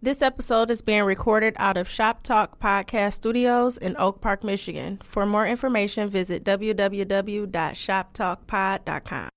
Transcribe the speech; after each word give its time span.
This 0.00 0.22
episode 0.22 0.70
is 0.70 0.80
being 0.80 1.02
recorded 1.02 1.54
out 1.56 1.76
of 1.76 1.88
Shop 1.88 2.22
Talk 2.22 2.60
Podcast 2.60 3.14
Studios 3.14 3.76
in 3.76 3.96
Oak 3.98 4.20
Park, 4.20 4.44
Michigan. 4.44 5.00
For 5.02 5.26
more 5.26 5.44
information, 5.44 6.08
visit 6.08 6.44
www.shoptalkpod.com. 6.44 9.28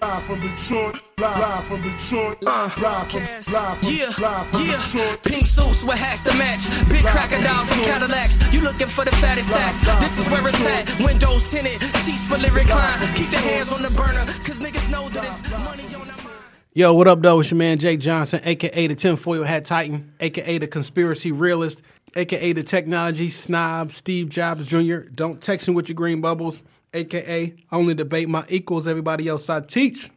Live 0.00 0.24
from 0.24 0.40
Detroit, 0.40 0.96
live 1.18 1.64
from 1.66 1.82
Detroit, 1.82 2.38
uh, 2.44 2.46
live 2.46 2.72
from, 2.72 2.82
live 3.22 3.44
from, 3.44 3.78
Yeah, 3.92 4.06
live 4.18 4.46
from 4.48 4.66
yeah. 4.66 4.82
Detroit. 4.82 5.22
Pink 5.22 5.44
suits 5.46 5.84
with 5.84 5.98
hats 5.98 6.22
to 6.22 6.32
match. 6.38 6.64
Big 6.88 7.04
crocodiles 7.04 7.70
and 7.70 7.82
Cadillacs. 7.82 8.38
You 8.52 8.62
looking 8.62 8.88
for 8.88 9.04
the 9.04 9.12
fattest 9.12 9.50
sacks. 9.50 9.78
This 10.00 10.16
is 10.18 10.26
where 10.32 10.48
it's 10.48 10.58
at. 10.64 10.88
Windows 11.06 11.44
tinted, 11.50 11.78
seats 11.98 12.24
fully 12.24 12.48
reclined. 12.48 13.14
Keep 13.14 13.30
the 13.30 13.36
hands 13.38 13.70
on 13.70 13.82
the 13.82 13.90
burner, 13.90 14.24
cause 14.42 14.58
niggas 14.58 14.88
know 14.90 15.08
that 15.10 15.22
it's 15.22 15.42
money 15.52 15.84
on 15.94 16.06
the 16.08 16.14
mind. 16.24 16.31
Yo, 16.74 16.94
what 16.94 17.06
up, 17.06 17.20
though? 17.20 17.38
It's 17.38 17.50
your 17.50 17.58
man 17.58 17.78
Jake 17.78 18.00
Johnson, 18.00 18.40
aka 18.44 18.86
the 18.86 18.94
Tinfoil 18.94 19.44
Hat 19.44 19.66
Titan, 19.66 20.14
aka 20.20 20.56
the 20.56 20.66
Conspiracy 20.66 21.30
Realist, 21.30 21.82
aka 22.16 22.54
the 22.54 22.62
Technology 22.62 23.28
Snob, 23.28 23.92
Steve 23.92 24.30
Jobs 24.30 24.66
Jr. 24.66 25.00
Don't 25.14 25.38
text 25.38 25.68
me 25.68 25.74
with 25.74 25.90
your 25.90 25.96
green 25.96 26.22
bubbles, 26.22 26.62
aka 26.94 27.54
only 27.70 27.92
debate 27.92 28.30
my 28.30 28.46
equals, 28.48 28.86
everybody 28.86 29.28
else 29.28 29.50
I 29.50 29.60
teach. 29.60 30.08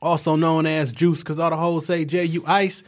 Also 0.00 0.34
known 0.34 0.64
as 0.64 0.92
Juice, 0.92 1.18
because 1.18 1.38
all 1.38 1.50
the 1.50 1.58
hoes 1.58 1.84
say 1.84 2.06
J 2.06 2.24
U 2.24 2.44
Ice. 2.46 2.82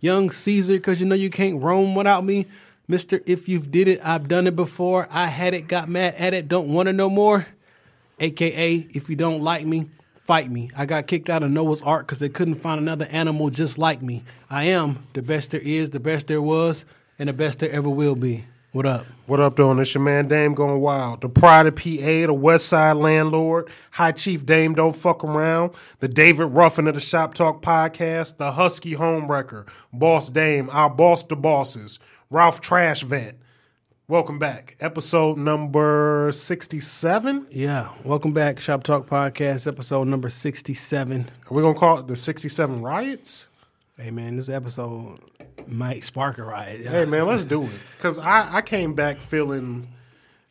Young 0.00 0.30
Caesar, 0.30 0.72
because 0.72 0.98
you 0.98 1.06
know 1.06 1.14
you 1.14 1.28
can't 1.28 1.60
roam 1.60 1.94
without 1.94 2.24
me. 2.24 2.46
Mister, 2.88 3.20
if 3.26 3.50
you've 3.50 3.70
did 3.70 3.86
it, 3.86 4.00
I've 4.02 4.28
done 4.28 4.46
it 4.46 4.56
before. 4.56 5.08
I 5.10 5.26
had 5.26 5.52
it, 5.52 5.68
got 5.68 5.90
mad 5.90 6.14
at 6.14 6.32
it, 6.32 6.48
don't 6.48 6.72
want 6.72 6.86
to 6.86 6.94
know 6.94 7.10
more. 7.10 7.46
AKA, 8.18 8.86
if 8.94 9.10
you 9.10 9.16
don't 9.16 9.42
like 9.42 9.66
me, 9.66 9.90
fight 10.24 10.50
me. 10.50 10.70
I 10.76 10.86
got 10.86 11.06
kicked 11.06 11.28
out 11.28 11.42
of 11.42 11.50
Noah's 11.50 11.82
Ark 11.82 12.06
because 12.06 12.18
they 12.18 12.28
couldn't 12.28 12.56
find 12.56 12.80
another 12.80 13.06
animal 13.10 13.50
just 13.50 13.78
like 13.78 14.02
me. 14.02 14.24
I 14.48 14.64
am 14.64 15.06
the 15.14 15.22
best 15.22 15.50
there 15.50 15.60
is, 15.62 15.90
the 15.90 16.00
best 16.00 16.28
there 16.28 16.42
was, 16.42 16.84
and 17.18 17.28
the 17.28 17.32
best 17.32 17.58
there 17.58 17.70
ever 17.70 17.88
will 17.88 18.14
be. 18.14 18.44
What 18.72 18.86
up? 18.86 19.04
What 19.26 19.38
up, 19.38 19.56
doing? 19.56 19.78
It's 19.80 19.92
your 19.92 20.02
man 20.02 20.28
Dame 20.28 20.54
going 20.54 20.80
wild. 20.80 21.20
The 21.20 21.28
Pride 21.28 21.66
of 21.66 21.76
PA, 21.76 22.26
the 22.26 22.32
West 22.32 22.66
Side 22.66 22.96
landlord, 22.96 23.68
High 23.90 24.12
Chief 24.12 24.46
Dame 24.46 24.74
don't 24.74 24.96
fuck 24.96 25.22
around, 25.24 25.72
the 26.00 26.08
David 26.08 26.46
Ruffin 26.46 26.88
of 26.88 26.94
the 26.94 27.00
Shop 27.00 27.34
Talk 27.34 27.60
podcast, 27.60 28.38
the 28.38 28.52
Husky 28.52 28.94
homewrecker, 28.94 29.68
Boss 29.92 30.30
Dame, 30.30 30.70
our 30.70 30.88
boss 30.88 31.22
to 31.24 31.36
bosses, 31.36 31.98
Ralph 32.30 32.62
Trash 32.62 33.02
Vent. 33.02 33.36
Welcome 34.08 34.38
back. 34.38 34.76
Episode 34.80 35.38
number 35.38 36.30
67. 36.32 37.46
Yeah, 37.50 37.90
welcome 38.04 38.32
back, 38.32 38.58
Shop 38.60 38.82
Talk 38.82 39.08
Podcast, 39.08 39.66
episode 39.66 40.08
number 40.08 40.28
67. 40.28 41.30
Are 41.50 41.54
we 41.54 41.62
going 41.62 41.74
to 41.74 41.80
call 41.80 41.98
it 41.98 42.08
the 42.08 42.16
67 42.16 42.82
Riots? 42.82 43.46
Hey, 43.96 44.10
man, 44.10 44.36
this 44.36 44.48
episode 44.48 45.20
might 45.66 46.04
spark 46.04 46.38
a 46.38 46.42
riot. 46.42 46.86
Hey 46.86 47.04
man, 47.04 47.26
let's 47.26 47.44
do 47.44 47.62
it. 47.62 47.70
Cause 48.00 48.18
I, 48.18 48.56
I 48.56 48.62
came 48.62 48.94
back 48.94 49.18
feeling 49.18 49.88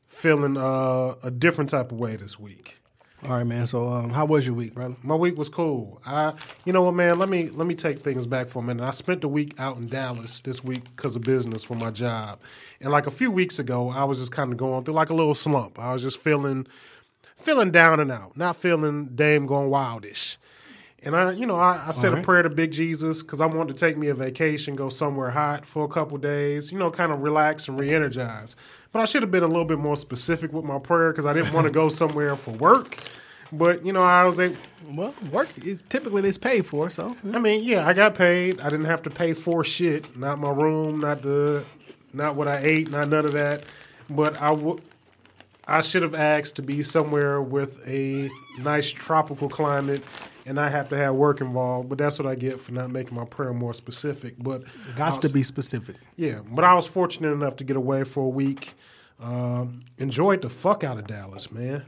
feeling 0.07 0.57
uh, 0.57 1.15
a 1.23 1.31
different 1.31 1.69
type 1.69 1.91
of 1.91 1.97
way 1.97 2.15
this 2.15 2.39
week. 2.39 2.80
All 3.23 3.35
right, 3.37 3.45
man. 3.45 3.67
So, 3.67 3.87
um, 3.87 4.09
how 4.09 4.25
was 4.25 4.47
your 4.47 4.55
week, 4.55 4.73
brother? 4.73 4.95
My 5.03 5.13
week 5.15 5.37
was 5.37 5.47
cool. 5.47 6.01
I, 6.07 6.33
you 6.65 6.73
know 6.73 6.81
what, 6.81 6.93
man? 6.93 7.19
Let 7.19 7.29
me 7.29 7.49
let 7.49 7.67
me 7.67 7.75
take 7.75 7.99
things 7.99 8.25
back 8.25 8.47
for 8.49 8.59
a 8.59 8.63
minute. 8.63 8.83
I 8.83 8.91
spent 8.91 9.21
the 9.21 9.27
week 9.27 9.59
out 9.59 9.77
in 9.77 9.87
Dallas 9.87 10.41
this 10.41 10.63
week 10.63 10.83
because 10.95 11.15
of 11.15 11.21
business 11.21 11.63
for 11.63 11.75
my 11.75 11.91
job, 11.91 12.39
and 12.79 12.91
like 12.91 13.05
a 13.05 13.11
few 13.11 13.29
weeks 13.29 13.59
ago, 13.59 13.89
I 13.89 14.05
was 14.05 14.19
just 14.19 14.31
kind 14.31 14.51
of 14.51 14.57
going 14.57 14.83
through 14.85 14.95
like 14.95 15.11
a 15.11 15.13
little 15.13 15.35
slump. 15.35 15.77
I 15.77 15.93
was 15.93 16.01
just 16.01 16.17
feeling 16.17 16.65
feeling 17.37 17.69
down 17.69 17.99
and 17.99 18.11
out, 18.11 18.37
not 18.37 18.55
feeling 18.55 19.11
damn 19.13 19.45
going 19.45 19.69
wildish. 19.69 20.37
And 21.03 21.15
I, 21.15 21.31
you 21.31 21.47
know, 21.47 21.55
I, 21.55 21.87
I 21.87 21.91
said 21.91 22.13
All 22.13 22.19
a 22.19 22.23
prayer 22.23 22.43
to 22.43 22.49
Big 22.49 22.71
Jesus 22.71 23.23
because 23.23 23.41
I 23.41 23.47
wanted 23.47 23.75
to 23.75 23.85
take 23.85 23.97
me 23.97 24.07
a 24.09 24.13
vacation, 24.13 24.75
go 24.75 24.89
somewhere 24.89 25.31
hot 25.31 25.65
for 25.65 25.83
a 25.83 25.87
couple 25.87 26.17
days, 26.19 26.71
you 26.71 26.77
know, 26.77 26.91
kind 26.91 27.11
of 27.11 27.21
relax 27.21 27.67
and 27.67 27.79
re-energize. 27.79 28.55
But 28.91 28.99
I 28.99 29.05
should 29.05 29.23
have 29.23 29.31
been 29.31 29.43
a 29.43 29.47
little 29.47 29.65
bit 29.65 29.79
more 29.79 29.95
specific 29.95 30.53
with 30.53 30.63
my 30.63 30.77
prayer 30.77 31.11
because 31.11 31.25
I 31.25 31.33
didn't 31.33 31.53
want 31.53 31.65
to 31.65 31.71
go 31.81 31.89
somewhere 31.89 32.35
for 32.35 32.51
work. 32.51 32.97
But 33.51 33.85
you 33.85 33.91
know, 33.91 34.03
I 34.03 34.23
was 34.25 34.39
able. 34.39 34.55
Well, 34.89 35.13
work 35.31 35.49
is 35.65 35.83
typically 35.89 36.27
it's 36.27 36.37
paid 36.37 36.65
for, 36.65 36.89
so 36.89 37.17
I 37.33 37.39
mean, 37.39 37.63
yeah, 37.63 37.85
I 37.85 37.93
got 37.93 38.15
paid. 38.15 38.59
I 38.61 38.69
didn't 38.69 38.85
have 38.85 39.03
to 39.03 39.09
pay 39.09 39.33
for 39.33 39.63
shit. 39.63 40.15
Not 40.17 40.39
my 40.39 40.51
room, 40.51 41.01
not 41.01 41.21
the, 41.21 41.65
not 42.13 42.35
what 42.35 42.47
I 42.47 42.59
ate, 42.63 42.89
not 42.89 43.09
none 43.09 43.25
of 43.25 43.33
that. 43.33 43.65
But 44.09 44.41
I 44.41 44.51
would. 44.51 44.81
I 45.67 45.81
should 45.81 46.03
have 46.03 46.15
asked 46.15 46.55
to 46.57 46.61
be 46.61 46.81
somewhere 46.81 47.41
with 47.41 47.85
a 47.87 48.29
nice 48.61 48.89
tropical 48.89 49.47
climate, 49.47 50.03
and 50.45 50.59
I 50.59 50.69
have 50.69 50.89
to 50.89 50.97
have 50.97 51.15
work 51.15 51.41
involved. 51.41 51.89
But 51.89 51.97
that's 51.97 52.17
what 52.19 52.27
I 52.27 52.35
get 52.35 52.59
for 52.59 52.71
not 52.73 52.89
making 52.89 53.15
my 53.15 53.25
prayer 53.25 53.53
more 53.53 53.73
specific. 53.73 54.35
But 54.37 54.63
I 54.93 54.97
got 54.97 55.21
to 55.21 55.29
be 55.29 55.43
specific. 55.43 55.95
yeah. 56.15 56.39
But 56.49 56.63
I 56.65 56.73
was 56.73 56.87
fortunate 56.87 57.31
enough 57.31 57.55
to 57.57 57.63
get 57.63 57.77
away 57.77 58.03
for 58.03 58.25
a 58.25 58.29
week. 58.29 58.73
Um, 59.19 59.83
enjoyed 59.97 60.41
the 60.41 60.49
fuck 60.49 60.83
out 60.83 60.97
of 60.97 61.07
Dallas, 61.07 61.51
man. 61.51 61.85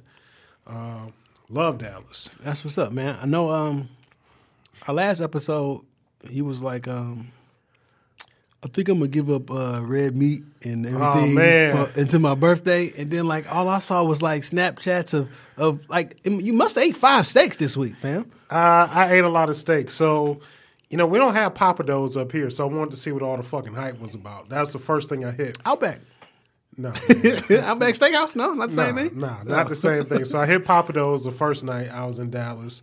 Uh, 0.67 1.07
love 1.49 1.79
Dallas. 1.79 2.29
That's 2.41 2.63
what's 2.63 2.77
up, 2.77 2.91
man. 2.91 3.17
I 3.21 3.25
know 3.25 3.49
um 3.49 3.89
our 4.87 4.93
last 4.93 5.19
episode 5.21 5.81
he 6.29 6.41
was 6.41 6.61
like 6.61 6.87
um 6.87 7.31
I 8.63 8.67
think 8.67 8.87
I'm 8.87 8.99
gonna 8.99 9.09
give 9.09 9.29
up 9.29 9.51
uh, 9.51 9.81
red 9.83 10.15
meat 10.15 10.43
and 10.63 10.85
everything 10.85 11.35
man. 11.35 11.85
for, 11.85 11.99
until 11.99 12.21
my 12.21 12.33
birthday, 12.33 12.93
and 12.97 13.11
then 13.11 13.27
like 13.27 13.53
all 13.53 13.67
I 13.67 13.79
saw 13.79 14.03
was 14.05 14.21
like 14.21 14.43
Snapchats 14.43 15.13
of 15.13 15.29
of 15.57 15.81
like 15.89 16.17
you 16.25 16.53
must 16.53 16.75
have 16.75 16.85
ate 16.85 16.95
five 16.95 17.27
steaks 17.27 17.57
this 17.57 17.75
week, 17.75 17.97
fam. 17.97 18.31
Uh, 18.49 18.87
I 18.89 19.13
ate 19.13 19.23
a 19.25 19.29
lot 19.29 19.49
of 19.49 19.57
steaks, 19.57 19.93
so 19.93 20.39
you 20.89 20.97
know 20.97 21.05
we 21.05 21.17
don't 21.17 21.33
have 21.33 21.53
Pappadeaux 21.55 22.15
up 22.19 22.31
here. 22.31 22.49
So 22.49 22.69
I 22.69 22.73
wanted 22.73 22.91
to 22.91 22.97
see 22.97 23.11
what 23.11 23.21
all 23.21 23.35
the 23.35 23.43
fucking 23.43 23.73
hype 23.73 23.99
was 23.99 24.15
about. 24.15 24.47
That's 24.47 24.71
the 24.71 24.79
first 24.79 25.09
thing 25.09 25.25
I 25.25 25.31
hit. 25.31 25.57
Outback, 25.65 25.99
No, 26.77 26.89
Outback 26.89 27.95
Steakhouse, 27.95 28.35
no, 28.35 28.53
not 28.53 28.69
the 28.69 28.75
nah, 28.77 28.85
same 28.85 28.95
thing. 28.95 29.19
nah, 29.19 29.43
not 29.43 29.67
the 29.67 29.75
same 29.75 30.03
thing. 30.03 30.23
So 30.23 30.39
I 30.39 30.45
hit 30.45 30.63
Pappadeaux 30.63 31.21
the 31.21 31.31
first 31.31 31.65
night 31.65 31.89
I 31.91 32.05
was 32.05 32.17
in 32.19 32.29
Dallas. 32.29 32.81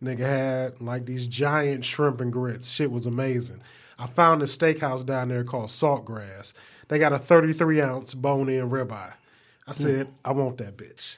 Nigga 0.00 0.20
had 0.20 0.80
like 0.80 1.06
these 1.06 1.26
giant 1.26 1.84
shrimp 1.84 2.20
and 2.20 2.32
grits. 2.32 2.70
Shit 2.70 2.92
was 2.92 3.06
amazing. 3.06 3.60
I 3.98 4.06
found 4.06 4.42
a 4.42 4.46
steakhouse 4.46 5.04
down 5.04 5.28
there 5.28 5.44
called 5.44 5.68
Saltgrass. 5.68 6.52
They 6.88 6.98
got 6.98 7.12
a 7.12 7.18
33 7.18 7.80
ounce 7.80 8.14
bone 8.14 8.48
in 8.48 8.70
ribeye. 8.70 9.12
I 9.66 9.70
mm. 9.70 9.74
said, 9.74 10.08
I 10.24 10.32
want 10.32 10.58
that 10.58 10.76
bitch. 10.76 11.16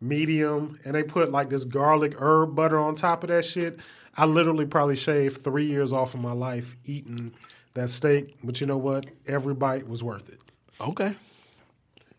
Medium, 0.00 0.78
and 0.84 0.94
they 0.94 1.02
put 1.02 1.30
like 1.30 1.48
this 1.48 1.64
garlic 1.64 2.14
herb 2.18 2.54
butter 2.54 2.78
on 2.78 2.94
top 2.94 3.24
of 3.24 3.28
that 3.30 3.44
shit. 3.44 3.80
I 4.16 4.26
literally 4.26 4.66
probably 4.66 4.96
shaved 4.96 5.42
three 5.42 5.66
years 5.66 5.92
off 5.92 6.14
of 6.14 6.20
my 6.20 6.32
life 6.32 6.76
eating 6.84 7.32
that 7.74 7.90
steak, 7.90 8.36
but 8.44 8.60
you 8.60 8.66
know 8.66 8.76
what? 8.76 9.06
Every 9.26 9.54
bite 9.54 9.88
was 9.88 10.02
worth 10.02 10.28
it. 10.28 10.38
Okay, 10.80 11.14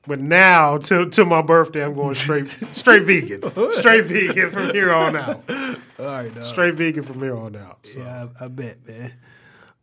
But 0.07 0.19
now, 0.19 0.77
to 0.77 1.07
to 1.09 1.25
my 1.25 1.44
birthday, 1.44 1.83
I'm 1.83 1.94
going 1.94 2.15
straight 2.15 2.47
straight 2.73 3.03
vegan, 3.03 3.44
straight 3.73 4.05
vegan 4.05 4.49
from 4.49 4.71
here 4.71 4.91
on 4.91 5.15
out. 5.15 5.44
all 5.49 6.05
right, 6.05 6.33
dog. 6.33 6.45
Straight 6.45 6.73
vegan 6.73 7.03
from 7.03 7.19
here 7.19 7.38
on 7.38 7.55
out. 7.55 7.85
So 7.85 7.99
Yeah, 7.99 8.27
I, 8.39 8.45
I 8.45 8.47
bet, 8.47 8.88
man. 8.88 9.13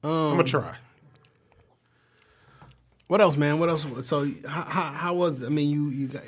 Um, 0.05 0.11
I'm 0.11 0.31
gonna 0.37 0.45
try. 0.45 0.77
What 3.07 3.21
else, 3.21 3.37
man? 3.37 3.59
What 3.59 3.69
else? 3.69 3.87
So 4.07 4.31
how 4.47 4.63
how, 4.63 4.83
how 4.93 5.15
was? 5.15 5.45
I 5.45 5.49
mean, 5.49 5.71
you 5.71 5.89
you 5.89 6.09
got 6.09 6.23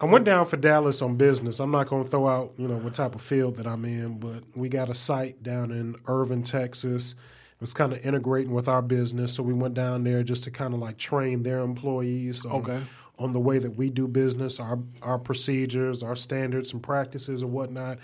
I 0.00 0.06
went 0.06 0.24
down 0.24 0.44
for 0.46 0.56
Dallas 0.56 1.00
on 1.02 1.16
business. 1.16 1.60
I'm 1.60 1.70
not 1.70 1.86
going 1.86 2.04
to 2.04 2.10
throw 2.10 2.28
out, 2.28 2.52
you 2.58 2.68
know, 2.68 2.76
what 2.76 2.94
type 2.94 3.14
of 3.14 3.22
field 3.22 3.56
that 3.56 3.66
I'm 3.66 3.84
in, 3.86 4.18
but 4.18 4.42
we 4.54 4.68
got 4.68 4.90
a 4.90 4.94
site 4.94 5.42
down 5.42 5.70
in 5.70 5.96
Irving, 6.06 6.42
Texas. 6.42 7.12
It 7.12 7.60
was 7.60 7.72
kind 7.72 7.92
of 7.92 8.04
integrating 8.04 8.52
with 8.52 8.68
our 8.68 8.82
business, 8.82 9.32
so 9.32 9.42
we 9.42 9.54
went 9.54 9.74
down 9.74 10.04
there 10.04 10.22
just 10.22 10.44
to 10.44 10.50
kind 10.50 10.74
of 10.74 10.80
like 10.80 10.98
train 10.98 11.42
their 11.42 11.60
employees 11.60 12.44
on, 12.44 12.52
Okay. 12.62 12.82
on 13.18 13.32
the 13.32 13.40
way 13.40 13.58
that 13.58 13.76
we 13.76 13.88
do 13.88 14.06
business, 14.08 14.60
our 14.60 14.78
our 15.00 15.18
procedures, 15.18 16.02
our 16.02 16.16
standards 16.16 16.72
and 16.72 16.82
practices 16.82 17.40
and 17.42 17.52
whatnot. 17.52 17.98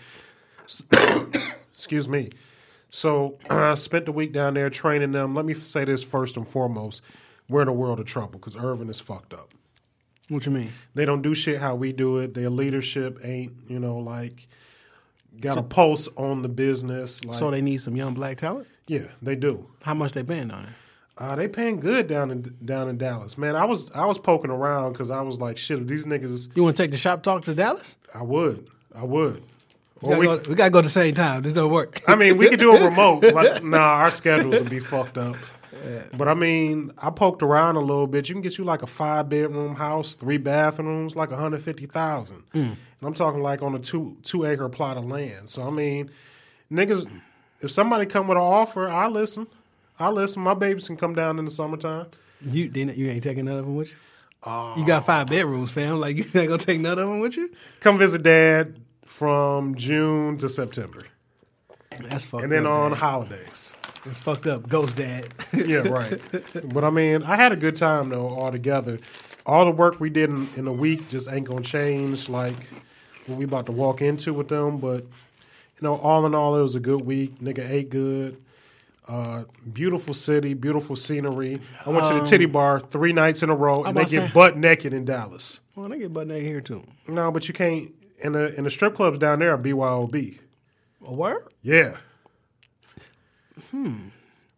Excuse 1.74 2.08
me. 2.08 2.30
So 2.90 3.38
I 3.50 3.74
spent 3.76 4.06
the 4.06 4.12
week 4.12 4.32
down 4.32 4.54
there 4.54 4.70
training 4.70 5.12
them. 5.12 5.34
Let 5.34 5.44
me 5.44 5.54
say 5.54 5.84
this 5.84 6.02
first 6.02 6.36
and 6.36 6.46
foremost: 6.46 7.02
we're 7.48 7.62
in 7.62 7.68
a 7.68 7.72
world 7.72 8.00
of 8.00 8.06
trouble 8.06 8.38
because 8.38 8.56
Irving 8.56 8.88
is 8.88 9.00
fucked 9.00 9.32
up 9.32 9.54
what 10.30 10.46
you 10.46 10.52
mean? 10.52 10.72
they 10.94 11.04
don't 11.04 11.22
do 11.22 11.34
shit 11.34 11.58
how 11.58 11.74
we 11.74 11.92
do 11.92 12.18
it. 12.18 12.34
Their 12.34 12.50
leadership 12.50 13.18
ain't, 13.24 13.52
you 13.68 13.78
know, 13.80 13.98
like 13.98 14.46
got 15.40 15.58
a 15.58 15.62
pulse 15.62 16.08
on 16.16 16.42
the 16.42 16.48
business. 16.48 17.24
Like, 17.24 17.34
So 17.34 17.50
they 17.50 17.60
need 17.60 17.80
some 17.80 17.96
young 17.96 18.14
black 18.14 18.38
talent. 18.38 18.68
yeah, 18.86 19.06
they 19.20 19.36
do. 19.36 19.66
How 19.82 19.94
much 19.94 20.12
they 20.12 20.22
paying 20.22 20.50
on 20.50 20.64
it? 20.64 20.70
Uh, 21.18 21.36
they 21.36 21.48
paying 21.48 21.80
good 21.80 22.06
down 22.06 22.30
in 22.30 22.56
down 22.64 22.88
in 22.88 22.96
Dallas, 22.96 23.36
man. 23.36 23.54
I 23.54 23.64
was 23.64 23.90
I 23.90 24.06
was 24.06 24.18
poking 24.18 24.50
around 24.50 24.92
because 24.92 25.10
I 25.10 25.20
was 25.20 25.38
like, 25.38 25.58
shit, 25.58 25.78
if 25.80 25.86
these 25.86 26.06
niggas, 26.06 26.56
You 26.56 26.62
want 26.62 26.76
to 26.76 26.82
take 26.82 26.92
the 26.92 26.96
shop 26.96 27.22
talk 27.22 27.42
to 27.44 27.54
Dallas? 27.54 27.96
I 28.14 28.22
would, 28.22 28.68
I 28.94 29.04
would. 29.04 29.42
We 30.02 30.08
Or 30.08 30.24
gotta, 30.24 30.42
go, 30.42 30.48
we 30.50 30.54
gotta 30.54 30.70
go 30.70 30.78
at 30.78 30.84
the 30.84 30.90
same 30.90 31.14
time. 31.14 31.42
This 31.42 31.54
don't 31.54 31.70
work. 31.70 32.00
I 32.08 32.14
mean, 32.14 32.38
we 32.38 32.48
could 32.48 32.58
do 32.58 32.74
a 32.74 32.84
remote. 32.84 33.22
Like, 33.22 33.62
nah, 33.64 33.78
our 33.78 34.10
schedules 34.10 34.60
would 34.60 34.70
be 34.70 34.80
fucked 34.80 35.18
up. 35.18 35.36
But 36.16 36.28
I 36.28 36.34
mean, 36.34 36.92
I 36.98 37.10
poked 37.10 37.42
around 37.42 37.76
a 37.76 37.80
little 37.80 38.06
bit. 38.06 38.28
You 38.28 38.34
can 38.34 38.42
get 38.42 38.58
you 38.58 38.64
like 38.64 38.82
a 38.82 38.86
five 38.86 39.28
bedroom 39.28 39.74
house, 39.74 40.14
three 40.14 40.38
bathrooms, 40.38 41.16
like 41.16 41.30
a 41.30 41.36
hundred 41.36 41.62
fifty 41.62 41.86
thousand. 41.86 42.42
Hmm. 42.52 42.58
And 42.58 42.76
I'm 43.02 43.14
talking 43.14 43.40
like 43.42 43.62
on 43.62 43.74
a 43.74 43.78
two 43.78 44.16
two 44.22 44.44
acre 44.44 44.68
plot 44.68 44.96
of 44.96 45.06
land. 45.06 45.48
So 45.48 45.62
I 45.62 45.70
mean, 45.70 46.10
niggas, 46.70 47.10
if 47.60 47.70
somebody 47.70 48.06
come 48.06 48.28
with 48.28 48.36
an 48.36 48.42
offer, 48.42 48.88
I 48.88 49.08
listen. 49.08 49.46
I 49.98 50.10
listen. 50.10 50.42
My 50.42 50.54
babies 50.54 50.86
can 50.86 50.96
come 50.96 51.14
down 51.14 51.38
in 51.38 51.44
the 51.44 51.50
summertime. 51.50 52.06
You 52.42 52.68
didn't 52.68 52.96
you 52.96 53.08
ain't 53.08 53.22
taking 53.22 53.46
none 53.46 53.58
of 53.58 53.64
them 53.64 53.76
with 53.76 53.90
you? 53.90 53.96
Uh, 54.42 54.74
you 54.76 54.86
got 54.86 55.04
five 55.04 55.28
bedrooms, 55.28 55.70
fam. 55.70 55.98
Like 55.98 56.16
you 56.16 56.24
not 56.34 56.46
gonna 56.46 56.58
take 56.58 56.80
none 56.80 56.98
of 56.98 57.06
them 57.06 57.20
with 57.20 57.36
you? 57.36 57.50
Come 57.80 57.98
visit 57.98 58.22
dad 58.22 58.80
from 59.20 59.74
June 59.74 60.38
to 60.38 60.48
September, 60.48 61.04
That's 62.08 62.24
fucked 62.24 62.42
and 62.44 62.50
then 62.50 62.64
up. 62.64 62.72
on 62.72 62.92
holidays. 62.92 63.70
It's 64.06 64.18
fucked 64.18 64.46
up. 64.46 64.66
Ghost 64.66 64.96
dad. 64.96 65.28
Yeah, 65.52 65.80
right. 65.88 66.18
but 66.72 66.84
I 66.84 66.88
mean, 66.90 67.22
I 67.24 67.36
had 67.36 67.52
a 67.52 67.56
good 67.56 67.76
time 67.76 68.08
though 68.08 68.30
altogether. 68.30 68.98
All 69.44 69.66
the 69.66 69.72
work 69.72 70.00
we 70.00 70.08
did 70.08 70.30
in, 70.30 70.48
in 70.56 70.66
a 70.66 70.72
week 70.72 71.10
just 71.10 71.30
ain't 71.30 71.46
gonna 71.46 71.60
change 71.60 72.30
like 72.30 72.56
what 73.26 73.36
we 73.36 73.44
about 73.44 73.66
to 73.66 73.72
walk 73.72 74.00
into 74.00 74.32
with 74.32 74.48
them. 74.48 74.78
But 74.78 75.02
you 75.02 75.82
know, 75.82 75.96
all 75.96 76.24
in 76.24 76.34
all, 76.34 76.56
it 76.56 76.62
was 76.62 76.74
a 76.74 76.80
good 76.80 77.02
week. 77.04 77.40
Nigga 77.40 77.68
ate 77.68 77.90
good. 77.90 78.40
Uh, 79.06 79.44
beautiful 79.70 80.14
city, 80.14 80.54
beautiful 80.54 80.96
scenery. 80.96 81.60
I 81.84 81.90
went 81.90 82.06
to 82.06 82.14
the 82.14 82.24
titty 82.24 82.46
bar 82.46 82.80
three 82.80 83.12
nights 83.12 83.42
in 83.42 83.50
a 83.50 83.54
row, 83.54 83.84
and 83.84 83.94
they 83.94 84.04
Um, 84.04 84.08
get 84.08 84.26
say- 84.28 84.30
butt 84.32 84.56
naked 84.56 84.94
in 84.94 85.04
Dallas. 85.04 85.60
well, 85.76 85.90
they 85.90 85.98
get 85.98 86.14
butt 86.14 86.26
naked 86.26 86.46
here 86.46 86.62
too. 86.62 86.84
No, 87.06 87.30
but 87.30 87.48
you 87.48 87.52
can't. 87.52 87.92
In 88.22 88.32
the 88.32 88.54
in 88.56 88.64
the 88.64 88.70
strip 88.70 88.94
clubs 88.94 89.18
down 89.18 89.38
there 89.38 89.52
are 89.52 89.58
BYOB. 89.58 90.38
Word? 91.00 91.44
Yeah. 91.62 91.96
Hmm. 93.70 94.08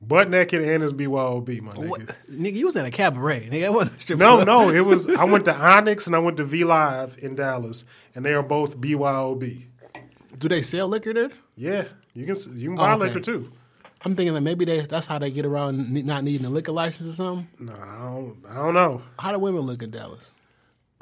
Butt 0.00 0.28
naked 0.30 0.62
and 0.62 0.82
it's 0.82 0.92
BYOB, 0.92 1.60
my 1.60 1.72
nigga. 1.72 1.88
What? 1.88 2.00
Nigga, 2.30 2.54
you 2.54 2.66
was 2.66 2.74
at 2.76 2.84
a 2.84 2.90
cabaret. 2.90 3.48
Nigga, 3.50 3.60
that 3.62 3.72
wasn't 3.74 3.96
a 3.96 4.00
strip 4.00 4.18
No, 4.18 4.34
club. 4.36 4.46
no, 4.46 4.70
it 4.70 4.80
was. 4.84 5.08
I 5.08 5.24
went 5.24 5.44
to 5.44 5.54
Onyx 5.54 6.06
and 6.08 6.16
I 6.16 6.18
went 6.18 6.36
to 6.38 6.44
V 6.44 6.64
Live 6.64 7.18
in 7.22 7.36
Dallas, 7.36 7.84
and 8.14 8.24
they 8.24 8.34
are 8.34 8.42
both 8.42 8.78
BYOB. 8.78 9.62
Do 10.38 10.48
they 10.48 10.62
sell 10.62 10.88
liquor 10.88 11.14
there? 11.14 11.30
Yeah, 11.56 11.84
you 12.14 12.26
can 12.26 12.34
you 12.58 12.68
can 12.70 12.76
buy 12.76 12.90
Oh, 12.92 12.96
okay. 12.96 13.04
liquor 13.06 13.20
too. 13.20 13.52
I'm 14.04 14.16
thinking 14.16 14.34
that 14.34 14.40
maybe 14.40 14.64
they, 14.64 14.80
that's 14.80 15.06
how 15.06 15.20
they 15.20 15.30
get 15.30 15.44
around 15.46 15.92
not 16.04 16.24
needing 16.24 16.44
a 16.44 16.50
liquor 16.50 16.72
license 16.72 17.08
or 17.08 17.12
something. 17.12 17.46
No, 17.60 17.72
I 17.72 17.98
don't, 18.02 18.36
I 18.50 18.54
don't 18.56 18.74
know. 18.74 19.02
How 19.20 19.30
do 19.30 19.38
women 19.38 19.60
look 19.60 19.80
in 19.84 19.92
Dallas? 19.92 20.28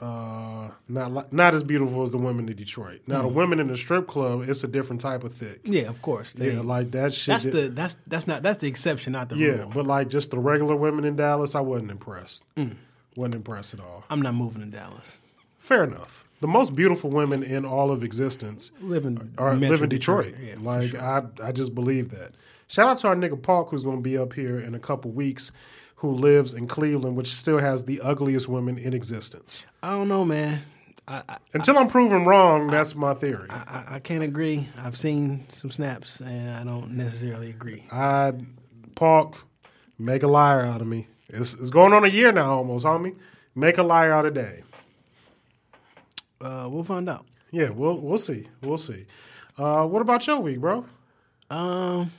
Uh, 0.01 0.71
not 0.89 1.31
not 1.31 1.55
as 1.55 1.63
beautiful 1.63 2.03
as 2.03 2.11
the 2.13 2.17
women 2.19 2.49
in 2.49 2.57
Detroit. 2.57 3.03
Now 3.07 3.23
the 3.23 3.29
women 3.29 3.61
in 3.61 3.69
the 3.69 3.77
strip 3.77 4.07
club, 4.07 4.49
it's 4.49 4.65
a 4.65 4.69
different 4.69 5.03
type 5.03 5.25
of 5.25 5.35
thick. 5.35 5.61
Yeah, 5.65 5.83
of 5.83 6.01
course. 6.01 6.33
They, 6.33 6.53
Yeah, 6.55 6.61
like 6.63 6.91
that 6.93 7.13
shit. 7.13 7.33
that's 7.35 7.45
the 7.45 7.69
that's 7.69 7.97
that's 8.07 8.27
not 8.27 8.43
that's 8.43 8.59
the 8.59 8.69
exception, 8.69 9.13
not 9.13 9.29
the 9.29 9.37
yeah, 9.37 9.49
rule. 9.59 9.71
but 9.75 9.87
like 9.87 10.09
just 10.09 10.31
the 10.31 10.39
regular 10.39 10.75
women 10.75 11.05
in 11.05 11.17
Dallas, 11.17 11.55
I 11.55 11.61
wasn't 11.61 11.91
impressed. 11.91 12.45
wasn't 13.15 13.35
impressed 13.35 13.75
at 13.75 13.81
all. 13.81 14.05
I'm 14.09 14.23
not 14.23 14.35
moving 14.35 14.63
to 14.63 14.67
Dallas. 14.69 15.19
Fair 15.59 15.85
enough. 15.85 16.25
The 16.41 16.49
most 16.49 16.75
beautiful 16.75 17.11
women 17.11 17.43
in 17.43 17.67
all 17.67 17.91
of 17.91 18.03
existence 18.03 18.73
Live 18.81 19.05
in 19.05 19.15
Metro 19.37 19.53
live 19.55 19.83
in 19.83 19.91
Detroit. 19.91 20.35
Yeah, 20.43 20.55
like 20.59 20.91
sure. 20.93 21.03
I, 21.03 21.23
I 21.43 21.53
just 21.53 21.75
believe 21.75 22.11
that. 22.13 22.33
Shout 22.69 22.89
out 22.89 22.99
to 23.01 23.09
our 23.09 23.17
nigga 23.17 23.41
Park, 23.43 23.69
who's 23.69 23.83
going 23.83 23.97
to 23.99 24.03
be 24.03 24.17
up 24.17 24.33
here 24.33 24.59
in 24.59 24.75
a 24.75 24.79
couple 24.79 25.11
weeks, 25.11 25.53
who 26.01 26.13
lives 26.13 26.55
in 26.55 26.67
Cleveland, 26.67 27.15
which 27.15 27.29
still 27.29 27.59
has 27.59 27.85
the 27.85 28.01
ugliest 28.01 28.49
women 28.49 28.79
in 28.79 28.95
existence. 28.95 29.67
I 29.83 29.91
don't 29.91 30.09
know, 30.09 30.25
man. 30.25 30.63
I, 31.07 31.23
I 31.29 31.37
Until 31.53 31.77
I'm 31.77 31.89
proven 31.89 32.25
wrong, 32.25 32.69
that's 32.69 32.95
my 32.95 33.13
theory. 33.13 33.49
I, 33.51 33.85
I 33.87 33.99
can't 33.99 34.23
agree. 34.23 34.67
I've 34.79 34.97
seen 34.97 35.45
some 35.53 35.71
snaps, 35.71 36.21
and 36.21 36.57
I 36.57 36.65
don't 36.65 36.93
necessarily 36.93 37.51
agree. 37.51 37.87
I 37.93 38.33
Park, 38.95 39.37
make 39.99 40.23
a 40.23 40.27
liar 40.27 40.63
out 40.63 40.81
of 40.81 40.87
me. 40.87 41.07
It's, 41.29 41.53
it's 41.53 41.69
going 41.71 41.93
on 41.93 42.05
a 42.05 42.09
year 42.09 42.33
now, 42.33 42.57
almost, 42.57 42.87
homie. 42.87 43.17
Make 43.55 43.77
a 43.77 43.83
liar 43.83 44.13
out 44.15 44.25
of 44.25 44.33
Dave. 44.33 44.65
Uh, 46.41 46.67
we'll 46.71 46.83
find 46.83 47.11
out. 47.11 47.27
Yeah, 47.51 47.69
we'll 47.69 47.99
we'll 47.99 48.17
see, 48.17 48.49
we'll 48.63 48.79
see. 48.79 49.05
Uh, 49.59 49.85
what 49.85 50.01
about 50.01 50.27
your 50.27 50.41
week, 50.41 50.61
bro? 50.61 50.87
Um, 51.51 52.11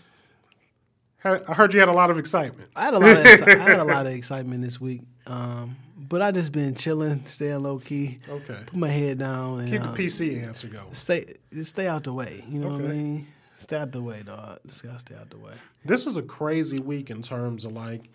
I 1.23 1.53
heard 1.53 1.73
you 1.73 1.79
had 1.79 1.89
a 1.89 1.93
lot 1.93 2.09
of 2.09 2.17
excitement. 2.17 2.69
I 2.75 2.85
had 2.85 2.93
a 2.93 2.99
lot 2.99 3.11
of 3.17 3.23
exci- 3.23 3.59
I 3.59 3.63
had 3.63 3.79
a 3.79 3.83
lot 3.83 4.05
of 4.07 4.13
excitement 4.13 4.61
this 4.63 4.81
week. 4.81 5.01
Um, 5.27 5.75
but 5.97 6.21
I 6.21 6.31
just 6.31 6.51
been 6.51 6.75
chilling, 6.75 7.25
staying 7.27 7.61
low 7.63 7.77
key. 7.79 8.19
Okay. 8.27 8.57
Put 8.65 8.75
my 8.75 8.89
head 8.89 9.19
down 9.19 9.59
and 9.59 9.69
Keep 9.69 9.81
the 9.83 9.89
um, 9.89 9.95
PC 9.95 10.43
answer 10.43 10.67
going. 10.67 10.93
stay 10.93 11.25
stay 11.61 11.87
out 11.87 12.03
the 12.05 12.13
way. 12.13 12.43
You 12.49 12.59
know 12.59 12.69
what 12.69 12.81
I 12.81 12.85
mean? 12.87 13.27
Stay 13.55 13.77
out 13.77 13.91
the 13.91 14.01
way, 14.01 14.23
dog. 14.25 14.59
Just 14.67 14.83
gotta 14.83 14.99
stay 14.99 15.15
out 15.15 15.29
the 15.29 15.37
way. 15.37 15.53
This 15.85 16.07
is 16.07 16.17
a 16.17 16.23
crazy 16.23 16.79
week 16.79 17.11
in 17.11 17.21
terms 17.21 17.63
of 17.65 17.73
like 17.73 18.09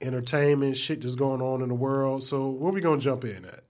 entertainment, 0.00 0.76
shit 0.76 1.00
just 1.00 1.18
going 1.18 1.42
on 1.42 1.62
in 1.62 1.68
the 1.68 1.74
world. 1.74 2.22
So 2.22 2.48
where 2.50 2.70
are 2.70 2.74
we 2.74 2.80
gonna 2.80 3.00
jump 3.00 3.24
in 3.24 3.44
at? 3.44 3.64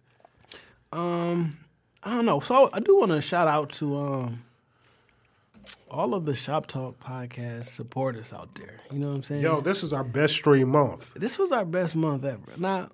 Um, 0.93 1.57
I 2.03 2.15
don't 2.15 2.27
know. 2.27 2.41
So 2.41 2.69
I 2.73 2.81
do 2.81 2.99
want 2.99 3.13
to 3.13 3.21
shout 3.23 3.49
out 3.49 3.71
to 3.75 3.97
um 3.99 4.43
all 5.91 6.15
of 6.15 6.25
the 6.27 6.35
Shop 6.35 6.67
Talk 6.67 6.99
podcast 7.01 7.67
supporters 7.67 8.33
out 8.33 8.55
there. 8.55 8.81
You 8.91 8.99
know 8.99 9.09
what 9.09 9.15
I'm 9.17 9.23
saying? 9.23 9.43
Yo, 9.43 9.61
this 9.61 9.83
is 9.83 9.93
our 9.93 10.05
best 10.05 10.35
stream 10.35 10.69
month. 10.71 11.15
this 11.15 11.39
was 11.39 11.53
our 11.53 11.65
best 11.65 11.95
month 11.97 12.25
ever. 12.25 12.41
Now, 12.59 12.89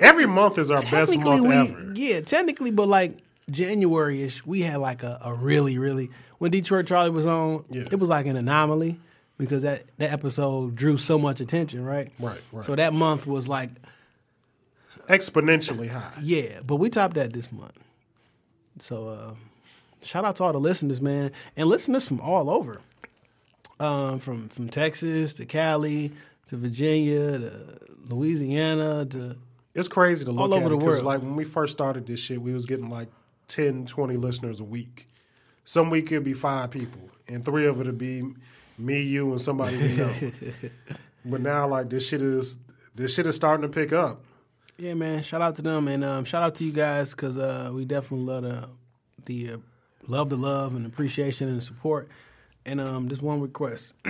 Every 0.00 0.26
month 0.26 0.58
is 0.58 0.70
our 0.70 0.80
best 0.82 1.18
month 1.18 1.42
we, 1.42 1.54
ever. 1.56 1.92
Yeah, 1.96 2.20
technically, 2.20 2.70
but 2.70 2.86
like 2.86 3.18
January 3.50 4.22
ish, 4.22 4.46
we 4.46 4.62
had 4.62 4.76
like 4.76 5.02
a, 5.02 5.18
a 5.24 5.34
really, 5.34 5.76
really 5.76 6.10
when 6.38 6.50
Detroit 6.52 6.86
Charlie 6.86 7.10
was 7.10 7.26
on, 7.26 7.64
Yeah. 7.68 7.88
it 7.90 7.98
was 7.98 8.08
like 8.08 8.26
an 8.26 8.36
anomaly 8.36 8.98
because 9.38 9.62
that, 9.64 9.82
that 9.98 10.12
episode 10.12 10.76
drew 10.76 10.96
so 10.96 11.18
much 11.18 11.40
attention, 11.40 11.84
right? 11.84 12.10
Right, 12.20 12.40
right. 12.52 12.64
So 12.64 12.76
that 12.76 12.92
month 12.92 13.26
was 13.26 13.48
like, 13.48 13.70
Exponentially 15.08 15.88
high. 15.90 16.12
yeah, 16.22 16.60
but 16.64 16.76
we 16.76 16.88
topped 16.88 17.14
that 17.14 17.32
this 17.32 17.50
month. 17.50 17.76
So 18.78 19.08
uh, 19.08 19.34
shout 20.02 20.24
out 20.24 20.36
to 20.36 20.44
all 20.44 20.52
the 20.52 20.60
listeners, 20.60 21.00
man, 21.00 21.32
and 21.56 21.68
listeners 21.68 22.06
from 22.06 22.20
all 22.20 22.50
over, 22.50 22.80
um, 23.80 24.18
from 24.18 24.48
from 24.48 24.68
Texas 24.68 25.34
to 25.34 25.46
Cali 25.46 26.12
to 26.48 26.56
Virginia 26.56 27.38
to 27.38 27.78
Louisiana 28.08 29.06
to 29.06 29.36
It's 29.74 29.88
crazy 29.88 30.24
to 30.24 30.32
look 30.32 30.40
All 30.40 30.54
at 30.54 30.62
over 30.62 30.74
it 30.74 30.76
world. 30.76 31.04
like 31.04 31.22
when 31.22 31.36
we 31.36 31.44
first 31.44 31.72
started 31.72 32.06
this 32.06 32.20
shit, 32.20 32.40
we 32.40 32.52
was 32.52 32.66
getting 32.66 32.90
like 32.90 33.08
10, 33.48 33.86
20 33.86 34.16
listeners 34.16 34.60
a 34.60 34.64
week. 34.64 35.08
Some 35.64 35.90
week 35.90 36.10
it'd 36.10 36.24
be 36.24 36.34
five 36.34 36.70
people, 36.70 37.10
and 37.28 37.44
three 37.44 37.66
of 37.66 37.80
it 37.80 37.86
would 37.86 37.98
be 37.98 38.24
me, 38.78 39.02
you, 39.02 39.30
and 39.30 39.40
somebody 39.40 39.76
we 39.76 39.96
know. 39.96 40.12
but 41.24 41.40
now, 41.40 41.66
like 41.68 41.88
this 41.88 42.08
shit 42.08 42.20
is 42.22 42.58
this 42.94 43.14
shit 43.14 43.26
is 43.26 43.36
starting 43.36 43.62
to 43.62 43.68
pick 43.68 43.92
up. 43.92 44.24
Yeah, 44.76 44.94
man. 44.94 45.22
Shout 45.22 45.40
out 45.40 45.54
to 45.56 45.62
them 45.62 45.86
and 45.86 46.02
um, 46.02 46.24
shout 46.24 46.42
out 46.42 46.56
to 46.56 46.64
you 46.64 46.72
guys 46.72 47.12
because 47.12 47.38
uh, 47.38 47.70
we 47.72 47.84
definitely 47.84 48.26
love 48.26 48.42
the 48.42 48.68
the 49.26 49.50
uh, 49.52 49.56
love 50.06 50.30
the 50.30 50.36
love 50.36 50.74
and 50.74 50.84
appreciation 50.86 51.48
and 51.48 51.62
support. 51.62 52.08
And 52.64 52.80
um, 52.80 53.08
just 53.08 53.22
one 53.22 53.40
request: 53.40 53.92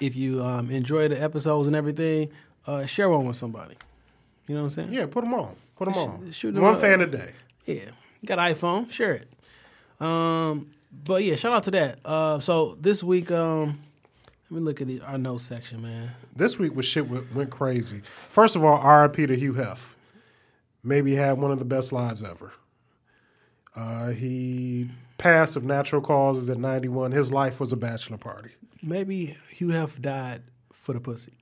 if 0.00 0.16
you 0.16 0.42
um, 0.42 0.70
enjoy 0.70 1.08
the 1.08 1.20
episodes 1.22 1.66
and 1.66 1.76
everything, 1.76 2.30
uh, 2.66 2.86
share 2.86 3.08
one 3.08 3.26
with 3.26 3.36
somebody. 3.36 3.76
You 4.48 4.54
know 4.56 4.62
what 4.62 4.66
I'm 4.66 4.70
saying? 4.70 4.92
Yeah, 4.92 5.06
put 5.06 5.22
them 5.22 5.34
on. 5.34 5.54
Put 5.76 5.86
them 5.86 5.94
on. 5.94 6.30
shoot 6.32 6.54
'em 6.56 6.62
One 6.62 6.74
up. 6.74 6.80
fan 6.80 7.00
a 7.00 7.06
day. 7.06 7.32
Yeah. 7.66 7.90
You 8.20 8.26
got 8.26 8.38
an 8.38 8.52
iPhone? 8.54 8.90
Share 8.90 9.14
it. 9.14 9.28
Um, 10.04 10.70
but 11.04 11.22
yeah, 11.22 11.36
shout 11.36 11.52
out 11.54 11.64
to 11.64 11.70
that. 11.72 11.98
Uh, 12.04 12.40
so 12.40 12.76
this 12.80 13.02
week, 13.02 13.30
um, 13.30 13.78
let 14.50 14.58
me 14.60 14.64
look 14.64 14.80
at 14.80 14.88
the, 14.88 15.00
our 15.02 15.16
notes 15.18 15.44
section, 15.44 15.80
man. 15.82 16.10
This 16.34 16.58
week 16.58 16.74
was 16.74 16.84
shit 16.84 17.08
went, 17.08 17.32
went 17.34 17.50
crazy. 17.50 18.02
First 18.28 18.56
of 18.56 18.64
all, 18.64 18.76
R.I.P. 18.78 19.26
to 19.26 19.36
Hugh 19.36 19.54
Hef. 19.54 19.96
Maybe 20.82 21.14
had 21.14 21.38
one 21.38 21.52
of 21.52 21.58
the 21.60 21.64
best 21.64 21.92
lives 21.92 22.24
ever. 22.24 22.52
Uh, 23.74 24.08
he 24.10 24.88
passed 25.18 25.56
of 25.56 25.64
natural 25.64 26.02
causes 26.02 26.48
at 26.50 26.58
91. 26.58 27.12
His 27.12 27.32
life 27.32 27.60
was 27.60 27.72
a 27.72 27.76
bachelor 27.76 28.16
party. 28.18 28.50
Maybe 28.82 29.36
Hugh 29.50 29.70
Hef 29.70 30.00
died 30.00 30.42
for 30.72 30.92
the 30.94 31.00
pussy. 31.00 31.32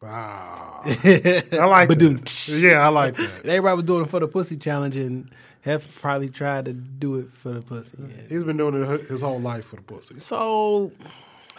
Wow. 0.00 0.82
I 0.84 1.66
like 1.66 1.88
that. 1.88 2.48
Yeah, 2.48 2.86
I 2.86 2.88
like 2.88 3.16
that. 3.16 3.30
Everybody 3.44 3.76
was 3.76 3.84
doing 3.84 4.04
it 4.04 4.10
for 4.10 4.20
the 4.20 4.28
pussy 4.28 4.56
challenge, 4.56 4.96
and 4.96 5.30
Hef 5.62 6.00
probably 6.00 6.28
tried 6.28 6.66
to 6.66 6.72
do 6.72 7.16
it 7.16 7.32
for 7.32 7.52
the 7.52 7.62
pussy. 7.62 7.96
Yeah. 7.98 8.22
He's 8.28 8.44
been 8.44 8.56
doing 8.56 8.80
it 8.82 9.08
his 9.08 9.22
whole 9.22 9.40
life 9.40 9.64
for 9.64 9.76
the 9.76 9.82
pussy. 9.82 10.20
So, 10.20 10.92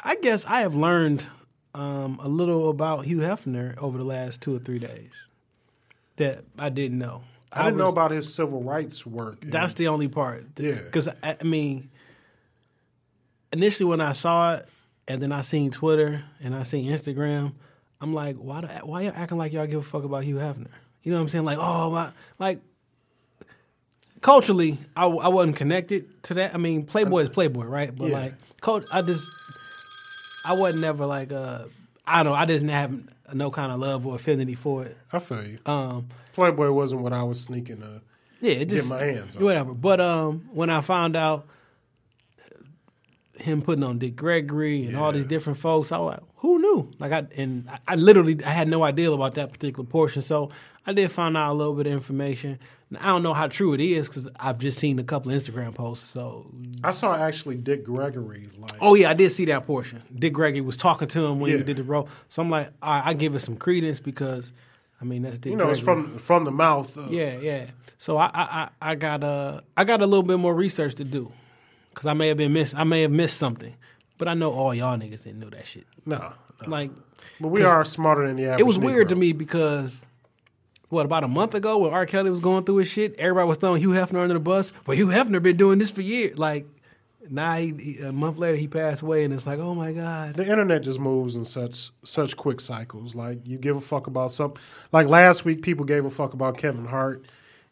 I 0.04 0.16
guess 0.16 0.46
I 0.46 0.62
have 0.62 0.76
learned 0.76 1.28
um, 1.74 2.20
a 2.22 2.30
little 2.30 2.70
about 2.70 3.06
Hugh 3.06 3.18
Hefner 3.18 3.78
over 3.80 3.98
the 3.98 4.04
last 4.04 4.40
two 4.42 4.56
or 4.56 4.60
three 4.60 4.80
days 4.80 5.12
that 6.16 6.46
I 6.58 6.70
didn't 6.70 7.00
know. 7.00 7.24
I 7.52 7.64
didn't 7.66 7.78
know 7.78 7.88
about 7.88 8.12
his 8.12 8.34
civil 8.34 8.62
rights 8.62 9.06
work. 9.06 9.40
That's 9.42 9.74
the 9.76 9.88
only 9.88 10.08
part. 10.08 10.46
Yeah. 10.58 10.74
Because, 10.74 11.08
I, 11.24 11.38
I 11.40 11.44
mean, 11.44 11.90
initially 13.54 13.90
when 13.90 14.02
I 14.02 14.12
saw 14.12 14.56
it, 14.56 14.68
and 15.08 15.22
then 15.22 15.32
I 15.32 15.40
seen 15.42 15.72
Twitter 15.72 16.24
and 16.44 16.54
I 16.54 16.64
seen 16.64 16.92
Instagram, 16.92 17.54
I'm 18.02 18.14
like, 18.14 18.36
why, 18.36 18.62
do, 18.62 18.68
why 18.84 19.02
y'all 19.04 19.14
acting 19.16 19.38
like 19.38 19.54
y'all 19.54 19.66
give 19.66 19.80
a 19.80 19.84
fuck 19.84 20.04
about 20.04 20.24
Hugh 20.26 20.36
Hefner? 20.36 20.68
You 21.04 21.12
know 21.12 21.18
what 21.18 21.22
I'm 21.22 21.30
saying? 21.30 21.46
Like, 21.46 21.58
oh, 21.60 21.90
my, 21.92 22.12
like, 22.38 22.60
culturally, 24.22 24.78
I, 24.96 25.06
I 25.06 25.30
wasn't 25.30 25.56
connected 25.56 26.22
to 26.24 26.34
that. 26.36 26.54
I 26.54 26.58
mean, 26.58 26.84
Playboy 26.86 27.20
is 27.20 27.30
Playboy, 27.30 27.66
right? 27.66 27.96
But 27.96 28.10
Yeah. 28.10 28.18
like, 28.18 28.34
coach, 28.60 28.86
I 28.92 29.02
just, 29.02 29.26
I 30.46 30.54
wasn't 30.54 30.82
never 30.82 31.06
like, 31.06 31.32
uh, 31.32 31.66
I 32.08 32.24
don't 32.24 32.32
know, 32.34 32.38
I 32.38 32.46
didn't 32.46 32.70
have 32.70 32.92
no 33.34 33.52
kind 33.52 33.72
of 33.72 33.80
love 33.80 34.08
or 34.08 34.16
affinity 34.16 34.56
for 34.56 34.86
it. 34.86 34.98
I 35.12 35.20
feel 35.20 35.44
you. 35.46 35.60
Um, 35.66 36.08
Playboy 36.34 36.72
wasn't 36.72 37.02
what 37.02 37.14
I 37.14 37.24
was 37.24 37.40
sneaking. 37.42 37.84
Uh, 37.84 38.00
yeah, 38.42 38.54
it 38.54 38.70
Get 38.70 38.70
just 38.70 38.90
my 38.90 39.04
hands 39.04 39.36
on. 39.36 39.44
whatever. 39.44 39.74
But 39.74 40.00
um, 40.00 40.50
when 40.54 40.70
I 40.70 40.82
found 40.82 41.16
out 41.16 41.48
him 43.40 43.62
putting 43.62 43.84
on 43.84 44.00
Dick 44.00 44.16
Gregory 44.16 44.86
and 44.86 44.96
all 44.96 45.12
these 45.12 45.26
different 45.26 45.60
folks. 45.60 45.92
I 45.92 45.98
was 45.98 46.12
like, 46.12 46.24
who 46.38 46.60
knew? 46.60 46.92
Like 47.00 47.12
I 47.12 47.28
and 47.36 47.70
I, 47.70 47.80
I 47.88 47.96
literally 47.96 48.38
I 48.46 48.50
had 48.50 48.68
no 48.68 48.84
idea 48.84 49.12
about 49.12 49.36
that 49.36 49.52
particular 49.52 49.88
portion. 49.88 50.22
So 50.22 50.50
I 50.86 50.94
did 50.94 51.12
find 51.12 51.36
out 51.36 51.52
a 51.52 51.54
little 51.54 51.74
bit 51.74 51.88
of 51.88 51.94
information. 51.94 52.60
Now, 52.90 53.00
I 53.02 53.08
don't 53.08 53.24
know 53.24 53.34
how 53.34 53.48
true 53.48 53.74
it 53.74 53.82
is 53.82 54.08
because 54.08 54.30
I've 54.40 54.58
just 54.58 54.80
seen 54.80 54.98
a 55.00 55.04
couple 55.04 55.32
of 55.32 55.42
Instagram 55.42 55.76
posts. 55.76 56.08
So 56.08 56.50
I 56.84 56.92
saw 56.92 57.16
actually 57.16 57.58
Dick 57.58 57.84
Gregory 57.84 58.48
like 58.58 58.72
Oh 58.80 58.96
yeah, 58.96 59.10
I 59.10 59.14
did 59.14 59.32
see 59.32 59.46
that 59.46 59.66
portion. 59.66 60.04
Dick 60.14 60.34
Gregory 60.34 60.62
was 60.62 60.78
talking 60.78 61.08
to 61.10 61.26
him 61.26 61.40
when 61.40 61.58
he 61.58 61.64
did 61.64 61.78
the 61.78 61.84
role. 61.84 62.08
So 62.30 62.42
I'm 62.42 62.50
like, 62.50 62.70
all 62.82 62.94
right, 62.94 63.08
I 63.08 63.14
give 63.14 63.36
it 63.36 63.40
some 63.42 63.58
credence 63.58 64.00
because, 64.00 64.54
I 65.02 65.06
mean, 65.06 65.24
that's 65.24 65.40
Dick. 65.40 65.54
Gregory. 65.54 65.60
You 65.62 65.66
know 65.66 65.72
it's 65.72 65.82
from 65.82 66.18
from 66.18 66.44
the 66.46 66.52
mouth. 66.52 66.96
Of, 66.96 67.12
Yeah, 67.12 67.38
yeah. 67.38 67.66
So 67.98 68.18
I, 68.18 68.28
I, 68.28 68.42
I, 68.82 68.92
I 68.92 68.96
got 68.96 69.24
uh, 69.24 69.62
I 69.76 69.84
got 69.84 70.02
a 70.02 70.06
little 70.06 70.24
bit 70.24 70.38
more 70.38 70.54
research 70.54 70.96
to 70.96 71.04
do 71.04 71.32
because 71.98 72.06
I 72.06 72.14
may 72.14 72.28
have 72.28 72.38
been 72.38 72.54
miss, 72.54 72.76
I 72.76 72.84
may 72.84 73.02
have 73.02 73.10
missed 73.12 73.38
something, 73.38 73.76
but 74.20 74.28
I 74.28 74.36
know 74.36 74.52
all 74.52 74.72
y'all 74.72 74.96
niggas 75.00 75.24
didn't 75.24 75.40
know 75.40 75.50
that 75.50 75.66
shit. 75.66 75.88
No, 76.06 76.20
no. 76.20 76.34
Like, 76.68 76.92
but 77.42 77.48
we 77.48 77.64
are 77.64 77.84
smarter 77.84 78.28
than 78.28 78.36
the 78.36 78.46
average. 78.46 78.60
it 78.60 78.68
was 78.68 78.78
weird 78.78 79.08
Negro. 79.08 79.10
to 79.10 79.16
me 79.16 79.34
because. 79.34 80.06
What 80.90 81.06
about 81.06 81.26
a 81.26 81.28
month 81.28 81.54
ago 81.54 81.80
when 81.80 81.92
R. 81.92 82.06
Kelly 82.06 82.30
was 82.30 82.40
going 82.40 82.64
through 82.64 82.78
his 82.78 82.88
shit? 82.88 83.14
Everybody 83.16 83.46
was 83.50 83.58
throwing 83.58 83.82
Hugh 83.82 83.90
Hefner 83.90 84.22
under 84.22 84.36
the 84.36 84.40
bus. 84.40 84.72
Well, 84.86 84.96
Hugh 84.96 85.08
Hefner 85.08 85.44
been 85.44 85.58
doing 85.58 85.80
this 85.80 85.90
for 85.90 86.00
years. 86.00 86.38
Like, 86.38 86.66
now 87.30 87.56
he, 87.58 87.74
he- 87.74 88.00
a 88.00 88.14
month 88.14 88.38
later 88.38 88.56
he 88.56 88.70
passed 88.70 89.02
away, 89.02 89.26
and 89.26 89.34
it's 89.34 89.46
like, 89.46 89.60
oh 89.60 89.76
my 89.76 89.92
god. 89.92 90.36
The 90.36 90.50
internet 90.50 90.84
just 90.84 91.00
moves 91.00 91.36
in 91.36 91.44
such 91.44 91.90
such 92.04 92.38
quick 92.38 92.62
cycles. 92.62 93.16
Like 93.16 93.40
you 93.44 93.58
give 93.58 93.76
a 93.76 93.82
fuck 93.82 94.08
about 94.08 94.32
something. 94.32 94.62
Like 94.94 95.08
last 95.08 95.44
week, 95.44 95.62
people 95.62 95.84
gave 95.84 96.06
a 96.06 96.10
fuck 96.10 96.34
about 96.34 96.58
Kevin 96.58 96.86
Hart 96.86 97.26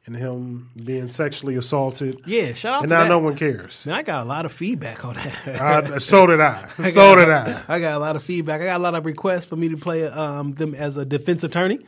and 0.05 0.15
him 0.15 0.69
being 0.83 1.07
sexually 1.07 1.55
assaulted. 1.55 2.21
Yeah, 2.25 2.53
shout 2.53 2.75
out 2.75 2.81
and 2.81 2.89
to 2.89 2.95
now 2.95 3.03
that. 3.03 3.09
no 3.09 3.19
one 3.19 3.35
cares. 3.35 3.85
Man, 3.85 3.95
I 3.95 4.03
got 4.03 4.21
a 4.21 4.25
lot 4.25 4.45
of 4.45 4.51
feedback 4.51 5.03
on 5.03 5.15
that. 5.15 5.47
I, 5.47 5.97
so 5.97 6.27
did 6.27 6.41
I. 6.41 6.67
So 6.67 7.15
did 7.15 7.29
I. 7.29 7.63
I 7.67 7.79
got 7.79 7.95
a 7.95 7.99
lot 7.99 8.15
of 8.15 8.23
feedback. 8.23 8.61
I 8.61 8.65
got 8.65 8.79
a 8.79 8.83
lot 8.83 8.93
of 8.93 9.05
requests 9.05 9.45
for 9.45 9.55
me 9.55 9.69
to 9.69 9.77
play 9.77 10.07
um, 10.07 10.51
them 10.51 10.75
as 10.75 10.97
a 10.97 11.05
defense 11.05 11.43
attorney. 11.43 11.79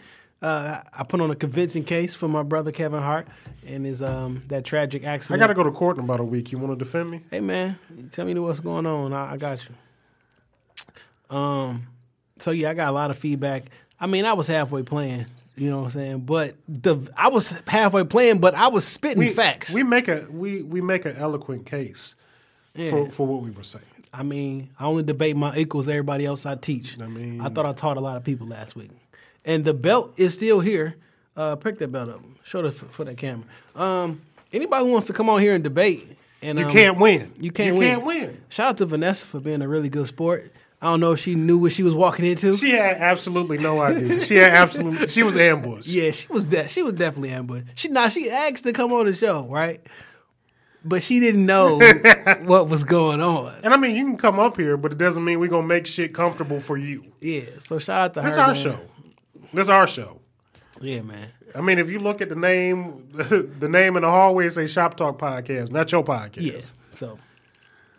Uh, 0.42 0.82
I 0.94 1.04
put 1.04 1.20
on 1.20 1.32
a 1.32 1.36
convincing 1.36 1.84
case 1.84 2.14
for 2.14 2.28
my 2.28 2.44
brother 2.44 2.72
Kevin 2.72 3.02
Hart 3.02 3.28
and 3.66 3.86
his 3.86 4.04
um, 4.04 4.44
that 4.48 4.66
tragic 4.66 5.04
accident. 5.04 5.40
I 5.40 5.44
got 5.44 5.48
to 5.48 5.56
go 5.56 5.64
to 5.64 5.72
court 5.72 5.98
in 5.98 6.04
about 6.04 6.20
a 6.20 6.24
week. 6.24 6.52
You 6.52 6.60
want 6.60 6.78
to 6.78 6.84
defend 6.84 7.10
me? 7.10 7.24
Hey 7.32 7.40
man, 7.40 7.80
tell 8.12 8.26
me 8.26 8.34
what's 8.36 8.60
going 8.60 8.86
on. 8.86 9.14
I, 9.14 9.34
I 9.34 9.38
got 9.38 9.68
you. 9.68 11.36
Um, 11.36 11.88
so 12.40 12.52
yeah, 12.52 12.70
I 12.70 12.74
got 12.76 12.90
a 12.90 12.92
lot 12.92 13.10
of 13.10 13.18
feedback. 13.18 13.64
I 14.00 14.06
mean, 14.06 14.26
I 14.26 14.34
was 14.34 14.48
halfway 14.48 14.84
playing. 14.84 15.26
You 15.58 15.72
know 15.72 15.78
what 15.80 15.84
I'm 15.86 15.90
saying? 15.92 16.20
But 16.22 16.56
the 16.68 16.98
I 17.18 17.30
was 17.30 17.50
halfway 17.68 18.04
playing, 18.04 18.40
but 18.40 18.54
I 18.54 18.68
was 18.68 18.86
spitting 18.86 19.20
We, 19.20 19.30
facts. 19.30 19.74
We 19.74 19.84
make 19.84 20.08
a 20.08 20.28
we 20.30 20.62
we 20.62 20.82
make 20.82 21.06
an 21.06 21.16
eloquent 21.18 21.66
case 21.66 22.16
Yeah. 22.76 22.92
for 22.92 23.10
for 23.10 23.26
what 23.28 23.42
we 23.42 23.50
were 23.50 23.64
saying. 23.64 23.84
I 24.14 24.24
mean, 24.24 24.70
I 24.80 24.86
only 24.86 25.04
debate 25.04 25.36
my 25.36 25.56
equals 25.58 25.90
everybody 25.90 26.26
else 26.26 26.46
I 26.46 26.56
teach. 26.56 27.00
I 27.02 27.08
mean- 27.08 27.42
I 27.42 27.50
thought 27.50 27.66
I 27.66 27.74
taught 27.74 27.98
a 27.98 28.02
lot 28.02 28.18
of 28.18 28.24
people 28.24 28.48
last 28.48 28.76
week. 28.76 28.90
And 29.46 29.66
the 29.66 29.74
belt 29.74 30.14
is 30.18 30.34
still 30.34 30.60
here. 30.60 30.96
Uh, 31.36 31.56
pick 31.56 31.78
that 31.80 31.90
belt 31.92 32.10
up. 32.10 32.22
Show 32.44 32.64
it 32.66 32.72
for, 32.72 32.86
for 32.86 33.04
that 33.06 33.18
camera. 33.18 33.46
Um, 33.76 34.22
anybody 34.54 34.86
who 34.86 34.92
wants 34.92 35.08
to 35.08 35.14
come 35.14 35.30
on 35.30 35.40
here 35.40 35.54
and 35.54 35.64
debate, 35.64 36.18
and 36.42 36.58
You 36.58 36.66
um, 36.66 36.72
can't 36.72 36.98
win. 37.00 37.34
You 37.40 37.52
can't 37.52 37.74
You 37.76 37.80
win. 37.80 37.96
can't 37.96 38.06
win. 38.06 38.42
Shout 38.50 38.70
out 38.70 38.78
to 38.78 38.86
Vanessa 38.86 39.26
for 39.26 39.40
being 39.40 39.62
a 39.62 39.68
really 39.68 39.90
good 39.90 40.08
sport. 40.08 40.52
I 40.82 40.86
don't 40.86 41.00
know 41.00 41.14
if 41.14 41.20
she 41.20 41.34
knew 41.34 41.58
what 41.58 41.72
she 41.72 41.82
was 41.82 41.96
walking 41.96 42.26
into. 42.26 42.56
She 42.56 42.72
had 42.72 42.98
absolutely 42.98 43.58
no 43.58 43.82
idea. 43.82 44.20
She 44.22 44.36
had 44.36 44.54
absolutely. 44.54 45.08
She 45.08 45.24
was 45.24 45.36
ambushed. 45.36 45.88
yeah, 45.88 46.12
she 46.12 46.28
was 46.28 46.50
de- 46.50 46.68
she 46.70 46.84
was 46.84 46.94
definitely 46.94 47.32
ambushed. 47.32 47.66
She 47.76 47.90
now 47.90 48.10
she 48.10 48.30
asked 48.30 48.64
to 48.66 48.74
come 48.74 48.94
on 48.94 49.06
the 49.06 49.14
show, 49.14 49.48
right? 49.48 49.82
But 50.86 51.02
she 51.04 51.20
didn't 51.20 51.46
know 51.46 51.80
what 52.44 52.70
was 52.70 52.84
going 52.84 53.22
on. 53.22 53.56
And 53.64 53.74
I 53.74 53.78
mean, 53.78 53.96
you 53.96 54.06
can 54.06 54.18
come 54.18 54.40
up 54.40 54.56
here, 54.56 54.78
but 54.78 54.92
it 54.92 54.98
doesn't 55.00 55.24
mean 55.24 55.40
we're 55.40 55.50
gonna 55.50 55.66
make 55.68 55.88
shit 55.88 56.14
comfortable 56.14 56.60
for 56.62 56.78
you. 56.78 57.06
Yeah, 57.20 57.42
so 57.60 57.80
shout 57.80 58.02
out 58.02 58.14
to 58.14 58.22
her. 58.22 58.30
That's 58.30 58.38
our 58.38 58.54
man. 58.54 58.64
show. 58.64 58.80
That's 59.54 59.70
our 59.70 59.88
show. 59.88 60.20
Yeah, 60.80 61.02
man. 61.02 61.30
I 61.56 61.62
mean, 61.62 61.80
if 61.80 61.90
you 61.90 61.98
look 61.98 62.22
at 62.22 62.30
the 62.30 62.36
name, 62.36 63.08
the 63.14 63.68
name 63.68 63.96
in 63.98 64.04
the 64.04 64.10
hallway 64.10 64.48
say 64.50 64.68
Shop 64.68 64.96
Talk 64.96 65.18
Podcast, 65.18 65.72
not 65.72 65.92
your 65.92 66.04
podcast. 66.04 66.42
Yes. 66.42 66.76
So, 66.94 67.18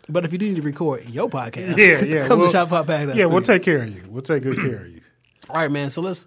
but 0.09 0.25
if 0.25 0.31
you 0.31 0.37
do 0.37 0.47
need 0.47 0.55
to 0.57 0.61
record 0.61 1.09
your 1.09 1.29
podcast, 1.29 1.77
Yeah, 1.77 2.03
yeah. 2.03 2.27
come 2.27 2.39
we'll- 2.39 2.47
to 2.49 2.53
Shop 2.53 2.69
Pop 2.69 2.87
Podcast. 2.87 3.15
Yeah, 3.15 3.25
we'll 3.25 3.41
take 3.41 3.63
care 3.63 3.77
of 3.83 3.89
you. 3.95 4.03
We'll 4.09 4.21
take 4.21 4.43
good 4.43 4.55
care 4.57 4.77
of 4.81 4.87
you. 4.89 5.01
All 5.49 5.55
right, 5.61 5.71
man. 5.71 5.89
So 5.89 6.01
let's 6.01 6.25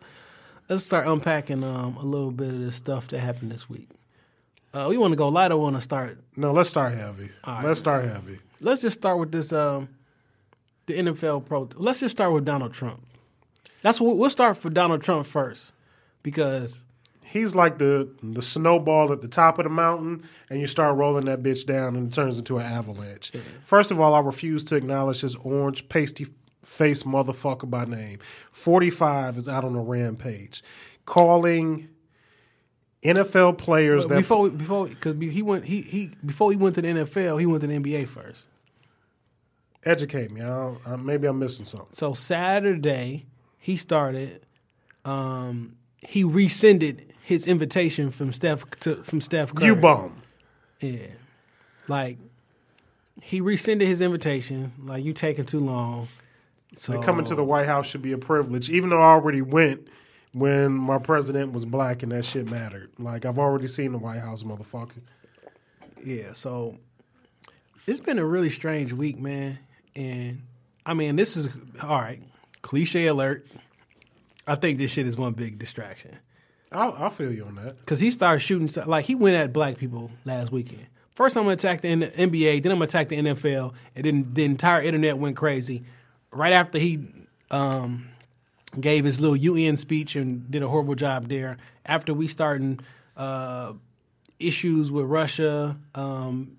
let's 0.68 0.84
start 0.84 1.06
unpacking 1.06 1.62
um, 1.64 1.96
a 1.96 2.04
little 2.04 2.30
bit 2.30 2.48
of 2.48 2.60
the 2.60 2.72
stuff 2.72 3.08
that 3.08 3.20
happened 3.20 3.52
this 3.52 3.68
week. 3.68 3.88
Uh, 4.74 4.86
we 4.88 4.96
want 4.96 5.12
to 5.12 5.16
go 5.16 5.28
light. 5.28 5.50
I 5.52 5.54
want 5.54 5.76
to 5.76 5.82
start. 5.82 6.18
No, 6.36 6.52
let's 6.52 6.70
start 6.70 6.94
heavy. 6.94 7.28
right. 7.46 7.64
let's 7.64 7.78
start 7.78 8.04
heavy. 8.06 8.38
Let's 8.60 8.80
just 8.82 8.98
start 8.98 9.18
with 9.18 9.30
this. 9.32 9.52
Um, 9.52 9.88
the 10.86 10.94
NFL 10.94 11.44
pro. 11.46 11.68
Let's 11.76 12.00
just 12.00 12.16
start 12.16 12.32
with 12.32 12.44
Donald 12.44 12.72
Trump. 12.72 13.06
That's 13.82 14.00
what 14.00 14.16
we'll 14.16 14.30
start 14.30 14.56
for 14.58 14.70
Donald 14.70 15.02
Trump 15.02 15.26
first, 15.26 15.72
because 16.22 16.82
He's 17.32 17.54
like 17.54 17.78
the 17.78 18.10
the 18.22 18.42
snowball 18.42 19.10
at 19.10 19.22
the 19.22 19.28
top 19.28 19.58
of 19.58 19.64
the 19.64 19.70
mountain, 19.70 20.28
and 20.50 20.60
you 20.60 20.66
start 20.66 20.98
rolling 20.98 21.24
that 21.24 21.42
bitch 21.42 21.64
down, 21.64 21.96
and 21.96 22.08
it 22.08 22.14
turns 22.14 22.36
into 22.36 22.58
an 22.58 22.66
avalanche. 22.66 23.32
First 23.62 23.90
of 23.90 23.98
all, 23.98 24.12
I 24.12 24.20
refuse 24.20 24.64
to 24.64 24.76
acknowledge 24.76 25.22
this 25.22 25.34
orange 25.36 25.88
pasty 25.88 26.26
face 26.62 27.04
motherfucker 27.04 27.70
by 27.70 27.86
name. 27.86 28.18
Forty 28.50 28.90
five 28.90 29.38
is 29.38 29.48
out 29.48 29.64
on 29.64 29.74
a 29.74 29.80
rampage, 29.80 30.62
calling 31.06 31.88
NFL 33.02 33.56
players 33.56 34.06
that 34.08 34.16
before 34.16 34.50
before 34.50 34.88
because 34.88 35.16
he 35.18 35.40
went 35.40 35.64
he 35.64 35.80
he 35.80 36.10
before 36.26 36.50
he 36.50 36.56
went 36.58 36.74
to 36.74 36.82
the 36.82 36.88
NFL, 36.88 37.40
he 37.40 37.46
went 37.46 37.62
to 37.62 37.66
the 37.66 37.78
NBA 37.78 38.08
first. 38.08 38.46
educate 39.86 40.30
me. 40.30 40.42
I 40.42 40.48
don't, 40.48 40.78
I, 40.86 40.96
maybe 40.96 41.26
I'm 41.26 41.38
missing 41.38 41.64
something. 41.64 41.88
So 41.92 42.12
Saturday 42.12 43.24
he 43.58 43.78
started. 43.78 44.44
Um, 45.06 45.76
he 46.06 46.24
rescinded 46.24 47.11
his 47.22 47.46
invitation 47.46 48.10
from 48.10 48.32
Steph 48.32 48.68
to 48.80 48.96
from 49.04 49.20
Steph 49.20 49.54
Curry. 49.54 49.68
You 49.68 49.76
bum. 49.76 50.22
Yeah, 50.80 51.06
like 51.88 52.18
he 53.22 53.40
rescinded 53.40 53.88
his 53.88 54.00
invitation. 54.00 54.72
Like 54.78 55.04
you 55.04 55.12
taking 55.12 55.44
too 55.44 55.60
long. 55.60 56.08
So 56.74 57.00
Coming 57.02 57.24
to 57.26 57.34
the 57.34 57.44
White 57.44 57.66
House 57.66 57.86
should 57.86 58.02
be 58.02 58.12
a 58.12 58.18
privilege, 58.18 58.70
even 58.70 58.90
though 58.90 59.00
I 59.00 59.12
already 59.12 59.42
went 59.42 59.86
when 60.32 60.72
my 60.72 60.98
president 60.98 61.52
was 61.52 61.64
black 61.64 62.02
and 62.02 62.10
that 62.12 62.24
shit 62.24 62.50
mattered. 62.50 62.90
Like 62.98 63.24
I've 63.24 63.38
already 63.38 63.66
seen 63.66 63.92
the 63.92 63.98
White 63.98 64.20
House, 64.20 64.42
motherfucker. 64.42 65.02
Yeah, 66.04 66.32
so 66.32 66.78
it's 67.86 68.00
been 68.00 68.18
a 68.18 68.24
really 68.24 68.50
strange 68.50 68.92
week, 68.92 69.20
man. 69.20 69.58
And 69.94 70.42
I 70.84 70.94
mean, 70.94 71.16
this 71.16 71.36
is 71.36 71.48
all 71.82 72.00
right. 72.00 72.22
Cliche 72.62 73.06
alert. 73.06 73.46
I 74.46 74.56
think 74.56 74.78
this 74.78 74.90
shit 74.90 75.06
is 75.06 75.16
one 75.16 75.34
big 75.34 75.58
distraction 75.58 76.18
I'll, 76.74 76.94
I'll 76.98 77.10
feel 77.10 77.32
you 77.32 77.44
on 77.44 77.56
that. 77.56 77.78
because 77.78 78.00
he 78.00 78.10
started 78.10 78.40
shooting 78.40 78.70
like 78.86 79.04
he 79.04 79.14
went 79.14 79.36
at 79.36 79.52
black 79.52 79.78
people 79.78 80.10
last 80.24 80.52
weekend. 80.52 80.86
First, 81.14 81.36
I'm 81.36 81.44
gonna 81.44 81.54
attack 81.54 81.82
the 81.82 81.88
NBA, 81.88 82.62
then 82.62 82.72
I'm 82.72 82.78
gonna 82.78 82.86
attack 82.86 83.08
the 83.08 83.16
NFL, 83.16 83.74
and 83.94 84.04
then 84.04 84.26
the 84.32 84.44
entire 84.44 84.80
internet 84.80 85.18
went 85.18 85.36
crazy. 85.36 85.84
Right 86.30 86.52
after 86.52 86.78
he 86.78 87.06
um, 87.50 88.08
gave 88.80 89.04
his 89.04 89.20
little 89.20 89.36
UN 89.36 89.76
speech 89.76 90.16
and 90.16 90.50
did 90.50 90.62
a 90.62 90.68
horrible 90.68 90.94
job 90.94 91.28
there. 91.28 91.58
After 91.84 92.14
we 92.14 92.26
starting 92.28 92.80
uh, 93.16 93.74
issues 94.38 94.90
with 94.90 95.04
Russia, 95.06 95.76
um, 95.94 96.56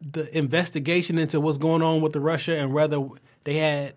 the 0.00 0.36
investigation 0.36 1.18
into 1.18 1.40
what's 1.40 1.58
going 1.58 1.82
on 1.82 2.00
with 2.00 2.12
the 2.12 2.20
Russia 2.20 2.56
and 2.56 2.72
whether 2.72 3.06
they 3.44 3.54
had 3.54 3.94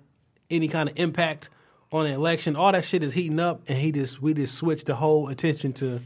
any 0.50 0.68
kind 0.68 0.90
of 0.90 0.98
impact 0.98 1.50
on 1.91 2.06
the 2.06 2.12
election, 2.13 2.56
all 2.56 2.72
that 2.72 2.84
shit 2.84 3.03
is 3.03 3.13
heating 3.13 3.39
up, 3.39 3.62
and 3.67 3.77
he 3.77 3.91
just 3.91 4.22
we 4.22 4.34
just 4.34 4.56
switched 4.56 4.88
the 4.88 4.96
whole 4.96 5.27
attention 5.29 5.74
to 5.74 6.01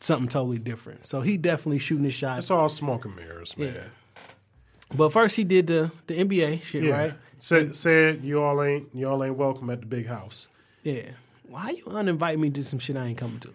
something 0.00 0.28
totally 0.28 0.58
different. 0.58 1.06
So 1.06 1.20
he 1.20 1.36
definitely 1.36 1.78
shooting 1.78 2.04
his 2.04 2.14
shot. 2.14 2.38
It's 2.38 2.50
all 2.50 2.68
smoke 2.68 3.04
and 3.04 3.16
mirrors, 3.16 3.56
man. 3.56 3.74
Yeah. 3.74 3.84
But 4.94 5.10
first 5.10 5.36
he 5.36 5.44
did 5.44 5.66
the 5.68 5.90
the 6.06 6.14
NBA 6.24 6.62
shit, 6.62 6.82
Yeah. 6.84 6.90
right? 6.98 7.14
Said 7.38 7.74
said 7.74 8.22
you 8.22 8.42
all 8.42 8.62
ain't 8.62 8.88
you 8.94 9.08
all 9.08 9.22
ain't 9.24 9.36
welcome 9.36 9.70
at 9.70 9.80
the 9.80 9.86
big 9.86 10.06
house. 10.06 10.48
Yeah. 10.82 11.10
Why 11.48 11.70
you 11.70 11.84
uninvite 11.84 12.38
me 12.38 12.50
to 12.50 12.62
some 12.62 12.78
shit 12.78 12.96
I 12.96 13.06
ain't 13.06 13.18
coming 13.18 13.40
to? 13.40 13.52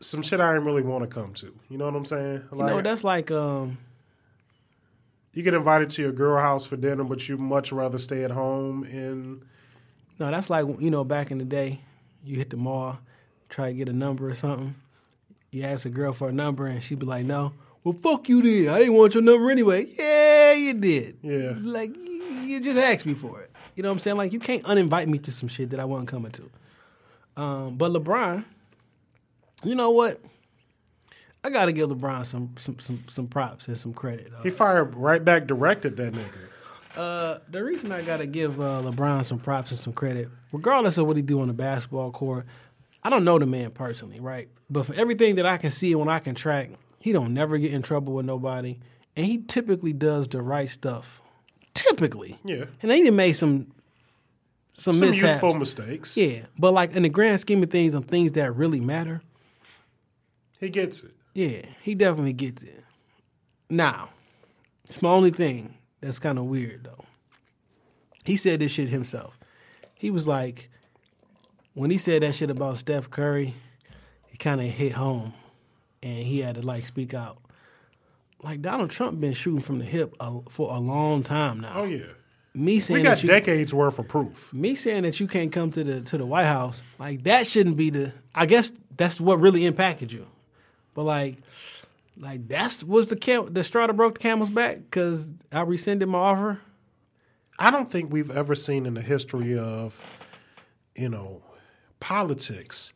Some 0.00 0.22
shit 0.22 0.40
I 0.40 0.52
didn't 0.52 0.66
really 0.66 0.82
want 0.82 1.02
to 1.02 1.08
come 1.08 1.34
to. 1.34 1.52
You 1.68 1.78
know 1.78 1.86
what 1.86 1.94
I'm 1.96 2.04
saying? 2.04 2.42
You 2.52 2.58
know, 2.58 2.80
that's 2.82 3.04
like 3.04 3.30
um 3.30 3.78
you 5.34 5.42
get 5.42 5.54
invited 5.54 5.90
to 5.90 6.02
your 6.02 6.12
girl 6.12 6.38
house 6.40 6.66
for 6.66 6.76
dinner, 6.76 7.04
but 7.04 7.28
you 7.28 7.36
much 7.38 7.70
rather 7.72 7.98
stay 7.98 8.24
at 8.24 8.30
home 8.30 8.82
and 8.84 9.42
no, 10.18 10.30
that's 10.30 10.50
like 10.50 10.66
you 10.80 10.90
know, 10.90 11.04
back 11.04 11.30
in 11.30 11.38
the 11.38 11.44
day, 11.44 11.80
you 12.24 12.36
hit 12.36 12.50
the 12.50 12.56
mall, 12.56 12.98
try 13.48 13.68
to 13.70 13.74
get 13.74 13.88
a 13.88 13.92
number 13.92 14.28
or 14.28 14.34
something. 14.34 14.74
You 15.50 15.62
ask 15.62 15.86
a 15.86 15.90
girl 15.90 16.12
for 16.12 16.28
a 16.28 16.32
number 16.32 16.66
and 16.66 16.82
she'd 16.82 16.98
be 16.98 17.06
like, 17.06 17.24
No. 17.24 17.52
Well 17.84 17.94
fuck 17.94 18.28
you 18.28 18.42
then. 18.42 18.74
I 18.74 18.78
didn't 18.80 18.94
want 18.94 19.14
your 19.14 19.22
number 19.22 19.50
anyway. 19.50 19.86
Yeah, 19.98 20.52
you 20.52 20.74
did. 20.74 21.18
Yeah. 21.22 21.54
Like 21.58 21.96
you 21.96 22.18
you 22.44 22.60
just 22.60 22.78
asked 22.78 23.06
me 23.06 23.14
for 23.14 23.40
it. 23.40 23.50
You 23.76 23.82
know 23.82 23.90
what 23.90 23.94
I'm 23.94 23.98
saying? 24.00 24.16
Like 24.16 24.32
you 24.32 24.40
can't 24.40 24.62
uninvite 24.64 25.06
me 25.06 25.18
to 25.20 25.32
some 25.32 25.48
shit 25.48 25.70
that 25.70 25.80
I 25.80 25.84
wasn't 25.84 26.08
coming 26.08 26.32
to. 26.32 26.50
Um, 27.36 27.76
but 27.76 27.92
LeBron, 27.92 28.44
you 29.64 29.74
know 29.74 29.90
what? 29.90 30.20
I 31.44 31.50
gotta 31.50 31.72
give 31.72 31.88
LeBron 31.88 32.26
some 32.26 32.54
some 32.58 32.78
some, 32.80 33.04
some 33.08 33.28
props 33.28 33.68
and 33.68 33.78
some 33.78 33.94
credit. 33.94 34.32
He 34.42 34.50
fired 34.50 34.94
right 34.96 35.24
back 35.24 35.46
directed 35.46 35.96
that 35.98 36.12
nigga. 36.12 36.48
Uh, 36.98 37.38
the 37.48 37.62
reason 37.62 37.92
I 37.92 38.02
gotta 38.02 38.26
give 38.26 38.60
uh, 38.60 38.82
LeBron 38.84 39.24
some 39.24 39.38
props 39.38 39.70
and 39.70 39.78
some 39.78 39.92
credit, 39.92 40.28
regardless 40.52 40.98
of 40.98 41.06
what 41.06 41.16
he 41.16 41.22
do 41.22 41.40
on 41.40 41.48
the 41.48 41.54
basketball 41.54 42.10
court, 42.10 42.44
I 43.04 43.10
don't 43.10 43.24
know 43.24 43.38
the 43.38 43.46
man 43.46 43.70
personally, 43.70 44.18
right? 44.20 44.48
But 44.68 44.86
for 44.86 44.94
everything 44.94 45.36
that 45.36 45.46
I 45.46 45.56
can 45.58 45.70
see 45.70 45.92
and 45.92 46.00
when 46.00 46.08
I 46.08 46.18
can 46.18 46.34
track, 46.34 46.70
he 46.98 47.12
don't 47.12 47.32
never 47.32 47.56
get 47.56 47.72
in 47.72 47.82
trouble 47.82 48.14
with 48.14 48.26
nobody, 48.26 48.78
and 49.16 49.24
he 49.24 49.38
typically 49.38 49.92
does 49.92 50.26
the 50.28 50.42
right 50.42 50.68
stuff. 50.68 51.22
Typically, 51.74 52.38
Yeah. 52.44 52.64
And 52.82 52.90
he 52.90 53.04
done 53.04 53.14
made 53.14 53.34
some 53.34 53.68
some, 54.72 54.96
Some 54.96 55.08
mishaps. 55.08 55.42
youthful 55.42 55.54
mistakes. 55.54 56.16
Yeah, 56.16 56.46
but 56.58 56.72
like 56.72 56.94
in 56.96 57.02
the 57.04 57.08
grand 57.08 57.40
scheme 57.40 57.62
of 57.62 57.70
things, 57.70 57.94
on 57.94 58.02
things 58.02 58.32
that 58.32 58.54
really 58.56 58.80
matter, 58.80 59.22
He 60.60 60.68
gets 60.68 61.02
it. 61.04 61.12
yeah, 61.34 61.62
he 61.82 61.94
definitely 61.94 62.32
gets 62.32 62.62
it. 62.64 62.82
Now, 63.70 64.10
it's 64.84 65.00
my 65.02 65.10
only 65.10 65.30
thing 65.30 65.74
that's 66.00 66.18
kind 66.18 66.38
of 66.38 66.44
weird 66.44 66.84
though. 66.84 67.04
He 68.24 68.36
said 68.36 68.60
this 68.60 68.72
shit 68.72 68.88
himself. 68.88 69.38
He 69.94 70.10
was 70.10 70.28
like, 70.28 70.70
when 71.74 71.90
he 71.90 71.98
said 71.98 72.22
that 72.22 72.34
shit 72.34 72.50
about 72.50 72.78
Steph 72.78 73.10
Curry, 73.10 73.54
it 74.30 74.38
kind 74.38 74.60
of 74.60 74.66
hit 74.66 74.92
home, 74.92 75.32
and 76.02 76.18
he 76.18 76.40
had 76.40 76.56
to 76.56 76.62
like 76.62 76.84
speak 76.84 77.14
out. 77.14 77.38
Like 78.42 78.62
Donald 78.62 78.90
Trump 78.90 79.20
been 79.20 79.32
shooting 79.32 79.60
from 79.60 79.78
the 79.78 79.84
hip 79.84 80.14
a, 80.20 80.40
for 80.48 80.74
a 80.74 80.78
long 80.78 81.22
time 81.22 81.60
now. 81.60 81.72
Oh 81.74 81.84
yeah. 81.84 82.04
Me 82.54 82.80
saying 82.80 83.00
We 83.00 83.02
got 83.02 83.16
that 83.16 83.22
you, 83.22 83.28
decades 83.28 83.72
worth 83.74 83.98
of 83.98 84.08
proof. 84.08 84.52
me 84.52 84.74
saying 84.74 85.02
that 85.04 85.20
you 85.20 85.26
can't 85.26 85.52
come 85.52 85.70
to 85.72 85.84
the 85.84 86.00
to 86.02 86.18
the 86.18 86.26
White 86.26 86.46
House, 86.46 86.82
like 86.98 87.24
that 87.24 87.46
shouldn't 87.46 87.76
be 87.76 87.90
the. 87.90 88.12
I 88.34 88.46
guess 88.46 88.72
that's 88.96 89.20
what 89.20 89.40
really 89.40 89.64
impacted 89.64 90.10
you, 90.12 90.26
but 90.94 91.04
like, 91.04 91.38
like 92.20 92.48
that's 92.48 92.82
was 92.82 93.08
the 93.08 93.16
cam- 93.16 93.52
the 93.52 93.64
straw 93.64 93.86
that 93.86 93.94
broke 93.94 94.14
the 94.14 94.20
camel's 94.20 94.50
back 94.50 94.76
because 94.76 95.32
I 95.52 95.62
rescinded 95.62 96.08
my 96.08 96.18
offer. 96.18 96.60
I 97.58 97.70
don't 97.70 97.88
think 97.90 98.12
we've 98.12 98.30
ever 98.30 98.54
seen 98.54 98.86
in 98.86 98.94
the 98.94 99.02
history 99.02 99.58
of, 99.58 100.02
you 100.94 101.08
know, 101.08 101.42
politics, 102.00 102.92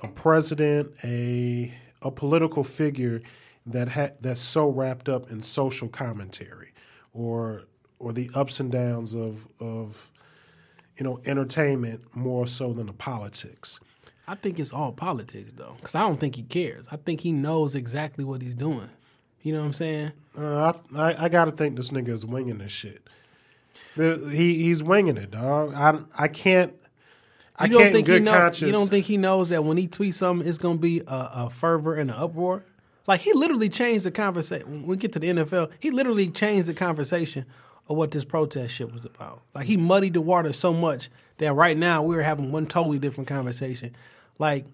a 0.00 0.08
president, 0.08 0.92
a 1.04 1.74
a 2.02 2.10
political 2.10 2.62
figure 2.64 3.22
that 3.66 3.88
ha- 3.88 4.10
that's 4.20 4.40
so 4.40 4.68
wrapped 4.68 5.08
up 5.08 5.30
in 5.30 5.42
social 5.42 5.88
commentary, 5.88 6.72
or 7.12 7.62
or 7.98 8.12
the 8.12 8.30
ups 8.34 8.60
and 8.60 8.70
downs 8.70 9.14
of 9.14 9.48
of, 9.60 10.10
you 10.98 11.04
know, 11.04 11.20
entertainment 11.26 12.02
more 12.14 12.46
so 12.46 12.72
than 12.72 12.86
the 12.86 12.92
politics. 12.92 13.80
I 14.28 14.34
think 14.34 14.58
it's 14.58 14.72
all 14.72 14.92
politics 14.92 15.52
though, 15.54 15.74
because 15.76 15.94
I 15.94 16.00
don't 16.00 16.18
think 16.18 16.36
he 16.36 16.42
cares. 16.42 16.84
I 16.90 16.96
think 16.96 17.20
he 17.20 17.32
knows 17.32 17.74
exactly 17.74 18.24
what 18.24 18.42
he's 18.42 18.54
doing. 18.54 18.90
You 19.42 19.52
know 19.52 19.60
what 19.60 19.66
I'm 19.66 19.72
saying? 19.72 20.12
Uh, 20.36 20.72
I, 20.96 21.02
I 21.02 21.24
I 21.24 21.28
gotta 21.28 21.52
think 21.52 21.76
this 21.76 21.90
nigga 21.90 22.08
is 22.08 22.26
winging 22.26 22.58
this 22.58 22.72
shit. 22.72 23.06
The, 23.96 24.28
he 24.32 24.54
he's 24.64 24.82
winging 24.82 25.16
it, 25.16 25.30
dog. 25.30 25.74
I 25.74 25.98
I 26.18 26.28
can't. 26.28 26.74
I 27.58 27.66
You 27.66 27.72
don't 27.72 27.78
can't 27.82 27.86
in 27.88 27.92
think 27.94 28.06
he 28.08 28.12
good 28.14 28.22
know, 28.24 28.32
conscience. 28.32 28.66
You 28.66 28.72
don't 28.72 28.88
think 28.88 29.06
he 29.06 29.16
knows 29.16 29.50
that 29.50 29.64
when 29.64 29.76
he 29.76 29.86
tweets 29.88 30.14
something, 30.14 30.46
it's 30.46 30.58
gonna 30.58 30.78
be 30.78 31.00
a, 31.06 31.30
a 31.34 31.50
fervor 31.50 31.94
and 31.94 32.10
an 32.10 32.16
uproar? 32.16 32.64
Like 33.06 33.20
he 33.20 33.32
literally 33.32 33.68
changed 33.68 34.04
the 34.04 34.10
conversation. 34.10 34.68
When 34.70 34.86
we 34.86 34.96
get 34.96 35.12
to 35.12 35.18
the 35.20 35.28
NFL, 35.28 35.70
he 35.78 35.90
literally 35.90 36.28
changed 36.28 36.66
the 36.66 36.74
conversation 36.74 37.46
of 37.88 37.96
what 37.96 38.10
this 38.10 38.24
protest 38.24 38.74
shit 38.74 38.92
was 38.92 39.04
about. 39.04 39.42
Like 39.54 39.66
he 39.66 39.76
muddied 39.76 40.14
the 40.14 40.20
water 40.20 40.52
so 40.52 40.72
much 40.72 41.08
that 41.38 41.54
right 41.54 41.76
now 41.76 42.02
we're 42.02 42.22
having 42.22 42.50
one 42.50 42.66
totally 42.66 42.98
different 42.98 43.28
conversation. 43.28 43.94
Like 44.38 44.66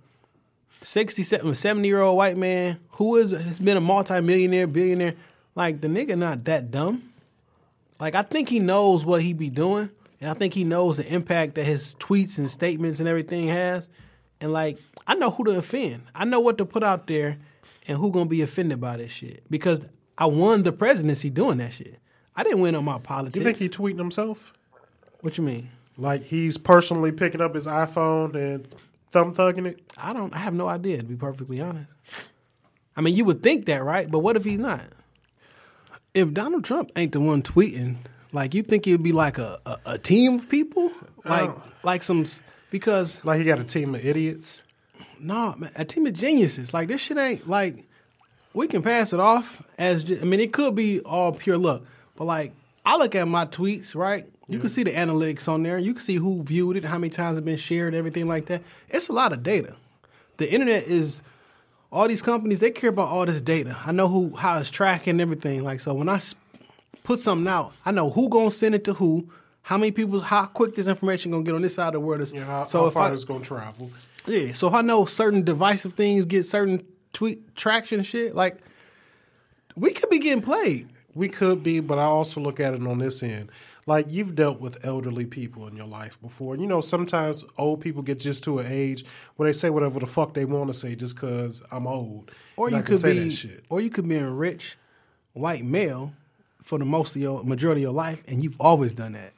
67, 0.80 1.54
70 1.54 1.88
year 1.88 2.00
old 2.00 2.16
white 2.16 2.36
man 2.36 2.78
who 2.92 3.16
is 3.16 3.30
has 3.30 3.58
been 3.58 3.76
a 3.76 3.80
multimillionaire, 3.80 4.66
billionaire. 4.66 5.14
Like 5.54 5.80
the 5.80 5.88
nigga 5.88 6.16
not 6.16 6.44
that 6.44 6.70
dumb. 6.70 7.12
Like 8.00 8.14
I 8.14 8.22
think 8.22 8.48
he 8.48 8.58
knows 8.58 9.04
what 9.04 9.22
he 9.22 9.32
be 9.32 9.50
doing, 9.50 9.90
and 10.20 10.30
I 10.30 10.34
think 10.34 10.54
he 10.54 10.64
knows 10.64 10.96
the 10.96 11.12
impact 11.12 11.54
that 11.54 11.64
his 11.64 11.94
tweets 11.96 12.38
and 12.38 12.50
statements 12.50 13.00
and 13.00 13.08
everything 13.08 13.48
has. 13.48 13.88
And 14.40 14.52
like 14.52 14.78
I 15.06 15.14
know 15.14 15.30
who 15.30 15.44
to 15.44 15.52
offend. 15.52 16.02
I 16.14 16.24
know 16.24 16.40
what 16.40 16.58
to 16.58 16.66
put 16.66 16.82
out 16.82 17.06
there, 17.06 17.38
and 17.86 17.98
who 17.98 18.10
gonna 18.10 18.26
be 18.26 18.42
offended 18.42 18.80
by 18.80 18.96
this 18.96 19.12
shit 19.12 19.44
because 19.50 19.86
I 20.18 20.26
won 20.26 20.62
the 20.62 20.72
presidency 20.72 21.30
doing 21.30 21.58
that 21.58 21.72
shit. 21.72 21.98
I 22.34 22.42
didn't 22.42 22.60
win 22.60 22.74
on 22.74 22.84
my 22.84 22.98
politics. 22.98 23.36
You 23.36 23.44
think 23.44 23.58
he 23.58 23.68
tweeting 23.68 23.98
himself? 23.98 24.52
what 25.22 25.38
you 25.38 25.44
mean? 25.44 25.70
Like 25.96 26.22
he's 26.22 26.58
personally 26.58 27.12
picking 27.12 27.40
up 27.40 27.54
his 27.54 27.66
iPhone 27.66 28.34
and 28.34 28.66
thumb 29.12 29.34
thugging 29.34 29.66
it? 29.66 29.80
I 29.96 30.12
don't. 30.12 30.34
I 30.34 30.38
have 30.38 30.54
no 30.54 30.68
idea 30.68 30.98
to 30.98 31.04
be 31.04 31.14
perfectly 31.16 31.60
honest. 31.60 31.90
I 32.96 33.00
mean, 33.00 33.14
you 33.14 33.24
would 33.24 33.42
think 33.42 33.66
that, 33.66 33.82
right? 33.84 34.10
But 34.10 34.18
what 34.20 34.36
if 34.36 34.44
he's 34.44 34.58
not? 34.58 34.82
If 36.14 36.32
Donald 36.34 36.64
Trump 36.64 36.90
ain't 36.96 37.12
the 37.12 37.20
one 37.20 37.42
tweeting, 37.42 37.96
like 38.32 38.54
you 38.54 38.62
think 38.62 38.86
it 38.86 38.92
would 38.92 39.02
be 39.02 39.12
like 39.12 39.38
a, 39.38 39.58
a, 39.64 39.78
a 39.86 39.98
team 39.98 40.34
of 40.40 40.48
people, 40.48 40.90
like 41.24 41.48
Oh. 41.50 41.62
like 41.82 42.02
some 42.02 42.24
because 42.70 43.24
Like 43.24 43.38
he 43.38 43.44
got 43.44 43.58
a 43.60 43.64
team 43.64 43.94
of 43.94 44.04
idiots? 44.04 44.62
no, 45.18 45.54
man, 45.56 45.70
a 45.76 45.84
team 45.84 46.04
of 46.06 46.12
geniuses. 46.14 46.74
Like 46.74 46.88
this 46.88 47.00
shit 47.00 47.16
ain't 47.16 47.48
like 47.48 47.86
we 48.54 48.66
can 48.66 48.82
pass 48.82 49.12
it 49.14 49.20
off 49.20 49.62
as 49.78 50.04
I 50.04 50.24
mean 50.24 50.40
it 50.40 50.52
could 50.52 50.74
be 50.74 51.00
all 51.00 51.32
pure 51.32 51.56
luck, 51.58 51.82
but 52.16 52.24
like 52.24 52.52
I 52.84 52.96
look 52.96 53.14
at 53.14 53.26
my 53.28 53.46
tweets, 53.46 53.94
right? 53.94 54.26
You 54.52 54.58
can 54.58 54.70
see 54.70 54.82
the 54.82 54.92
analytics 54.92 55.48
on 55.48 55.62
there. 55.62 55.78
You 55.78 55.94
can 55.94 56.02
see 56.02 56.16
who 56.16 56.42
viewed 56.42 56.76
it, 56.76 56.84
how 56.84 56.98
many 56.98 57.10
times 57.10 57.38
it's 57.38 57.44
been 57.44 57.56
shared, 57.56 57.94
everything 57.94 58.28
like 58.28 58.46
that. 58.46 58.62
It's 58.88 59.08
a 59.08 59.12
lot 59.12 59.32
of 59.32 59.42
data. 59.42 59.76
The 60.36 60.50
internet 60.52 60.84
is 60.84 61.22
all 61.90 62.08
these 62.08 62.22
companies 62.22 62.60
they 62.60 62.70
care 62.70 62.90
about 62.90 63.08
all 63.08 63.26
this 63.26 63.40
data. 63.40 63.76
I 63.84 63.92
know 63.92 64.08
who 64.08 64.34
how 64.36 64.58
it's 64.58 64.70
tracking 64.70 65.20
everything. 65.20 65.62
Like 65.62 65.80
so 65.80 65.94
when 65.94 66.08
I 66.08 66.20
put 67.04 67.18
something 67.18 67.48
out, 67.48 67.72
I 67.84 67.90
know 67.92 68.10
who 68.10 68.28
gonna 68.28 68.50
send 68.50 68.74
it 68.74 68.84
to 68.84 68.94
who, 68.94 69.28
how 69.62 69.78
many 69.78 69.92
people, 69.92 70.20
how 70.20 70.46
quick 70.46 70.74
this 70.74 70.86
information 70.86 71.30
gonna 71.30 71.44
get 71.44 71.54
on 71.54 71.62
this 71.62 71.74
side 71.74 71.88
of 71.88 71.92
the 71.94 72.00
world. 72.00 72.20
Is, 72.20 72.32
know, 72.34 72.44
how, 72.44 72.64
so 72.64 72.80
how 72.80 72.86
if 72.86 72.92
far 72.94 73.08
I, 73.08 73.12
it's 73.12 73.24
to 73.24 73.40
travel? 73.40 73.90
yeah, 74.26 74.52
so 74.52 74.68
if 74.68 74.74
I 74.74 74.82
know 74.82 75.04
certain 75.04 75.42
divisive 75.42 75.94
things 75.94 76.24
get 76.24 76.44
certain 76.44 76.84
tweet 77.12 77.54
traction 77.54 78.02
shit, 78.02 78.34
like 78.34 78.58
we 79.76 79.92
could 79.92 80.10
be 80.10 80.18
getting 80.18 80.42
played. 80.42 80.88
We 81.14 81.28
could 81.28 81.62
be, 81.62 81.80
but 81.80 81.98
I 81.98 82.04
also 82.04 82.40
look 82.40 82.58
at 82.58 82.72
it 82.72 82.86
on 82.86 82.98
this 82.98 83.22
end. 83.22 83.50
Like 83.86 84.06
you've 84.10 84.34
dealt 84.36 84.60
with 84.60 84.84
elderly 84.86 85.26
people 85.26 85.66
in 85.66 85.76
your 85.76 85.86
life 85.86 86.20
before. 86.22 86.54
And 86.54 86.62
you 86.62 86.68
know, 86.68 86.80
sometimes 86.80 87.42
old 87.58 87.80
people 87.80 88.02
get 88.02 88.20
just 88.20 88.44
to 88.44 88.60
an 88.60 88.66
age 88.70 89.04
where 89.36 89.48
they 89.48 89.52
say 89.52 89.70
whatever 89.70 89.98
the 89.98 90.06
fuck 90.06 90.34
they 90.34 90.44
want 90.44 90.68
to 90.68 90.74
say 90.74 90.94
just 90.94 91.16
because 91.16 91.60
I'm 91.72 91.86
old. 91.88 92.30
Or 92.56 92.68
And 92.68 92.76
you 92.76 92.82
could 92.84 92.98
say 93.00 93.12
be, 93.14 93.18
that 93.24 93.30
shit. 93.32 93.64
or 93.68 93.80
you 93.80 93.90
could 93.90 94.08
be 94.08 94.16
a 94.16 94.28
rich 94.28 94.76
white 95.32 95.64
male 95.64 96.12
for 96.62 96.78
the 96.78 96.84
most 96.84 97.16
of 97.16 97.22
your 97.22 97.42
majority 97.42 97.80
of 97.80 97.82
your 97.82 97.92
life, 97.92 98.22
and 98.28 98.40
you've 98.42 98.56
always 98.60 98.94
done 98.94 99.14
that. 99.14 99.32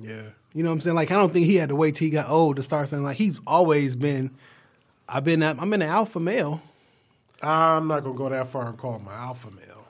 Yeah. 0.00 0.22
You 0.54 0.62
know 0.62 0.70
what 0.70 0.74
I'm 0.74 0.80
saying? 0.80 0.96
Like 0.96 1.10
I 1.10 1.14
don't 1.16 1.32
think 1.32 1.44
he 1.44 1.56
had 1.56 1.68
to 1.68 1.76
wait 1.76 1.96
till 1.96 2.06
he 2.06 2.10
got 2.10 2.30
old 2.30 2.56
to 2.56 2.62
start 2.62 2.88
saying 2.88 3.02
like 3.02 3.18
he's 3.18 3.38
always 3.46 3.96
been. 3.96 4.30
I've 5.08 5.24
been. 5.24 5.42
I'm 5.42 5.72
in 5.74 5.82
an 5.82 5.88
alpha 5.90 6.18
male. 6.20 6.62
I'm 7.42 7.88
not 7.88 8.02
gonna 8.04 8.16
go 8.16 8.30
that 8.30 8.48
far 8.48 8.66
and 8.68 8.78
call 8.78 8.96
him 8.96 9.08
an 9.08 9.12
alpha 9.14 9.50
male. 9.50 9.83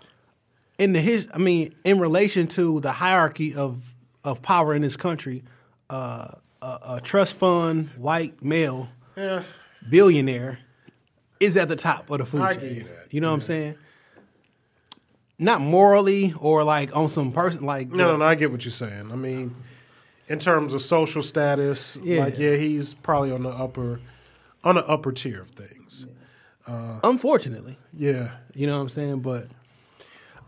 In 0.79 0.93
the 0.93 1.01
his, 1.01 1.29
I 1.33 1.39
mean, 1.39 1.75
in 1.85 1.99
relation 1.99 2.47
to 2.49 2.81
the 2.81 2.93
hierarchy 2.93 3.55
of 3.55 3.95
of 4.25 4.41
power 4.43 4.75
in 4.75 4.83
this 4.83 4.97
country, 4.97 5.45
uh, 5.91 6.29
a, 6.63 6.79
a 6.97 7.01
trust 7.03 7.35
fund 7.35 7.91
white 7.97 8.43
male 8.43 8.89
Yeah. 9.17 9.43
billionaire 9.89 10.61
is 11.41 11.57
at 11.57 11.69
the 11.69 11.77
top 11.77 12.09
of 12.11 12.19
the 12.19 12.25
food 12.25 12.41
I 12.41 12.55
chain. 12.55 12.75
you 12.75 12.83
that. 12.85 13.13
You 13.13 13.21
know 13.21 13.29
what 13.29 13.35
I'm 13.35 13.41
saying? 13.43 13.77
Not 15.39 15.61
morally 15.61 16.33
or 16.41 16.65
like 16.65 16.95
on 16.97 17.09
some 17.09 17.33
person 17.33 17.65
like 17.65 17.91
No, 17.91 18.13
no, 18.13 18.17
no. 18.17 18.25
I 18.25 18.35
get 18.35 18.51
what 18.53 18.65
you're 18.65 18.73
saying. 18.73 19.11
I 19.13 19.17
mean, 19.17 19.55
in 20.29 20.39
terms 20.39 20.73
of 20.73 20.81
social 20.81 21.23
status, 21.23 21.99
Yeah. 22.03 22.21
like 22.25 22.39
yeah, 22.39 22.55
he's 22.57 22.95
probably 22.95 23.31
on 23.33 23.43
the 23.43 23.51
upper, 23.51 24.01
on 24.63 24.77
the 24.77 24.87
upper 24.89 25.13
tier 25.13 25.43
of 25.43 25.51
things. 25.51 26.07
unfortunately. 26.67 27.77
Yeah. 27.93 28.31
You 28.55 28.67
know 28.67 28.77
what 28.77 28.83
I'm 28.83 28.89
saying? 28.89 29.21
But 29.21 29.49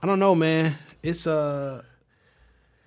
I 0.06 0.08
don't 0.08 0.20
know, 0.20 0.36
man. 0.36 0.78
It's 1.02 1.26
uh 1.26 1.82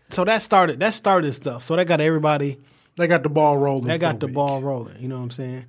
so 0.07 0.23
that 0.23 0.41
started 0.41 0.79
that 0.79 0.93
started 0.93 1.33
stuff. 1.33 1.65
So 1.65 1.75
that 1.75 1.85
got 1.85 1.99
everybody 1.99 2.57
They 2.95 3.07
got 3.07 3.23
the 3.23 3.29
ball 3.29 3.57
rolling. 3.57 3.87
that 3.87 3.99
got 3.99 4.21
the 4.21 4.27
week. 4.27 4.35
ball 4.35 4.61
rolling, 4.61 5.01
you 5.01 5.09
know 5.09 5.17
what 5.17 5.23
I'm 5.23 5.31
saying? 5.31 5.65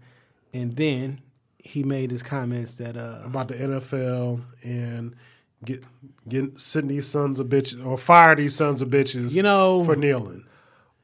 And 0.55 0.77
then 0.77 1.21
he 1.59 1.83
made 1.83 2.13
his 2.13 2.23
comments 2.23 2.77
that 2.77 2.97
uh 2.97 3.23
about 3.25 3.49
the 3.49 3.55
NFL 3.55 4.41
and 4.65 5.17
get 5.65 5.83
get 6.29 6.61
send 6.61 6.89
these 6.89 7.09
sons 7.09 7.41
of 7.41 7.49
bitches 7.49 7.85
or 7.85 7.99
fire 7.99 8.37
these 8.37 8.55
sons 8.55 8.81
of 8.81 8.89
bitches. 8.89 9.35
You 9.35 9.43
know- 9.43 9.83
for 9.85 9.97
kneeling. 9.97 10.45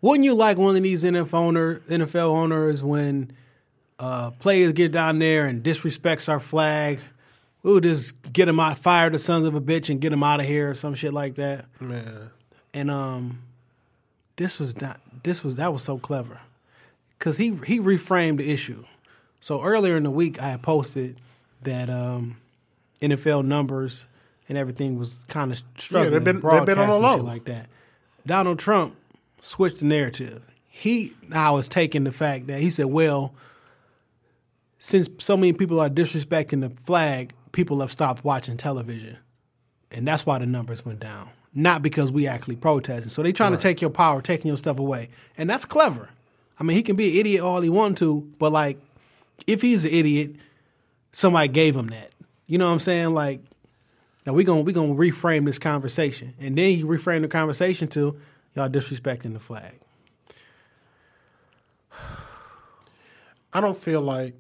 wouldn't 0.01 0.25
you 0.25 0.35
like 0.35 0.59
one 0.59 0.77
of 0.77 0.83
these 0.85 1.03
NFL 1.03 1.35
owner 1.35 1.81
NFL 1.89 2.29
owners 2.37 2.85
when 2.85 3.33
uh 3.99 4.31
players 4.31 4.73
get 4.75 4.93
down 4.93 5.19
there 5.19 5.47
and 5.47 5.65
disrespects 5.65 6.29
our 6.29 6.39
flag? 6.41 7.01
We'll 7.67 7.81
just 7.81 8.33
get 8.33 8.45
them 8.47 8.61
out, 8.61 8.79
fire 8.79 9.11
the 9.11 9.19
sons 9.19 9.45
of 9.45 9.57
a 9.57 9.61
bitch 9.61 9.91
and 9.91 10.01
get 10.01 10.11
them 10.11 10.23
out 10.23 10.39
of 10.39 10.47
here 10.47 10.71
or 10.71 10.75
some 10.77 10.95
shit 10.95 11.13
like 11.13 11.35
that. 11.35 11.65
Man, 11.81 12.31
and 12.73 12.91
um 12.93 13.43
this 14.37 14.61
was 14.61 14.81
not 14.81 15.01
this 15.25 15.43
was 15.43 15.57
that 15.57 15.73
was 15.73 15.83
so 15.83 15.99
clever 15.99 16.39
because 17.19 17.39
he 17.39 17.57
he 17.67 17.81
reframed 17.81 18.37
the 18.37 18.51
issue 18.53 18.85
so 19.41 19.63
earlier 19.65 19.97
in 19.97 20.03
the 20.03 20.11
week 20.11 20.41
i 20.43 20.51
had 20.51 20.61
posted 20.63 21.19
that 21.63 21.89
um 21.89 22.37
nfl 23.01 23.43
numbers 23.45 24.05
and 24.49 24.57
everything 24.59 24.99
was 24.99 25.25
kind 25.29 25.51
of 25.51 25.61
struggling 25.79 26.13
they've 26.13 26.25
been- 26.25 26.41
they've 26.41 26.67
been 26.67 26.79
on 26.79 26.91
a 26.91 26.97
low. 26.99 27.17
like 27.17 27.47
that 27.47 27.69
Donald 28.27 28.59
Trump 28.59 28.95
switched 29.41 29.79
the 29.79 29.87
narrative. 29.87 30.43
He 30.69 31.15
now 31.29 31.57
is 31.57 31.69
taking 31.69 32.05
the 32.05 32.13
fact 32.13 32.47
that 32.49 32.61
he 32.61 32.71
said, 32.71 32.87
well, 32.87 33.33
since 34.79 35.09
so 35.19 35.37
many 35.37 35.53
people 35.53 35.81
are 35.81 35.89
disrespecting 35.89 36.61
the 36.61 36.71
flag, 36.85 37.33
people 37.57 37.81
have 37.81 37.91
stopped 37.91 38.23
watching 38.23 38.59
television. 38.59 39.17
And 39.91 40.07
that's 40.07 40.27
why 40.27 40.39
the 40.39 40.45
numbers 40.45 40.85
went 40.85 41.01
down. 41.01 41.31
Not 41.55 41.81
because 41.81 42.13
we 42.13 42.27
actually 42.27 42.57
protested. 42.57 43.11
So 43.11 43.23
they 43.23 43.33
trying 43.33 43.53
to 43.53 43.59
take 43.59 43.81
your 43.81 43.89
power, 43.89 44.21
taking 44.21 44.49
your 44.49 44.59
stuff 44.59 44.79
away. 44.79 45.09
And 45.39 45.49
that's 45.49 45.65
clever. 45.65 46.11
I 46.61 46.65
mean, 46.65 46.77
he 46.77 46.83
can 46.83 46.97
be 46.97 47.13
an 47.13 47.17
idiot 47.21 47.43
all 47.43 47.63
he 47.63 47.71
want 47.71 47.97
to, 47.99 48.31
but 48.39 48.53
like 48.53 48.79
if 49.47 49.63
he's 49.63 49.87
an 49.87 49.91
idiot, 49.91 50.37
somebody 51.13 51.49
gave 51.49 51.75
him 51.75 51.87
that. 51.89 52.13
You 52.47 52.59
know 52.59 52.67
what 52.67 52.73
I'm 52.73 52.79
saying? 52.79 53.15
Like 53.15 53.41
now 54.27 54.35
we're 54.35 54.45
gonna 54.45 54.61
we 54.61 54.75
gonna 54.75 54.95
reframe 54.95 55.47
this 55.47 55.59
conversation. 55.59 56.35
And 56.39 56.59
then 56.59 56.73
he 56.73 56.85
reframed 56.85 57.23
the 57.23 57.29
conversation 57.29 57.89
to 57.89 58.21
y'all 58.55 58.69
disrespecting 58.69 59.33
the 59.33 59.41
flag. 59.41 59.81
I 63.55 63.63
don't 63.63 63.77
feel 63.77 64.03
like 64.03 64.35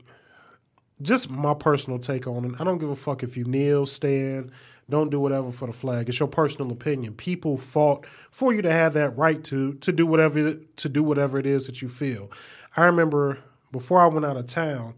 just 1.02 1.30
my 1.30 1.54
personal 1.54 1.98
take 1.98 2.26
on 2.26 2.44
it. 2.44 2.60
I 2.60 2.64
don't 2.64 2.78
give 2.78 2.90
a 2.90 2.96
fuck 2.96 3.22
if 3.22 3.36
you 3.36 3.44
kneel, 3.44 3.86
stand, 3.86 4.50
don't 4.88 5.10
do 5.10 5.20
whatever 5.20 5.50
for 5.50 5.66
the 5.66 5.72
flag. 5.72 6.08
It's 6.08 6.20
your 6.20 6.28
personal 6.28 6.70
opinion. 6.70 7.14
People 7.14 7.58
fought 7.58 8.06
for 8.30 8.54
you 8.54 8.62
to 8.62 8.70
have 8.70 8.94
that 8.94 9.16
right 9.16 9.42
to 9.44 9.74
to 9.74 9.92
do 9.92 10.06
whatever 10.06 10.54
to 10.54 10.88
do 10.88 11.02
whatever 11.02 11.38
it 11.38 11.46
is 11.46 11.66
that 11.66 11.82
you 11.82 11.88
feel. 11.88 12.30
I 12.76 12.84
remember 12.84 13.38
before 13.72 14.00
I 14.00 14.06
went 14.06 14.24
out 14.24 14.36
of 14.36 14.46
town, 14.46 14.94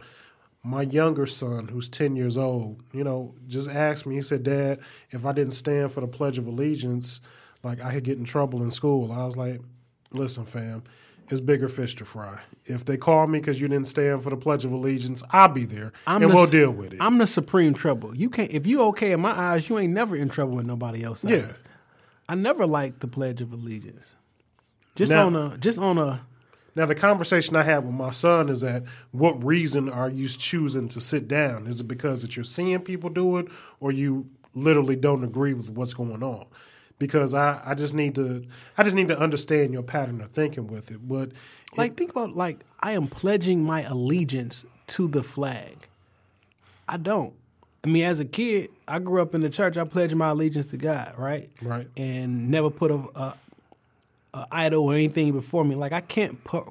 my 0.63 0.83
younger 0.83 1.27
son, 1.27 1.69
who's 1.69 1.89
ten 1.89 2.17
years 2.17 2.37
old, 2.37 2.83
you 2.93 3.03
know, 3.03 3.35
just 3.47 3.71
asked 3.71 4.07
me. 4.07 4.17
He 4.17 4.23
said, 4.23 4.43
"Dad, 4.43 4.81
if 5.11 5.25
I 5.25 5.33
didn't 5.33 5.55
stand 5.55 5.91
for 5.93 6.01
the 6.01 6.09
Pledge 6.09 6.39
of 6.39 6.47
Allegiance, 6.47 7.21
like 7.63 7.83
I 7.83 7.95
could 7.95 8.05
get 8.05 8.19
in 8.19 8.25
trouble 8.25 8.63
in 8.63 8.71
school." 8.71 9.11
I 9.11 9.25
was 9.25 9.37
like, 9.37 9.61
"Listen, 10.13 10.45
fam." 10.45 10.83
It's 11.31 11.41
bigger 11.41 11.69
fish 11.69 11.95
to 11.97 12.05
fry. 12.05 12.41
If 12.65 12.85
they 12.85 12.97
call 12.97 13.27
me 13.27 13.39
because 13.39 13.61
you 13.61 13.69
didn't 13.69 13.89
stand 13.89 14.23
for 14.23 14.31
the 14.31 14.37
Pledge 14.37 14.65
of 14.65 14.73
Allegiance, 14.73 15.23
I'll 15.31 15.49
be 15.49 15.65
there 15.67 15.93
I'm 16.07 16.23
and 16.23 16.31
the 16.31 16.35
we'll 16.35 16.47
deal 16.47 16.71
with 16.71 16.93
it. 16.95 17.01
I'm 17.01 17.19
the 17.19 17.27
supreme 17.27 17.75
trouble. 17.75 18.15
You 18.15 18.31
can't 18.31 18.51
if 18.51 18.67
you 18.67 18.83
okay 18.85 19.13
in 19.13 19.21
my 19.21 19.31
eyes, 19.39 19.69
you 19.69 19.79
ain't 19.79 19.93
never 19.93 20.17
in 20.17 20.29
trouble 20.29 20.57
with 20.57 20.67
nobody 20.67 21.05
else. 21.05 21.25
Yeah. 21.25 21.53
I 22.29 22.35
never 22.35 22.67
liked 22.67 23.01
the 23.01 23.09
Pledge 23.09 23.41
of 23.41 23.53
Allegiance. 23.53 24.15
Just 24.97 25.11
Now- 25.11 25.27
on 25.27 25.37
a 25.37 25.59
just 25.59 25.79
on 25.79 25.99
a 25.99 26.23
Now, 26.77 26.87
the 26.87 26.95
conversation 26.95 27.57
I 27.57 27.63
had 27.65 27.85
with 27.85 27.95
my 27.95 28.11
son 28.11 28.49
is 28.49 28.61
that 28.61 28.85
what 29.11 29.43
reason 29.45 29.89
are 29.89 30.09
you 30.09 30.29
choosing 30.29 30.89
to 30.91 31.01
sit 31.01 31.27
down? 31.27 31.67
Is 31.67 31.81
it 31.81 31.89
because 31.89 32.23
that 32.23 32.37
you're 32.37 32.45
seeing 32.45 32.79
people 32.81 33.11
do 33.11 33.39
it, 33.39 33.49
or 33.81 33.91
you 33.91 34.27
literally 34.55 34.95
don't 34.95 35.25
agree 35.25 35.55
with 35.55 35.71
what's 35.71 35.93
going 35.95 36.23
on? 36.23 36.47
Because 36.99 37.33
I, 37.33 37.61
I 37.65 37.75
just 37.75 37.95
need 37.95 38.15
to 38.17 38.45
I 38.77 38.83
just 38.83 38.97
need 38.97 39.09
to 39.09 39.19
understand 39.19 39.73
your 39.73 39.83
pattern 39.83 40.21
of 40.21 40.29
thinking 40.29 40.67
with 40.67 40.91
it. 40.91 41.07
But 41.07 41.31
like 41.77 41.97
think 41.97 42.11
about 42.11 42.35
like 42.35 42.61
I 42.81 42.93
am 42.93 43.07
pledging 43.07 43.63
my 43.63 43.83
allegiance 43.83 44.65
to 44.89 45.09
the 45.09 45.23
flag. 45.23 45.87
I 46.89 46.97
don't. 46.97 47.35
I 47.85 47.89
mean, 47.89 48.05
as 48.05 48.19
a 48.19 48.25
kid, 48.25 48.71
I 48.89 48.99
grew 48.99 49.23
up 49.23 49.35
in 49.35 49.41
the 49.41 49.51
church. 49.51 49.77
I 49.77 49.85
pledged 49.85 50.15
my 50.17 50.29
allegiance 50.31 50.67
to 50.67 50.77
God, 50.77 51.15
right? 51.17 51.49
Right. 51.63 51.87
And 51.97 52.51
never 52.51 52.71
put 52.71 52.91
a, 52.91 52.97
a, 53.15 53.37
a 54.35 54.47
idol 54.51 54.85
or 54.87 54.95
anything 54.95 55.33
before 55.33 55.65
me. 55.65 55.75
Like 55.75 55.93
I 55.93 56.01
can't 56.01 56.43
put. 56.45 56.65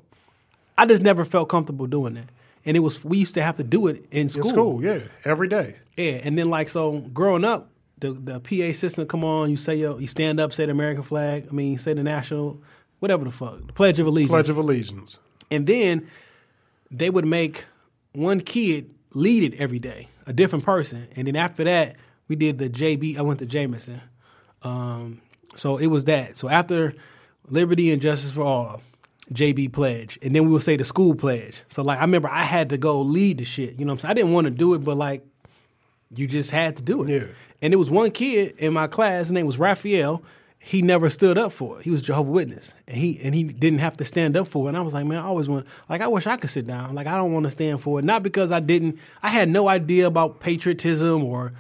I 0.78 0.86
just 0.86 1.02
never 1.02 1.26
felt 1.26 1.50
comfortable 1.50 1.88
doing 1.88 2.16
that. 2.16 2.30
And 2.66 2.76
it 2.76 2.82
was 2.82 3.04
we 3.04 3.18
used 3.18 3.36
to 3.36 3.42
have 3.42 3.56
to 3.56 3.64
do 3.64 3.88
it 3.88 4.06
in 4.12 4.28
school. 4.28 4.44
in 4.44 4.50
school, 4.50 4.84
yeah, 4.84 5.00
every 5.24 5.48
day. 5.48 5.78
Yeah, 5.96 6.20
and 6.24 6.38
then 6.38 6.50
like 6.50 6.68
so, 6.68 7.00
growing 7.00 7.46
up, 7.46 7.70
the 8.00 8.12
the 8.12 8.40
PA 8.40 8.78
system 8.78 9.08
come 9.08 9.24
on. 9.24 9.50
You 9.50 9.58
say 9.58 9.76
yo, 9.76 9.98
you 9.98 10.08
stand 10.08 10.40
up, 10.40 10.54
say 10.54 10.66
the 10.66 10.72
American 10.72 11.04
flag. 11.04 11.48
I 11.50 11.54
mean, 11.54 11.78
say 11.78 11.94
the 11.94 12.04
national, 12.04 12.62
whatever 13.00 13.24
the 13.24 13.32
fuck, 13.32 13.66
the 13.66 13.74
Pledge 13.74 14.00
of 14.00 14.08
Allegiance. 14.08 14.30
Pledge 14.30 14.50
of 14.50 14.58
Allegiance. 14.58 15.20
And 15.50 15.66
then 15.68 16.08
they 16.92 17.10
would 17.10 17.26
make 17.26 17.66
one 18.14 18.42
kid 18.42 18.94
lead 19.14 19.54
it 19.54 19.60
every 19.60 19.80
day, 19.80 20.08
a 20.26 20.34
different 20.34 20.66
person. 20.66 21.08
And 21.16 21.28
then 21.28 21.36
after 21.36 21.64
that, 21.64 21.96
we 22.28 22.36
did 22.36 22.58
the 22.58 22.70
JB. 22.70 23.18
I 23.18 23.22
went 23.22 23.40
to 23.40 23.46
Jameson. 23.46 24.02
Um, 24.64 25.22
so 25.56 25.78
it 25.78 25.88
was 25.88 26.06
that. 26.06 26.38
So 26.38 26.50
after 26.50 26.94
Liberty 27.48 27.92
and 27.92 28.02
Justice 28.02 28.32
for 28.32 28.42
All, 28.42 28.82
JB 29.34 29.74
pledge, 29.74 30.18
and 30.22 30.36
then 30.36 30.46
we 30.46 30.52
would 30.54 30.62
say 30.62 30.78
the 30.78 30.86
school 30.86 31.16
pledge. 31.16 31.64
So 31.70 31.84
like 31.84 31.98
I 31.98 32.02
remember 32.02 32.30
I 32.30 32.44
had 32.44 32.70
to 32.70 32.78
go 32.78 33.02
lead 33.02 33.40
the 33.40 33.46
shit. 33.46 33.78
You 33.78 33.86
know 33.86 33.92
what 33.92 33.96
I'm 33.96 34.00
saying? 34.00 34.12
I 34.12 34.14
didn't 34.14 34.32
want 34.32 34.46
to 34.46 34.52
do 34.52 34.74
it, 34.74 34.80
but 34.80 34.96
like 34.96 35.26
you 36.16 36.28
just 36.28 36.52
had 36.52 36.78
to 36.78 36.84
do 36.84 37.04
it. 37.04 37.10
Yeah. 37.10 37.28
And 37.62 37.74
there 37.74 37.80
was 37.80 37.90
one 37.90 38.12
kid 38.12 38.56
in 38.58 38.74
my 38.74 38.88
class, 38.88 39.28
his 39.28 39.32
name 39.32 39.46
was 39.48 39.58
Raphael. 39.58 40.22
He 40.60 40.82
never 40.82 41.10
stood 41.10 41.38
up 41.38 41.54
for 41.54 41.80
it. 41.80 41.86
He 41.86 41.92
was 41.92 42.02
Jehovah 42.02 42.30
Witness, 42.30 42.74
and 42.88 42.98
he 42.98 43.20
and 43.24 43.34
he 43.34 43.44
didn't 43.44 43.80
have 43.80 43.96
to 43.98 44.06
stand 44.06 44.36
up 44.36 44.48
for 44.50 44.66
it. 44.66 44.70
And 44.70 44.78
I 44.78 44.82
was 44.82 44.94
like, 44.94 45.06
man, 45.06 45.20
I 45.20 45.22
always 45.24 45.48
want 45.48 45.66
like 45.88 46.02
I 46.02 46.08
wish 46.08 46.28
I 46.28 46.36
could 46.36 46.50
sit 46.50 46.68
down. 46.68 46.94
Like 46.94 47.08
I 47.08 47.16
don't 47.16 47.32
want 47.32 47.46
to 47.46 47.50
stand 47.52 47.82
for 47.82 48.00
it, 48.00 48.06
not 48.06 48.22
because 48.22 48.52
I 48.52 48.60
didn't. 48.60 49.00
I 49.24 49.30
had 49.30 49.50
no 49.50 49.70
idea 49.70 50.08
about 50.08 50.42
patriotism 50.42 51.24
or 51.24 51.54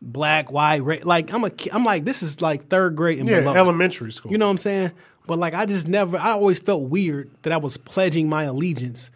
black, 0.00 0.52
white, 0.52 0.82
red. 0.82 1.04
Like 1.04 1.32
I'm 1.32 1.42
a, 1.44 1.50
I'm 1.72 1.84
like 1.84 2.04
this 2.04 2.22
is 2.22 2.40
like 2.40 2.68
third 2.68 2.94
grade 2.94 3.18
and 3.18 3.28
Yeah, 3.28 3.40
below. 3.40 3.54
elementary 3.54 4.12
school. 4.12 4.30
You 4.30 4.38
know 4.38 4.46
what 4.46 4.52
I'm 4.52 4.58
saying? 4.58 4.92
But 5.26 5.38
like 5.38 5.54
I 5.54 5.66
just 5.66 5.88
never. 5.88 6.16
I 6.16 6.30
always 6.30 6.58
felt 6.60 6.82
weird 6.88 7.30
that 7.42 7.52
I 7.52 7.56
was 7.56 7.76
pledging 7.76 8.28
my 8.28 8.44
allegiance. 8.44 9.10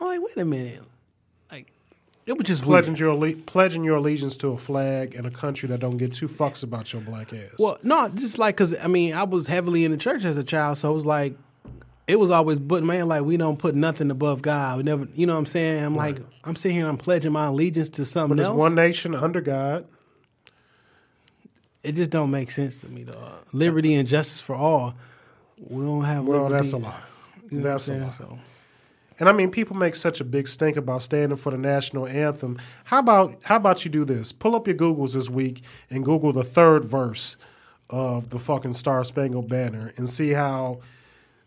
I'm 0.00 0.06
like, 0.06 0.20
wait 0.22 0.36
a 0.36 0.44
minute, 0.44 0.82
it 2.26 2.32
was 2.38 2.46
just 2.46 2.64
weird. 2.64 2.84
pledging 2.84 2.96
your 2.96 3.10
alle- 3.12 3.42
pledging 3.46 3.84
your 3.84 3.96
allegiance 3.96 4.36
to 4.38 4.48
a 4.48 4.58
flag 4.58 5.14
and 5.14 5.26
a 5.26 5.30
country 5.30 5.68
that 5.68 5.80
don't 5.80 5.96
get 5.98 6.12
two 6.14 6.28
fucks 6.28 6.62
about 6.62 6.92
your 6.92 7.02
black 7.02 7.32
ass. 7.32 7.54
Well, 7.58 7.78
no, 7.82 8.08
just 8.08 8.38
like 8.38 8.56
because 8.56 8.76
I 8.82 8.86
mean, 8.86 9.14
I 9.14 9.24
was 9.24 9.46
heavily 9.46 9.84
in 9.84 9.90
the 9.90 9.96
church 9.98 10.24
as 10.24 10.38
a 10.38 10.44
child, 10.44 10.78
so 10.78 10.90
it 10.90 10.94
was 10.94 11.06
like 11.06 11.36
it 12.06 12.18
was 12.18 12.30
always, 12.30 12.60
but 12.60 12.84
man, 12.84 13.08
like 13.08 13.22
we 13.24 13.36
don't 13.36 13.58
put 13.58 13.74
nothing 13.74 14.10
above 14.10 14.42
God. 14.42 14.76
We 14.78 14.82
never, 14.82 15.08
you 15.14 15.26
know 15.26 15.32
what 15.32 15.38
I'm 15.40 15.46
saying? 15.46 15.82
I'm 15.84 15.96
like, 15.96 16.18
I'm 16.44 16.54
sitting 16.54 16.76
here, 16.76 16.86
I'm 16.86 16.98
pledging 16.98 17.32
my 17.32 17.46
allegiance 17.46 17.88
to 17.90 18.04
something 18.04 18.36
There's 18.36 18.48
else. 18.48 18.58
one 18.58 18.74
nation 18.74 19.14
under 19.14 19.40
God. 19.40 19.86
it 21.82 21.92
just 21.92 22.10
don't 22.10 22.30
make 22.30 22.50
sense 22.50 22.76
to 22.78 22.88
me, 22.88 23.04
though. 23.04 23.30
Liberty 23.52 23.94
and 23.94 24.06
justice 24.08 24.40
for 24.40 24.54
all. 24.54 24.94
We 25.58 25.84
don't 25.84 26.04
have. 26.04 26.24
Well, 26.24 26.42
liberty. 26.42 26.54
that's 26.56 26.72
a 26.72 26.76
lie. 26.78 27.02
You 27.50 27.58
know 27.58 27.64
That's 27.70 27.88
a 27.88 27.94
lie. 27.96 28.10
So, 28.10 28.38
And 29.18 29.28
I 29.28 29.32
mean, 29.32 29.50
people 29.50 29.76
make 29.76 29.94
such 29.94 30.20
a 30.20 30.24
big 30.24 30.48
stink 30.48 30.76
about 30.76 31.02
standing 31.02 31.36
for 31.36 31.50
the 31.50 31.58
national 31.58 32.06
anthem. 32.06 32.58
How 32.84 32.98
about 32.98 33.42
how 33.44 33.56
about 33.56 33.84
you 33.84 33.90
do 33.90 34.04
this? 34.04 34.32
Pull 34.32 34.56
up 34.56 34.66
your 34.66 34.76
Googles 34.76 35.14
this 35.14 35.30
week 35.30 35.62
and 35.90 36.04
Google 36.04 36.32
the 36.32 36.42
third 36.42 36.84
verse 36.84 37.36
of 37.90 38.30
the 38.30 38.38
fucking 38.38 38.74
Star 38.74 39.04
Spangled 39.04 39.48
Banner 39.48 39.92
and 39.96 40.08
see 40.08 40.30
how 40.30 40.80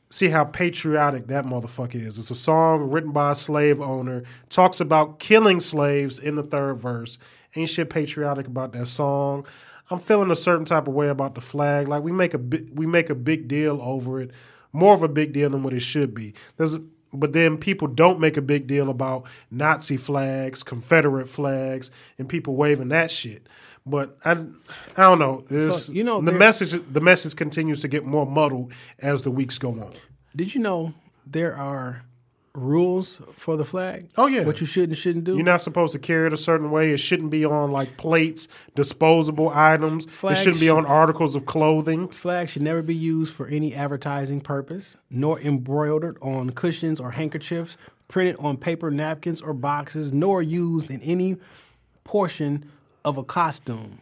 see 0.09 0.29
how 0.29 0.45
patriotic 0.45 1.27
that 1.27 1.45
motherfucker 1.45 1.95
is. 1.95 2.17
It's 2.17 2.31
a 2.31 2.35
song 2.35 2.89
written 2.89 3.11
by 3.11 3.31
a 3.31 3.35
slave 3.35 3.81
owner, 3.81 4.23
talks 4.49 4.79
about 4.79 5.19
killing 5.19 5.59
slaves 5.59 6.17
in 6.17 6.35
the 6.35 6.43
third 6.43 6.75
verse. 6.75 7.17
Ain't 7.55 7.69
shit 7.69 7.89
patriotic 7.89 8.47
about 8.47 8.71
that 8.73 8.87
song. 8.87 9.45
I'm 9.89 9.99
feeling 9.99 10.31
a 10.31 10.35
certain 10.35 10.65
type 10.65 10.87
of 10.87 10.93
way 10.93 11.09
about 11.09 11.35
the 11.35 11.41
flag. 11.41 11.87
Like 11.87 12.03
we 12.03 12.11
make 12.11 12.33
a 12.33 12.37
bi- 12.37 12.65
we 12.73 12.85
make 12.85 13.09
a 13.09 13.15
big 13.15 13.47
deal 13.47 13.81
over 13.81 14.21
it, 14.21 14.31
more 14.73 14.93
of 14.93 15.03
a 15.03 15.09
big 15.09 15.33
deal 15.33 15.49
than 15.49 15.63
what 15.63 15.73
it 15.73 15.81
should 15.81 16.13
be. 16.13 16.33
There's 16.57 16.77
but 17.19 17.33
then 17.33 17.57
people 17.57 17.87
don't 17.87 18.19
make 18.19 18.37
a 18.37 18.41
big 18.41 18.67
deal 18.67 18.89
about 18.89 19.25
Nazi 19.51 19.97
flags, 19.97 20.63
Confederate 20.63 21.27
flags, 21.27 21.91
and 22.17 22.27
people 22.29 22.55
waving 22.55 22.89
that 22.89 23.11
shit. 23.11 23.47
But 23.85 24.17
I, 24.25 24.31
I 24.31 24.35
don't 25.03 25.19
know. 25.19 25.45
It's- 25.49 25.87
you 25.89 26.03
know, 26.03 26.19
the 26.21 26.31
message 26.33 26.73
the 26.91 27.01
message 27.01 27.35
continues 27.35 27.81
to 27.81 27.87
get 27.87 28.05
more 28.05 28.25
muddled 28.25 28.73
as 28.99 29.21
the 29.23 29.31
weeks 29.31 29.57
go 29.57 29.69
on. 29.71 29.93
did 30.35 30.53
you 30.53 30.61
know 30.61 30.93
there 31.25 31.55
are 31.55 32.03
rules 32.57 33.21
for 33.33 33.55
the 33.55 33.63
flag? 33.63 34.09
Oh, 34.17 34.27
yeah. 34.27 34.43
what 34.43 34.59
you 34.59 34.65
should 34.65 34.89
and 34.89 34.97
shouldn't 34.97 35.25
do. 35.25 35.35
You're 35.35 35.45
not 35.45 35.61
supposed 35.61 35.93
to 35.93 35.99
carry 35.99 36.27
it 36.27 36.33
a 36.33 36.37
certain 36.37 36.71
way. 36.71 36.91
It 36.91 36.97
shouldn't 36.97 37.29
be 37.29 37.45
on 37.45 37.71
like 37.71 37.97
plates, 37.97 38.47
disposable 38.75 39.49
items. 39.49 40.05
Flags 40.05 40.39
it 40.39 40.43
shouldn't 40.43 40.59
be 40.59 40.69
on 40.69 40.85
articles 40.85 41.35
of 41.35 41.45
clothing. 41.45 42.07
Flag 42.09 42.49
should 42.49 42.63
never 42.63 42.81
be 42.81 42.95
used 42.95 43.33
for 43.33 43.47
any 43.47 43.73
advertising 43.73 44.41
purpose, 44.41 44.97
nor 45.09 45.39
embroidered 45.39 46.17
on 46.21 46.49
cushions 46.49 46.99
or 46.99 47.11
handkerchiefs, 47.11 47.77
printed 48.07 48.35
on 48.39 48.57
paper 48.57 48.89
napkins 48.89 49.41
or 49.41 49.53
boxes, 49.53 50.11
nor 50.11 50.41
used 50.41 50.89
in 50.89 51.01
any 51.01 51.37
portion 52.03 52.69
of 53.05 53.17
a 53.17 53.23
costume. 53.23 53.99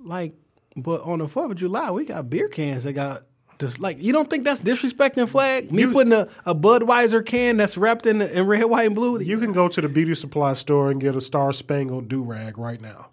Like, 0.00 0.34
but 0.76 1.00
on 1.02 1.18
the 1.18 1.28
Fourth 1.28 1.52
of 1.52 1.56
July, 1.56 1.90
we 1.90 2.04
got 2.04 2.28
beer 2.30 2.48
cans 2.48 2.84
that 2.84 2.92
got. 2.94 3.24
Just 3.58 3.80
like 3.80 4.00
you 4.00 4.12
don't 4.12 4.30
think 4.30 4.44
that's 4.44 4.62
disrespecting 4.62 5.28
flag? 5.28 5.72
Me 5.72 5.82
You- 5.82 5.92
putting 5.92 6.12
a, 6.12 6.28
a 6.46 6.54
Budweiser 6.54 7.24
can 7.26 7.56
that's 7.56 7.76
wrapped 7.76 8.06
in, 8.06 8.22
in 8.22 8.46
red, 8.46 8.64
white, 8.64 8.86
and 8.86 8.94
blue. 8.94 9.20
You 9.20 9.38
can 9.38 9.52
go 9.52 9.66
to 9.68 9.80
the 9.80 9.88
beauty 9.88 10.14
supply 10.14 10.52
store 10.52 10.90
and 10.90 11.00
get 11.00 11.16
a 11.16 11.20
star 11.20 11.52
spangled 11.52 12.08
do 12.08 12.22
rag 12.22 12.56
right 12.56 12.80
now. 12.80 13.10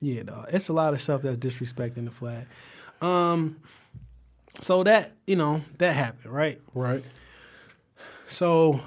Yeah, 0.00 0.24
dog. 0.24 0.46
It's 0.52 0.68
a 0.68 0.72
lot 0.72 0.92
of 0.94 1.00
stuff 1.00 1.22
that's 1.22 1.38
disrespecting 1.38 2.04
the 2.04 2.10
flag. 2.10 2.46
Um, 3.00 3.56
so 4.60 4.82
that 4.84 5.12
you 5.26 5.36
know 5.36 5.62
that 5.78 5.94
happened, 5.94 6.32
right? 6.32 6.60
Right. 6.74 7.02
So 8.26 8.80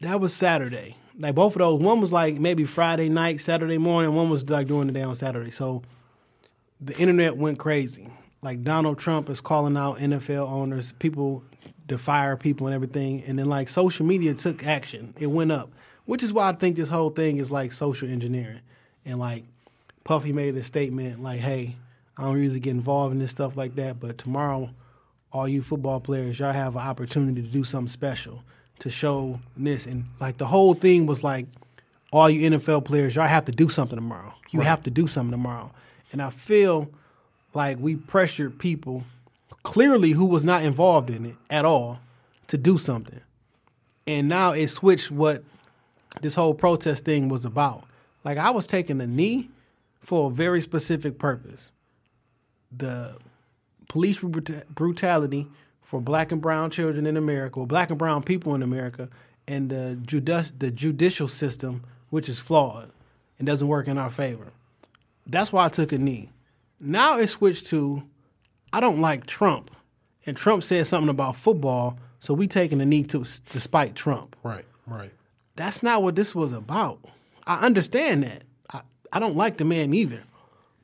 that 0.00 0.20
was 0.20 0.34
Saturday. 0.34 0.96
Like 1.16 1.34
both 1.36 1.54
of 1.54 1.60
those, 1.60 1.80
one 1.80 2.00
was 2.00 2.12
like 2.12 2.38
maybe 2.40 2.64
Friday 2.64 3.08
night, 3.08 3.40
Saturday 3.40 3.78
morning. 3.78 4.14
One 4.14 4.28
was 4.28 4.48
like 4.48 4.66
during 4.66 4.88
the 4.88 4.92
day 4.92 5.02
on 5.02 5.14
Saturday. 5.14 5.52
So 5.52 5.82
the 6.80 6.96
internet 6.98 7.36
went 7.36 7.58
crazy. 7.58 8.08
Like 8.44 8.62
Donald 8.62 8.98
Trump 8.98 9.30
is 9.30 9.40
calling 9.40 9.74
out 9.74 9.96
NFL 9.96 10.46
owners, 10.46 10.92
people 10.98 11.42
to 11.88 11.96
fire 11.96 12.36
people 12.36 12.66
and 12.66 12.74
everything, 12.74 13.24
and 13.26 13.38
then 13.38 13.48
like 13.48 13.70
social 13.70 14.04
media 14.04 14.34
took 14.34 14.66
action. 14.66 15.14
It 15.18 15.28
went 15.28 15.50
up, 15.50 15.72
which 16.04 16.22
is 16.22 16.30
why 16.30 16.50
I 16.50 16.52
think 16.52 16.76
this 16.76 16.90
whole 16.90 17.08
thing 17.08 17.38
is 17.38 17.50
like 17.50 17.72
social 17.72 18.06
engineering. 18.08 18.60
And 19.06 19.18
like 19.18 19.44
Puffy 20.04 20.30
made 20.30 20.54
a 20.56 20.62
statement 20.62 21.22
like, 21.22 21.40
"Hey, 21.40 21.76
I 22.18 22.24
don't 22.24 22.38
usually 22.38 22.60
get 22.60 22.72
involved 22.72 23.14
in 23.14 23.18
this 23.18 23.30
stuff 23.30 23.56
like 23.56 23.76
that, 23.76 23.98
but 23.98 24.18
tomorrow, 24.18 24.70
all 25.32 25.48
you 25.48 25.62
football 25.62 26.00
players, 26.00 26.38
y'all 26.38 26.52
have 26.52 26.76
an 26.76 26.82
opportunity 26.82 27.40
to 27.40 27.48
do 27.48 27.64
something 27.64 27.88
special 27.88 28.44
to 28.80 28.90
show 28.90 29.40
this." 29.56 29.86
And 29.86 30.04
like 30.20 30.36
the 30.36 30.46
whole 30.46 30.74
thing 30.74 31.06
was 31.06 31.24
like, 31.24 31.46
all 32.12 32.28
you 32.28 32.48
NFL 32.50 32.84
players, 32.84 33.16
y'all 33.16 33.26
have 33.26 33.46
to 33.46 33.52
do 33.52 33.70
something 33.70 33.96
tomorrow. 33.96 34.34
You 34.50 34.60
have 34.60 34.82
to 34.82 34.90
do 34.90 35.06
something 35.06 35.32
tomorrow. 35.32 35.72
And 36.12 36.20
I 36.20 36.28
feel 36.30 36.90
like 37.54 37.78
we 37.78 37.96
pressured 37.96 38.58
people 38.58 39.04
clearly 39.62 40.10
who 40.10 40.26
was 40.26 40.44
not 40.44 40.62
involved 40.62 41.10
in 41.10 41.24
it 41.24 41.36
at 41.50 41.64
all 41.64 42.00
to 42.48 42.58
do 42.58 42.76
something. 42.78 43.20
And 44.06 44.28
now 44.28 44.52
it 44.52 44.68
switched 44.68 45.10
what 45.10 45.42
this 46.20 46.34
whole 46.34 46.54
protest 46.54 47.04
thing 47.04 47.28
was 47.28 47.44
about. 47.44 47.84
Like 48.22 48.38
I 48.38 48.50
was 48.50 48.66
taking 48.66 49.00
a 49.00 49.06
knee 49.06 49.50
for 50.00 50.30
a 50.30 50.32
very 50.32 50.60
specific 50.60 51.18
purpose. 51.18 51.72
The 52.76 53.16
police 53.88 54.18
brutality 54.18 55.48
for 55.82 56.00
black 56.00 56.32
and 56.32 56.42
brown 56.42 56.70
children 56.70 57.06
in 57.06 57.16
America, 57.16 57.60
or 57.60 57.66
black 57.66 57.90
and 57.90 57.98
brown 57.98 58.22
people 58.22 58.54
in 58.54 58.62
America, 58.62 59.08
and 59.46 59.70
the, 59.70 59.98
the 60.58 60.70
judicial 60.70 61.28
system, 61.28 61.84
which 62.10 62.28
is 62.28 62.38
flawed 62.38 62.90
and 63.38 63.46
doesn't 63.46 63.68
work 63.68 63.86
in 63.86 63.98
our 63.98 64.10
favor. 64.10 64.52
That's 65.26 65.52
why 65.52 65.66
I 65.66 65.68
took 65.68 65.92
a 65.92 65.98
knee. 65.98 66.30
Now 66.80 67.18
it 67.18 67.28
switched 67.28 67.66
to 67.68 68.02
I 68.72 68.80
don't 68.80 69.00
like 69.00 69.26
Trump, 69.26 69.70
and 70.26 70.36
Trump 70.36 70.62
said 70.64 70.86
something 70.86 71.08
about 71.08 71.36
football, 71.36 71.98
so 72.18 72.34
we 72.34 72.48
taking 72.48 72.80
a 72.80 72.86
knee 72.86 73.04
to 73.04 73.24
to 73.24 73.60
spite 73.60 73.94
Trump. 73.94 74.36
Right, 74.42 74.64
right. 74.86 75.12
That's 75.56 75.82
not 75.82 76.02
what 76.02 76.16
this 76.16 76.34
was 76.34 76.52
about. 76.52 76.98
I 77.46 77.64
understand 77.64 78.24
that. 78.24 78.42
I, 78.72 78.80
I 79.12 79.20
don't 79.20 79.36
like 79.36 79.58
the 79.58 79.64
man 79.64 79.94
either, 79.94 80.24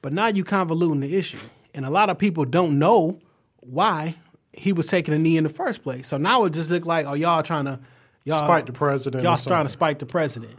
but 0.03 0.13
now 0.13 0.29
you 0.29 0.45
convoluting 0.45 1.01
the 1.01 1.17
issue, 1.17 1.39
and 1.75 1.85
a 1.85 1.91
lot 1.91 2.11
of 2.11 2.19
people 2.19 2.45
don't 2.45 2.79
know 2.79 3.19
why 3.61 4.15
he 4.53 4.73
was 4.73 4.87
taking 4.87 5.15
a 5.15 5.19
knee 5.19 5.37
in 5.37 5.45
the 5.45 5.51
first 5.51 5.83
place. 5.83 6.07
So 6.07 6.17
now 6.17 6.45
it 6.45 6.53
just 6.53 6.71
look 6.71 6.87
like 6.87 7.07
oh 7.07 7.15
y'all 7.15 7.43
trying 7.43 7.65
to 7.65 7.81
y'all 8.25 8.45
Spite 8.45 8.67
the 8.67 8.73
president 8.73 9.25
Y'all 9.25 9.37
trying 9.37 9.65
to 9.65 9.71
spite 9.71 9.99
the 9.99 10.07
president, 10.07 10.57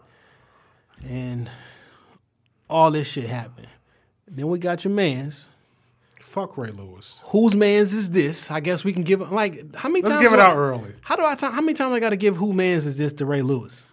and 1.08 1.50
all 2.70 2.92
this 2.92 3.08
shit 3.08 3.30
happened. 3.30 3.68
Then 4.34 4.48
we 4.48 4.60
got 4.60 4.86
your 4.86 4.94
man's. 4.94 5.50
Fuck 6.22 6.58
Ray 6.58 6.72
Lewis. 6.72 7.22
Whose 7.26 7.54
man's 7.56 7.92
is 7.92 8.12
this? 8.12 8.50
I 8.50 8.62
guess 8.62 8.86
we 8.86 8.94
can 8.94 9.04
give 9.04 9.20
like 9.32 9.76
how 9.76 9.90
many 9.90 10.02
Let's 10.02 10.16
times? 10.16 10.24
give 10.24 10.34
it 10.34 10.38
do 10.38 10.42
I- 10.42 10.46
out 10.46 10.56
early. 10.58 10.94
How 11.02 11.18
do 11.18 11.26
I? 11.26 11.36
T- 11.36 11.46
how 11.46 11.60
many 11.60 11.74
times 11.74 11.94
I 11.94 12.00
got 12.00 12.12
to 12.12 12.18
give 12.18 12.38
who 12.38 12.54
man's 12.54 12.86
is 12.86 12.98
this 12.98 13.12
to 13.14 13.26
Ray 13.26 13.42
Lewis? 13.42 13.84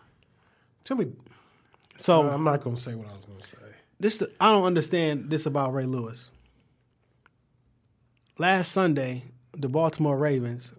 Till 0.85 0.99
he, 0.99 1.07
So 1.97 2.29
I'm 2.31 2.45
not 2.45 2.63
going 2.63 2.77
to 2.77 2.81
say 2.83 2.95
what 2.95 3.09
I 3.11 3.15
was 3.15 3.25
going 3.25 3.41
to 3.41 3.47
say. 3.47 3.57
this 3.99 4.23
I 4.41 4.53
don't 4.53 4.65
understand 4.65 5.31
this 5.31 5.47
about 5.47 5.75
Ray 5.75 5.85
Lewis. 5.87 6.31
Last 8.39 8.71
Sunday, 8.71 9.25
the 9.53 9.69
Baltimore 9.69 10.17
Ravens, 10.17 10.73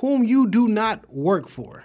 whom 0.00 0.22
you 0.22 0.46
do 0.48 0.68
not 0.68 1.10
work 1.12 1.48
for, 1.48 1.84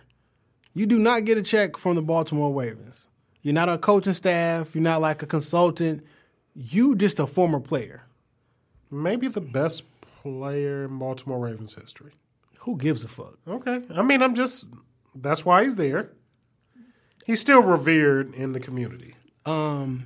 you 0.73 0.85
do 0.85 0.99
not 0.99 1.23
get 1.23 1.37
a 1.37 1.41
check 1.41 1.77
from 1.77 1.95
the 1.95 2.01
Baltimore 2.01 2.53
Ravens. 2.53 3.07
You're 3.41 3.53
not 3.53 3.69
a 3.69 3.77
coaching 3.77 4.13
staff. 4.13 4.75
You're 4.75 4.81
not 4.83 4.99
like 5.01 5.23
a 5.23 5.25
consultant. 5.27 6.03
You 6.55 6.95
just 6.95 7.19
a 7.19 7.27
former 7.27 7.59
player. 7.59 8.03
Maybe 8.89 9.27
the 9.27 9.41
best 9.41 9.83
player 10.21 10.85
in 10.85 10.97
Baltimore 10.97 11.39
Ravens 11.39 11.75
history. 11.75 12.13
Who 12.59 12.77
gives 12.77 13.03
a 13.03 13.07
fuck? 13.07 13.37
Okay. 13.47 13.81
I 13.93 14.01
mean, 14.01 14.21
I'm 14.21 14.33
just, 14.35 14.65
that's 15.13 15.45
why 15.45 15.63
he's 15.63 15.75
there. 15.75 16.11
He's 17.25 17.41
still 17.41 17.61
revered 17.61 18.33
in 18.33 18.53
the 18.53 18.59
community. 18.59 19.15
Um, 19.45 20.05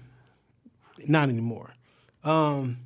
not 1.08 1.30
anymore. 1.30 1.74
Um, 2.24 2.80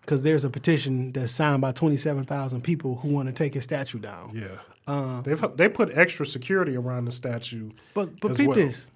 because 0.00 0.22
there's 0.22 0.44
a 0.44 0.50
petition 0.50 1.12
that's 1.12 1.32
signed 1.32 1.60
by 1.60 1.72
27,000 1.72 2.62
people 2.62 2.96
who 2.96 3.08
want 3.08 3.28
to 3.28 3.32
take 3.34 3.54
his 3.54 3.64
statue 3.64 4.00
down. 4.00 4.32
Yeah. 4.34 4.58
They've 5.22 5.56
they 5.56 5.68
put 5.68 5.96
extra 5.96 6.26
security 6.26 6.76
around 6.76 7.04
the 7.04 7.12
statue. 7.12 7.70
But 7.94 8.18
but 8.20 8.36
peep 8.36 8.48
well. 8.48 8.56
this. 8.56 8.88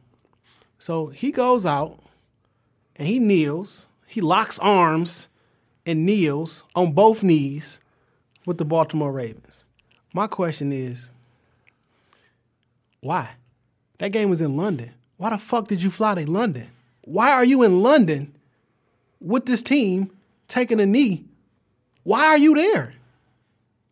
So 0.78 1.07
he 1.07 1.30
goes 1.30 1.64
out 1.64 2.00
and 2.96 3.09
he 3.09 3.18
kneels. 3.18 3.87
He 4.07 4.20
locks 4.20 4.59
arms 4.59 5.28
and 5.87 6.07
kneels 6.07 6.64
on 6.74 6.92
both 6.92 7.22
knees 7.22 7.80
with 8.46 8.59
the 8.59 8.64
Baltimore 8.64 9.12
Ravens. 9.12 9.64
My 10.12 10.26
question 10.26 10.72
is, 10.72 11.11
why? 13.00 13.35
That 13.98 14.12
game 14.12 14.30
was 14.30 14.40
in 14.40 14.57
London. 14.57 14.92
Why 15.16 15.30
the 15.30 15.38
fuck 15.38 15.68
did 15.68 15.83
you 15.83 15.90
fly 15.90 16.14
to 16.14 16.30
London? 16.30 16.68
Why 17.02 17.33
are 17.33 17.44
you 17.44 17.62
in 17.62 17.83
London 17.83 18.35
with 19.20 19.46
this 19.46 19.62
team 19.62 20.11
taking 20.48 20.80
a 20.80 20.87
knee? 20.87 21.24
Why 22.02 22.26
are 22.26 22.38
you 22.38 22.54
there? 22.54 22.94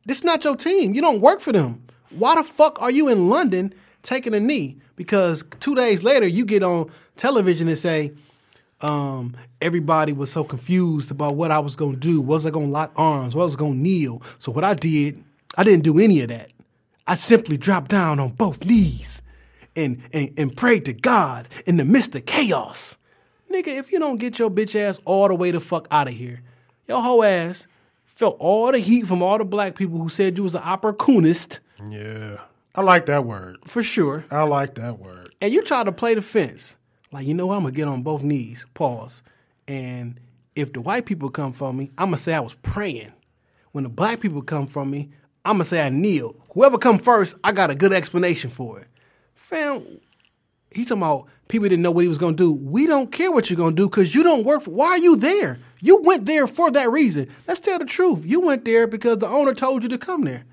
This 0.04 0.18
is 0.18 0.24
not 0.24 0.44
your 0.44 0.56
team. 0.56 0.94
You 0.94 1.00
don't 1.00 1.20
work 1.20 1.40
for 1.40 1.52
them. 1.52 1.84
Why 2.10 2.34
the 2.34 2.44
fuck 2.44 2.80
are 2.82 2.90
you 2.90 3.08
in 3.08 3.28
London 3.28 3.74
taking 4.02 4.34
a 4.34 4.40
knee? 4.40 4.78
Because 4.96 5.44
two 5.60 5.74
days 5.74 6.02
later, 6.02 6.26
you 6.26 6.44
get 6.44 6.62
on 6.62 6.90
television 7.16 7.68
and 7.68 7.78
say, 7.78 8.12
um, 8.82 9.36
everybody 9.60 10.12
was 10.12 10.30
so 10.30 10.44
confused 10.44 11.10
about 11.10 11.36
what 11.36 11.50
I 11.50 11.58
was 11.58 11.76
going 11.76 11.92
to 11.94 11.98
do. 12.00 12.20
Was 12.20 12.44
I 12.46 12.50
going 12.50 12.66
to 12.66 12.72
lock 12.72 12.92
arms? 12.96 13.34
Was 13.34 13.56
I 13.56 13.58
going 13.58 13.72
to 13.74 13.78
kneel? 13.78 14.22
So 14.38 14.50
what 14.52 14.64
I 14.64 14.74
did, 14.74 15.22
I 15.56 15.64
didn't 15.64 15.84
do 15.84 15.98
any 15.98 16.20
of 16.20 16.28
that. 16.28 16.50
I 17.06 17.14
simply 17.14 17.56
dropped 17.56 17.90
down 17.90 18.18
on 18.20 18.30
both 18.30 18.64
knees 18.64 19.22
and, 19.76 20.00
and, 20.12 20.32
and 20.36 20.56
prayed 20.56 20.84
to 20.86 20.92
God 20.92 21.48
in 21.66 21.76
the 21.76 21.84
midst 21.84 22.14
of 22.14 22.26
chaos. 22.26 22.96
Nigga, 23.52 23.68
if 23.78 23.92
you 23.92 23.98
don't 23.98 24.18
get 24.18 24.38
your 24.38 24.50
bitch 24.50 24.74
ass 24.74 24.98
all 25.04 25.28
the 25.28 25.34
way 25.34 25.50
the 25.50 25.60
fuck 25.60 25.86
out 25.90 26.08
of 26.08 26.14
here, 26.14 26.40
your 26.88 27.02
whole 27.02 27.22
ass 27.24 27.66
felt 28.04 28.36
all 28.38 28.70
the 28.72 28.78
heat 28.78 29.06
from 29.06 29.22
all 29.22 29.36
the 29.38 29.44
black 29.44 29.74
people 29.74 29.98
who 29.98 30.08
said 30.08 30.36
you 30.38 30.44
was 30.44 30.54
an 30.54 30.62
opportunist 30.62 31.60
Yeah. 31.88 32.38
I 32.74 32.80
like 32.80 33.06
that 33.06 33.24
word. 33.26 33.58
for 33.64 33.82
sure. 33.82 34.24
I 34.30 34.44
like 34.44 34.76
that 34.76 34.98
word. 34.98 35.34
And 35.42 35.52
you 35.52 35.62
try 35.62 35.84
to 35.84 35.92
play 35.92 36.14
the 36.14 36.22
fence. 36.22 36.76
Like, 37.12 37.26
you 37.26 37.34
know 37.34 37.46
what? 37.46 37.58
I'm 37.58 37.64
to 37.64 37.70
get 37.70 37.88
on 37.88 38.02
both 38.02 38.22
knees, 38.22 38.66
pause. 38.74 39.22
And 39.68 40.18
if 40.56 40.72
the 40.72 40.80
white 40.80 41.04
people 41.04 41.30
come 41.30 41.52
for 41.52 41.72
me, 41.72 41.90
I'm 41.98 42.10
to 42.10 42.16
say 42.16 42.34
I 42.34 42.40
was 42.40 42.54
praying. 42.54 43.12
When 43.72 43.84
the 43.84 43.90
black 43.90 44.20
people 44.20 44.42
come 44.42 44.66
from 44.66 44.90
me, 44.90 45.10
I'm 45.44 45.58
to 45.58 45.64
say 45.64 45.84
I 45.84 45.90
kneel. 45.90 46.36
Whoever 46.54 46.78
come 46.78 46.98
first, 46.98 47.36
I 47.44 47.52
got 47.52 47.70
a 47.70 47.74
good 47.74 47.92
explanation 47.92 48.50
for 48.50 48.80
it. 48.80 48.88
Fam, 49.34 49.82
he 50.70 50.84
talking 50.84 51.02
about 51.02 51.28
people 51.48 51.68
didn't 51.68 51.82
know 51.82 51.90
what 51.90 52.02
he 52.02 52.08
was 52.08 52.18
to 52.18 52.32
do. 52.32 52.52
We 52.52 52.86
don't 52.86 53.12
care 53.12 53.30
what 53.30 53.50
you're 53.50 53.58
to 53.58 53.74
do 53.74 53.88
because 53.88 54.14
you 54.14 54.22
don't 54.22 54.44
work 54.44 54.62
for, 54.62 54.70
why 54.70 54.88
are 54.88 54.98
you 54.98 55.16
there? 55.16 55.58
You 55.80 56.00
went 56.02 56.26
there 56.26 56.46
for 56.46 56.70
that 56.70 56.90
reason. 56.90 57.28
Let's 57.46 57.60
tell 57.60 57.78
the 57.78 57.84
truth. 57.84 58.24
You 58.24 58.40
went 58.40 58.64
there 58.64 58.86
because 58.86 59.18
the 59.18 59.26
owner 59.26 59.52
told 59.52 59.82
you 59.82 59.88
to 59.90 59.98
come 59.98 60.24
there. 60.24 60.44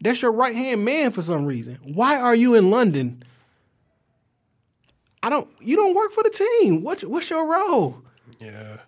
That's 0.00 0.22
your 0.22 0.32
right 0.32 0.54
hand 0.54 0.84
man 0.84 1.10
for 1.12 1.22
some 1.22 1.44
reason. 1.44 1.78
Why 1.82 2.18
are 2.18 2.34
you 2.34 2.54
in 2.54 2.70
London? 2.70 3.22
I 5.22 5.30
don't. 5.30 5.48
You 5.60 5.76
don't 5.76 5.94
work 5.94 6.12
for 6.12 6.22
the 6.22 6.30
team. 6.30 6.82
What, 6.82 7.02
what's 7.02 7.30
your 7.30 7.48
role? 7.48 8.02
Yeah. 8.40 8.78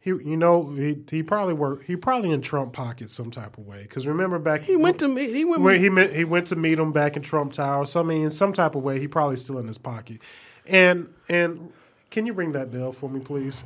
He, 0.00 0.10
you 0.10 0.36
know, 0.36 0.70
he 0.70 0.96
he 1.10 1.22
probably 1.22 1.54
worked. 1.54 1.84
He 1.84 1.96
probably 1.96 2.30
in 2.30 2.40
Trump 2.40 2.72
pocket 2.72 3.10
some 3.10 3.30
type 3.30 3.58
of 3.58 3.66
way. 3.66 3.82
Because 3.82 4.06
remember 4.06 4.38
back 4.38 4.60
He 4.60 4.76
went 4.76 5.00
to 5.00 5.08
me. 5.08 5.30
He 5.30 5.44
went. 5.44 5.62
when 5.62 5.80
he 5.80 5.88
met, 5.88 6.14
he 6.14 6.24
went 6.24 6.46
to 6.48 6.56
meet 6.56 6.78
him 6.78 6.92
back 6.92 7.16
in 7.16 7.22
Trump 7.22 7.52
Tower. 7.52 7.84
So 7.84 8.00
I 8.00 8.04
mean, 8.04 8.22
in 8.22 8.30
some 8.30 8.52
type 8.52 8.74
of 8.74 8.82
way, 8.82 9.00
he 9.00 9.08
probably 9.08 9.36
still 9.36 9.58
in 9.58 9.66
his 9.66 9.76
pocket. 9.76 10.20
And 10.66 11.12
and 11.28 11.72
can 12.10 12.26
you 12.26 12.32
ring 12.32 12.52
that 12.52 12.70
bell 12.70 12.92
for 12.92 13.10
me, 13.10 13.20
please? 13.20 13.64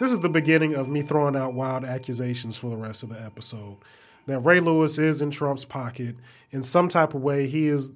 This 0.00 0.10
is 0.10 0.20
the 0.20 0.28
beginning 0.28 0.74
of 0.74 0.88
me 0.88 1.02
throwing 1.02 1.36
out 1.36 1.54
wild 1.54 1.84
accusations 1.84 2.56
for 2.56 2.68
the 2.70 2.76
rest 2.76 3.02
of 3.02 3.10
the 3.10 3.20
episode. 3.20 3.76
That 4.26 4.40
Ray 4.40 4.58
Lewis 4.60 4.98
is 4.98 5.20
in 5.20 5.30
Trump's 5.30 5.64
pocket 5.64 6.16
in 6.50 6.62
some 6.62 6.88
type 6.88 7.14
of 7.14 7.22
way. 7.22 7.46
He 7.46 7.68
is 7.68 7.92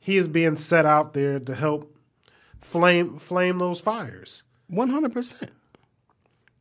he 0.00 0.16
is 0.16 0.26
being 0.26 0.56
set 0.56 0.86
out 0.86 1.12
there 1.12 1.38
to 1.38 1.54
help 1.54 1.94
flame 2.60 3.18
flame 3.18 3.58
those 3.58 3.78
fires. 3.78 4.42
One 4.66 4.88
hundred 4.88 5.12
percent. 5.12 5.52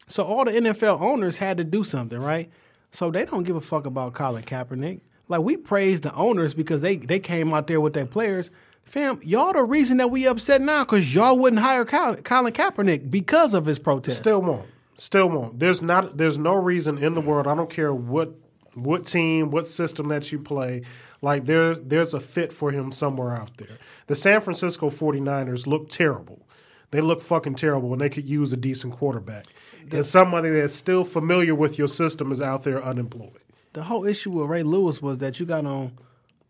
So 0.07 0.23
all 0.23 0.43
the 0.45 0.51
NFL 0.51 0.99
owners 1.01 1.37
had 1.37 1.57
to 1.57 1.63
do 1.63 1.83
something, 1.83 2.19
right? 2.19 2.51
So 2.91 3.11
they 3.11 3.25
don't 3.25 3.43
give 3.43 3.55
a 3.55 3.61
fuck 3.61 3.85
about 3.85 4.13
Colin 4.13 4.43
Kaepernick. 4.43 5.01
Like 5.27 5.41
we 5.41 5.55
praise 5.55 6.01
the 6.01 6.13
owners 6.13 6.53
because 6.53 6.81
they 6.81 6.97
they 6.97 7.19
came 7.19 7.53
out 7.53 7.67
there 7.67 7.79
with 7.79 7.93
their 7.93 8.05
players. 8.05 8.51
Fam, 8.83 9.19
y'all 9.21 9.53
the 9.53 9.63
reason 9.63 9.97
that 9.97 10.09
we 10.09 10.25
upset 10.25 10.61
now 10.61 10.83
because 10.83 11.13
y'all 11.13 11.37
wouldn't 11.37 11.61
hire 11.61 11.85
Colin, 11.85 12.23
Colin 12.23 12.53
Kaepernick 12.53 13.09
because 13.09 13.53
of 13.53 13.65
his 13.67 13.77
protest. 13.77 14.17
Still 14.17 14.41
won't. 14.41 14.67
Still 14.97 15.29
won't. 15.29 15.59
There's 15.59 15.81
not. 15.81 16.17
There's 16.17 16.39
no 16.39 16.55
reason 16.55 16.97
in 16.97 17.13
the 17.13 17.21
world. 17.21 17.45
I 17.45 17.55
don't 17.55 17.69
care 17.69 17.93
what 17.93 18.33
what 18.73 19.05
team, 19.05 19.51
what 19.51 19.67
system 19.67 20.07
that 20.09 20.31
you 20.31 20.39
play. 20.39 20.81
Like 21.21 21.45
there's 21.45 21.79
there's 21.81 22.13
a 22.13 22.19
fit 22.19 22.53
for 22.53 22.71
him 22.71 22.91
somewhere 22.91 23.35
out 23.35 23.57
there. 23.57 23.77
The 24.07 24.15
San 24.15 24.41
Francisco 24.41 24.89
49ers 24.89 25.67
look 25.67 25.89
terrible. 25.89 26.45
They 26.91 27.01
look 27.01 27.21
fucking 27.21 27.55
terrible, 27.55 27.91
and 27.93 28.01
they 28.01 28.09
could 28.09 28.27
use 28.27 28.51
a 28.51 28.57
decent 28.57 28.93
quarterback. 28.93 29.45
and 29.91 30.05
somebody 30.05 30.49
that's 30.49 30.73
still 30.73 31.03
familiar 31.03 31.53
with 31.53 31.77
your 31.77 31.87
system 31.87 32.31
is 32.31 32.41
out 32.41 32.63
there 32.63 32.83
unemployed. 32.83 33.43
the 33.73 33.83
whole 33.83 34.05
issue 34.05 34.31
with 34.31 34.49
Ray 34.49 34.63
Lewis 34.63 35.01
was 35.01 35.19
that 35.19 35.39
you 35.39 35.45
got 35.45 35.65
on 35.65 35.91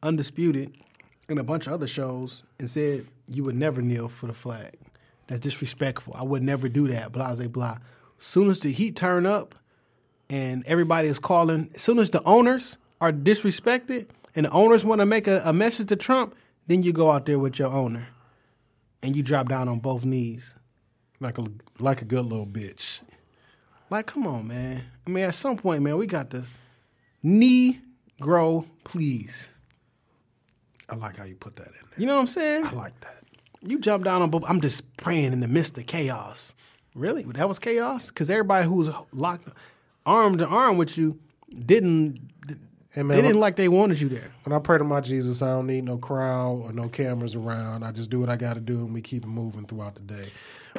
Undisputed 0.01 0.77
and 1.27 1.39
a 1.39 1.43
bunch 1.43 1.67
of 1.67 1.73
other 1.73 1.87
shows 1.87 2.43
and 2.57 2.69
said 2.69 3.05
you 3.27 3.43
would 3.43 3.55
never 3.55 3.81
kneel 3.81 4.07
for 4.07 4.27
the 4.27 4.33
flag. 4.33 4.75
That's 5.27 5.41
disrespectful. 5.41 6.13
I 6.17 6.23
would 6.23 6.41
never 6.41 6.69
do 6.69 6.87
that. 6.87 7.11
Blah 7.11 7.35
blah 7.35 7.47
blah. 7.47 7.77
Soon 8.17 8.49
as 8.49 8.59
the 8.61 8.71
heat 8.71 8.95
turn 8.95 9.25
up 9.25 9.55
and 10.29 10.63
everybody 10.65 11.07
is 11.07 11.19
calling, 11.19 11.69
as 11.75 11.81
soon 11.81 11.99
as 11.99 12.11
the 12.11 12.23
owners 12.23 12.77
are 13.01 13.11
disrespected 13.11 14.07
and 14.35 14.45
the 14.45 14.51
owners 14.51 14.85
want 14.85 15.01
to 15.01 15.05
make 15.05 15.27
a, 15.27 15.41
a 15.45 15.53
message 15.53 15.87
to 15.87 15.95
Trump, 15.95 16.35
then 16.67 16.83
you 16.83 16.93
go 16.93 17.11
out 17.11 17.25
there 17.25 17.39
with 17.39 17.59
your 17.59 17.69
owner 17.71 18.07
and 19.01 19.15
you 19.15 19.23
drop 19.23 19.49
down 19.49 19.67
on 19.67 19.79
both 19.79 20.05
knees. 20.05 20.55
Like 21.19 21.37
a 21.37 21.45
like 21.79 22.01
a 22.01 22.05
good 22.05 22.25
little 22.25 22.45
bitch. 22.45 23.01
Like, 23.89 24.05
come 24.05 24.27
on, 24.27 24.47
man. 24.47 24.83
I 25.05 25.09
mean, 25.09 25.23
at 25.25 25.33
some 25.33 25.57
point, 25.57 25.81
man, 25.81 25.97
we 25.97 26.05
got 26.05 26.29
to 26.31 26.45
knee 27.23 27.79
grow, 28.19 28.65
please. 28.83 29.47
I 30.87 30.95
like 30.95 31.17
how 31.17 31.23
you 31.23 31.35
put 31.35 31.55
that 31.57 31.67
in 31.67 31.73
there. 31.73 31.99
You 31.99 32.05
know 32.05 32.15
what 32.15 32.21
I'm 32.21 32.27
saying? 32.27 32.65
I 32.65 32.71
like 32.71 32.99
that. 33.01 33.23
You 33.61 33.79
jump 33.79 34.05
down 34.05 34.21
on 34.21 34.29
both. 34.29 34.43
I'm 34.47 34.61
just 34.61 34.95
praying 34.97 35.33
in 35.33 35.39
the 35.39 35.47
midst 35.47 35.77
of 35.77 35.85
chaos. 35.85 36.53
Really? 36.95 37.23
That 37.23 37.47
was 37.47 37.59
chaos? 37.59 38.07
Because 38.07 38.29
everybody 38.29 38.65
who 38.65 38.75
was 38.75 38.89
locked, 39.11 39.49
arm 40.05 40.37
to 40.37 40.47
arm 40.47 40.77
with 40.77 40.97
you, 40.97 41.19
didn't. 41.65 42.19
Hey, 42.91 43.03
man, 43.03 43.17
they 43.17 43.21
didn't 43.21 43.39
like 43.39 43.55
they 43.55 43.67
wanted 43.67 44.01
you 44.01 44.09
there. 44.09 44.31
When 44.43 44.53
I 44.53 44.59
pray 44.59 44.77
to 44.79 44.83
my 44.83 44.99
Jesus, 44.99 45.41
I 45.43 45.47
don't 45.49 45.67
need 45.67 45.83
no 45.83 45.97
crowd 45.97 46.61
or 46.63 46.73
no 46.73 46.89
cameras 46.89 47.35
around. 47.35 47.83
I 47.83 47.91
just 47.91 48.09
do 48.09 48.19
what 48.19 48.29
I 48.29 48.35
got 48.35 48.55
to 48.55 48.59
do, 48.59 48.77
and 48.79 48.93
we 48.93 49.01
keep 49.01 49.23
it 49.23 49.27
moving 49.27 49.65
throughout 49.65 49.93
the 49.95 50.01
day. 50.01 50.25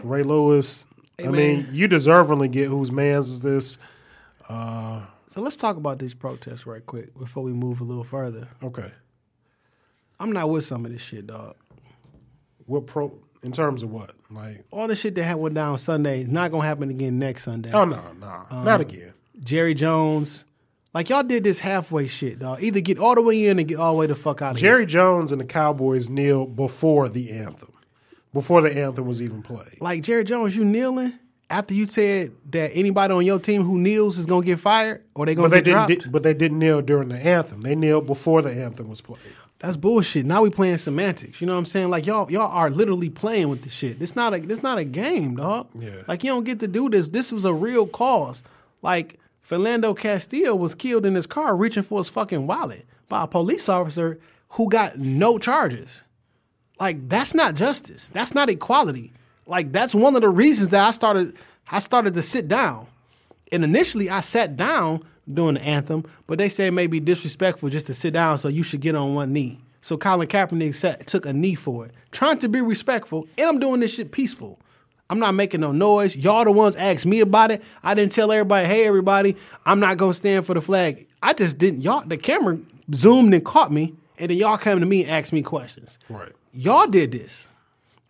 Ray 0.02 0.24
Lewis, 0.24 0.86
I 1.20 1.22
man. 1.24 1.32
mean, 1.32 1.68
you 1.72 1.88
deservingly 1.88 2.50
get 2.50 2.66
whose 2.68 2.90
man's 2.90 3.28
is 3.28 3.40
this? 3.40 3.78
So 4.48 5.40
let's 5.40 5.56
talk 5.56 5.76
about 5.76 6.00
these 6.00 6.14
protests 6.14 6.66
right 6.66 6.84
quick 6.84 7.16
before 7.16 7.44
we 7.44 7.52
move 7.52 7.80
a 7.80 7.84
little 7.84 8.02
further. 8.02 8.48
Okay, 8.62 8.90
I'm 10.18 10.32
not 10.32 10.50
with 10.50 10.64
some 10.64 10.84
of 10.84 10.90
this 10.92 11.00
shit, 11.02 11.28
dog. 11.28 11.54
what 12.66 12.86
pro 12.88 13.16
in 13.42 13.52
terms 13.52 13.82
of 13.84 13.90
what? 13.92 14.10
Like, 14.30 14.64
All 14.72 14.88
the 14.88 14.96
shit 14.96 15.14
that 15.14 15.22
had 15.22 15.36
went 15.36 15.54
down 15.54 15.78
Sunday 15.78 16.22
is 16.22 16.28
not 16.28 16.50
gonna 16.50 16.64
happen 16.66 16.90
again 16.90 17.18
next 17.20 17.44
Sunday. 17.44 17.70
oh 17.72 17.84
no, 17.84 18.02
no, 18.20 18.42
Um, 18.50 18.64
not 18.64 18.80
again. 18.80 19.12
Jerry 19.38 19.72
Jones, 19.74 20.44
like 20.94 21.08
y'all 21.08 21.22
did 21.22 21.44
this 21.44 21.60
halfway 21.60 22.06
shit, 22.08 22.38
dog. 22.40 22.62
Either 22.62 22.80
get 22.80 22.98
all 22.98 23.14
the 23.14 23.22
way 23.22 23.46
in 23.46 23.60
or 23.60 23.62
get 23.62 23.78
all 23.78 23.92
the 23.94 23.98
way 23.98 24.06
the 24.06 24.14
fuck 24.14 24.42
out 24.42 24.52
of 24.52 24.56
here. 24.60 24.70
Jerry 24.70 24.86
Jones 24.86 25.32
and 25.32 25.40
the 25.40 25.44
Cowboys 25.44 26.08
kneeled 26.08 26.56
before 26.56 27.08
the 27.08 27.30
anthem, 27.30 27.72
before 28.32 28.60
the 28.62 28.76
anthem 28.76 29.06
was 29.06 29.22
even 29.22 29.42
played. 29.42 29.80
Like 29.80 30.02
Jerry 30.02 30.24
Jones, 30.24 30.56
you 30.56 30.64
kneeling 30.64 31.12
after 31.48 31.74
you 31.74 31.86
said 31.88 32.32
that 32.50 32.70
anybody 32.74 33.12
on 33.12 33.24
your 33.26 33.38
team 33.40 33.62
who 33.62 33.78
kneels 33.78 34.18
is 34.18 34.26
gonna 34.26 34.44
get 34.46 34.58
fired 34.60 35.04
or 35.14 35.26
they 35.26 35.34
gonna 35.34 35.48
But 35.48 35.64
they 35.64 35.70
get 35.70 35.86
didn't. 35.86 36.00
dropped. 36.02 36.12
But 36.12 36.22
they 36.22 36.34
didn't 36.34 36.58
kneel 36.58 36.80
during 36.82 37.08
the 37.08 37.18
anthem. 37.18 37.62
They 37.62 37.74
kneeled 37.74 38.06
before 38.06 38.42
the 38.42 38.50
anthem 38.52 38.88
was 38.88 39.00
played. 39.00 39.18
That's 39.58 39.76
bullshit. 39.76 40.24
Now 40.24 40.40
we 40.42 40.48
playing 40.50 40.78
semantics. 40.78 41.40
You 41.40 41.46
know 41.46 41.52
what 41.52 41.58
I'm 41.58 41.64
saying? 41.66 41.90
Like 41.90 42.06
y'all, 42.06 42.30
y'all 42.32 42.50
are 42.50 42.70
literally 42.70 43.10
playing 43.10 43.48
with 43.50 43.62
the 43.62 43.68
shit. 43.68 44.00
It's 44.00 44.16
not 44.16 44.32
a, 44.34 44.40
this 44.40 44.62
not 44.62 44.78
a 44.78 44.84
game, 44.84 45.36
dog. 45.36 45.68
Yeah. 45.78 46.02
Like 46.08 46.24
you 46.24 46.30
don't 46.30 46.44
get 46.44 46.60
to 46.60 46.68
do 46.68 46.88
this. 46.88 47.10
This 47.10 47.30
was 47.30 47.44
a 47.44 47.52
real 47.52 47.86
cause. 47.86 48.42
Like 48.80 49.18
Philando 49.46 49.96
Castile 49.96 50.58
was 50.58 50.74
killed 50.74 51.06
in 51.06 51.14
his 51.14 51.26
car 51.26 51.56
reaching 51.56 51.82
for 51.82 51.98
his 51.98 52.08
fucking 52.08 52.46
wallet 52.46 52.86
by 53.08 53.24
a 53.24 53.28
police 53.28 53.68
officer 53.68 54.18
who 54.50 54.68
got 54.68 54.98
no 54.98 55.38
charges. 55.38 56.04
Like 56.78 57.08
that's 57.08 57.34
not 57.34 57.54
justice. 57.54 58.08
That's 58.10 58.34
not 58.34 58.48
equality. 58.48 59.12
Like 59.46 59.72
that's 59.72 59.94
one 59.94 60.14
of 60.14 60.22
the 60.22 60.28
reasons 60.28 60.70
that 60.70 60.86
I 60.86 60.90
started. 60.90 61.34
I 61.70 61.78
started 61.78 62.14
to 62.14 62.22
sit 62.22 62.48
down. 62.48 62.86
And 63.52 63.64
initially, 63.64 64.08
I 64.08 64.20
sat 64.20 64.56
down 64.56 65.04
during 65.32 65.54
the 65.54 65.62
anthem, 65.62 66.04
but 66.26 66.38
they 66.38 66.48
said 66.48 66.72
maybe 66.72 67.00
disrespectful 67.00 67.68
just 67.68 67.86
to 67.86 67.94
sit 67.94 68.12
down, 68.12 68.38
so 68.38 68.48
you 68.48 68.62
should 68.62 68.80
get 68.80 68.94
on 68.94 69.14
one 69.14 69.32
knee. 69.32 69.60
So 69.80 69.96
Colin 69.96 70.28
Kaepernick 70.28 70.74
sat, 70.74 71.06
took 71.06 71.26
a 71.26 71.32
knee 71.32 71.54
for 71.54 71.86
it, 71.86 71.92
trying 72.10 72.38
to 72.38 72.48
be 72.48 72.60
respectful, 72.60 73.26
and 73.38 73.48
I'm 73.48 73.58
doing 73.58 73.80
this 73.80 73.94
shit 73.94 74.12
peaceful. 74.12 74.60
I'm 75.10 75.18
not 75.18 75.34
making 75.34 75.60
no 75.60 75.72
noise. 75.72 76.14
Y'all 76.16 76.44
the 76.44 76.52
ones 76.52 76.76
asked 76.76 77.04
me 77.04 77.20
about 77.20 77.50
it. 77.50 77.62
I 77.82 77.94
didn't 77.94 78.12
tell 78.12 78.30
everybody, 78.32 78.66
hey 78.66 78.86
everybody, 78.86 79.36
I'm 79.66 79.80
not 79.80 79.96
gonna 79.98 80.14
stand 80.14 80.46
for 80.46 80.54
the 80.54 80.62
flag. 80.62 81.06
I 81.22 81.32
just 81.34 81.58
didn't. 81.58 81.80
Y'all, 81.82 82.06
the 82.06 82.16
camera 82.16 82.58
zoomed 82.94 83.34
and 83.34 83.44
caught 83.44 83.72
me, 83.72 83.94
and 84.18 84.30
then 84.30 84.38
y'all 84.38 84.56
came 84.56 84.80
to 84.80 84.86
me 84.86 85.02
and 85.02 85.10
asked 85.10 85.32
me 85.32 85.42
questions. 85.42 85.98
Right. 86.08 86.32
Y'all 86.52 86.86
did 86.86 87.12
this. 87.12 87.48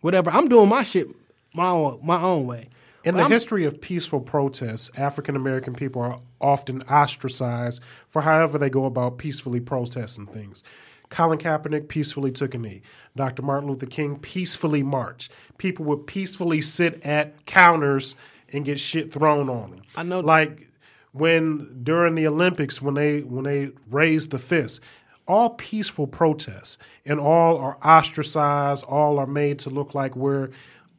Whatever. 0.01 0.29
I'm 0.31 0.47
doing 0.47 0.69
my 0.69 0.83
shit 0.83 1.07
my 1.53 1.67
own, 1.67 1.99
my 2.03 2.21
own 2.21 2.45
way. 2.45 2.69
In 3.03 3.13
But 3.13 3.17
the 3.17 3.23
I'm- 3.23 3.31
history 3.31 3.65
of 3.65 3.81
peaceful 3.81 4.21
protests, 4.21 4.91
African 4.97 5.35
American 5.35 5.73
people 5.73 6.01
are 6.03 6.19
often 6.39 6.81
ostracized 6.83 7.81
for 8.07 8.21
however 8.21 8.57
they 8.59 8.69
go 8.69 8.85
about 8.85 9.17
peacefully 9.17 9.59
protesting 9.59 10.27
things. 10.27 10.63
Colin 11.11 11.37
Kaepernick 11.37 11.87
peacefully 11.89 12.31
took 12.31 12.55
a 12.55 12.57
knee. 12.57 12.81
Dr. 13.15 13.43
Martin 13.43 13.69
Luther 13.69 13.85
King 13.85 14.17
peacefully 14.17 14.81
marched. 14.81 15.31
People 15.59 15.85
would 15.85 16.07
peacefully 16.07 16.61
sit 16.61 17.05
at 17.05 17.45
counters 17.45 18.15
and 18.53 18.65
get 18.65 18.79
shit 18.79 19.11
thrown 19.13 19.49
on 19.49 19.71
them. 19.71 19.81
I 19.95 20.03
know- 20.03 20.21
Like 20.21 20.67
when 21.11 21.81
during 21.83 22.15
the 22.15 22.25
Olympics 22.27 22.81
when 22.81 22.93
they 22.95 23.21
when 23.21 23.43
they 23.43 23.71
raised 23.89 24.31
the 24.31 24.39
fist. 24.39 24.79
All 25.27 25.51
peaceful 25.51 26.07
protests 26.07 26.77
and 27.05 27.19
all 27.19 27.57
are 27.57 27.77
ostracized. 27.85 28.83
All 28.85 29.19
are 29.19 29.27
made 29.27 29.59
to 29.59 29.69
look 29.69 29.93
like 29.93 30.15
we're 30.15 30.49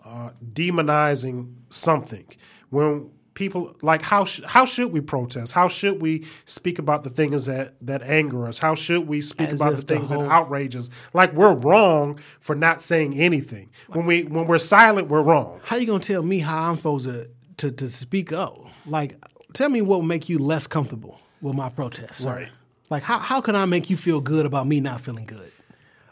uh, 0.05 0.31
demonizing 0.53 1.53
something. 1.70 2.25
When 2.70 3.11
people 3.35 3.75
like 3.83 4.03
how 4.03 4.25
sh- 4.25 4.42
how 4.47 4.64
should 4.64 4.92
we 4.92 5.01
protest? 5.01 5.53
How 5.53 5.68
should 5.68 6.01
we 6.03 6.27
speak 6.45 6.79
about 6.79 7.05
the 7.05 7.11
things 7.11 7.47
that 7.47 7.75
that 7.81 8.03
anger 8.03 8.47
us? 8.47 8.59
How 8.59 8.75
should 8.75 9.09
we 9.09 9.21
speak 9.21 9.49
As 9.49 9.61
about 9.61 9.71
the 9.77 9.77
the 9.83 9.95
things 9.95 10.11
whole- 10.11 10.23
that 10.23 10.31
outrage 10.31 10.77
us? 10.77 10.90
Like 11.14 11.33
we're 11.33 11.55
wrong 11.55 12.18
for 12.40 12.55
not 12.55 12.83
saying 12.83 13.14
anything. 13.21 13.71
When 13.88 14.07
we 14.07 14.25
when 14.25 14.47
we're 14.47 14.59
silent, 14.59 15.09
we're 15.09 15.23
wrong. 15.23 15.61
how 15.64 15.77
you 15.77 15.87
gonna 15.87 16.01
tell 16.03 16.23
me 16.23 16.38
how 16.40 16.71
I'm 16.71 16.77
supposed 16.77 17.07
to 17.07 17.29
to, 17.59 17.71
to 17.71 17.88
speak 17.88 18.33
up? 18.33 18.59
Like, 18.87 19.16
tell 19.53 19.68
me 19.68 19.83
what 19.83 20.01
will 20.01 20.07
make 20.07 20.29
you 20.29 20.38
less 20.38 20.66
comfortable 20.66 21.21
with 21.40 21.55
my 21.55 21.68
protest, 21.68 22.21
sir. 22.23 22.35
Right. 22.35 22.49
Like, 22.90 23.03
how 23.03 23.18
how 23.18 23.40
can 23.40 23.55
I 23.57 23.64
make 23.66 23.88
you 23.90 23.97
feel 23.97 24.21
good 24.21 24.45
about 24.47 24.66
me 24.66 24.81
not 24.81 25.01
feeling 25.01 25.25
good? 25.27 25.51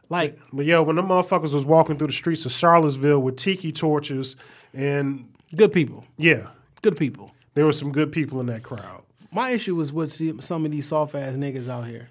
Like, 0.09 0.39
But 0.53 0.67
yo, 0.67 0.83
when 0.83 0.97
the 0.97 1.03
motherfuckers 1.03 1.55
was 1.55 1.65
walking 1.65 1.97
through 1.97 2.09
the 2.09 2.13
streets 2.13 2.45
of 2.45 2.51
Charlottesville 2.53 3.21
with 3.21 3.37
tiki 3.37 3.71
torches, 3.71 4.35
and 4.75 5.29
good 5.55 5.71
people, 5.73 6.05
yeah, 6.17 6.49
good 6.83 6.97
people. 6.97 7.33
there 7.55 7.65
were 7.65 7.73
some 7.73 7.93
good 7.93 8.13
people 8.13 8.41
in 8.41 8.47
that 8.47 8.63
crowd. 8.63 9.03
My 9.33 9.51
issue 9.51 9.77
was 9.77 9.93
with 9.93 10.43
some 10.43 10.65
of 10.65 10.71
these 10.71 10.89
soft 10.89 11.15
ass 11.15 11.35
niggas 11.35 11.69
out 11.69 11.87
here, 11.87 12.09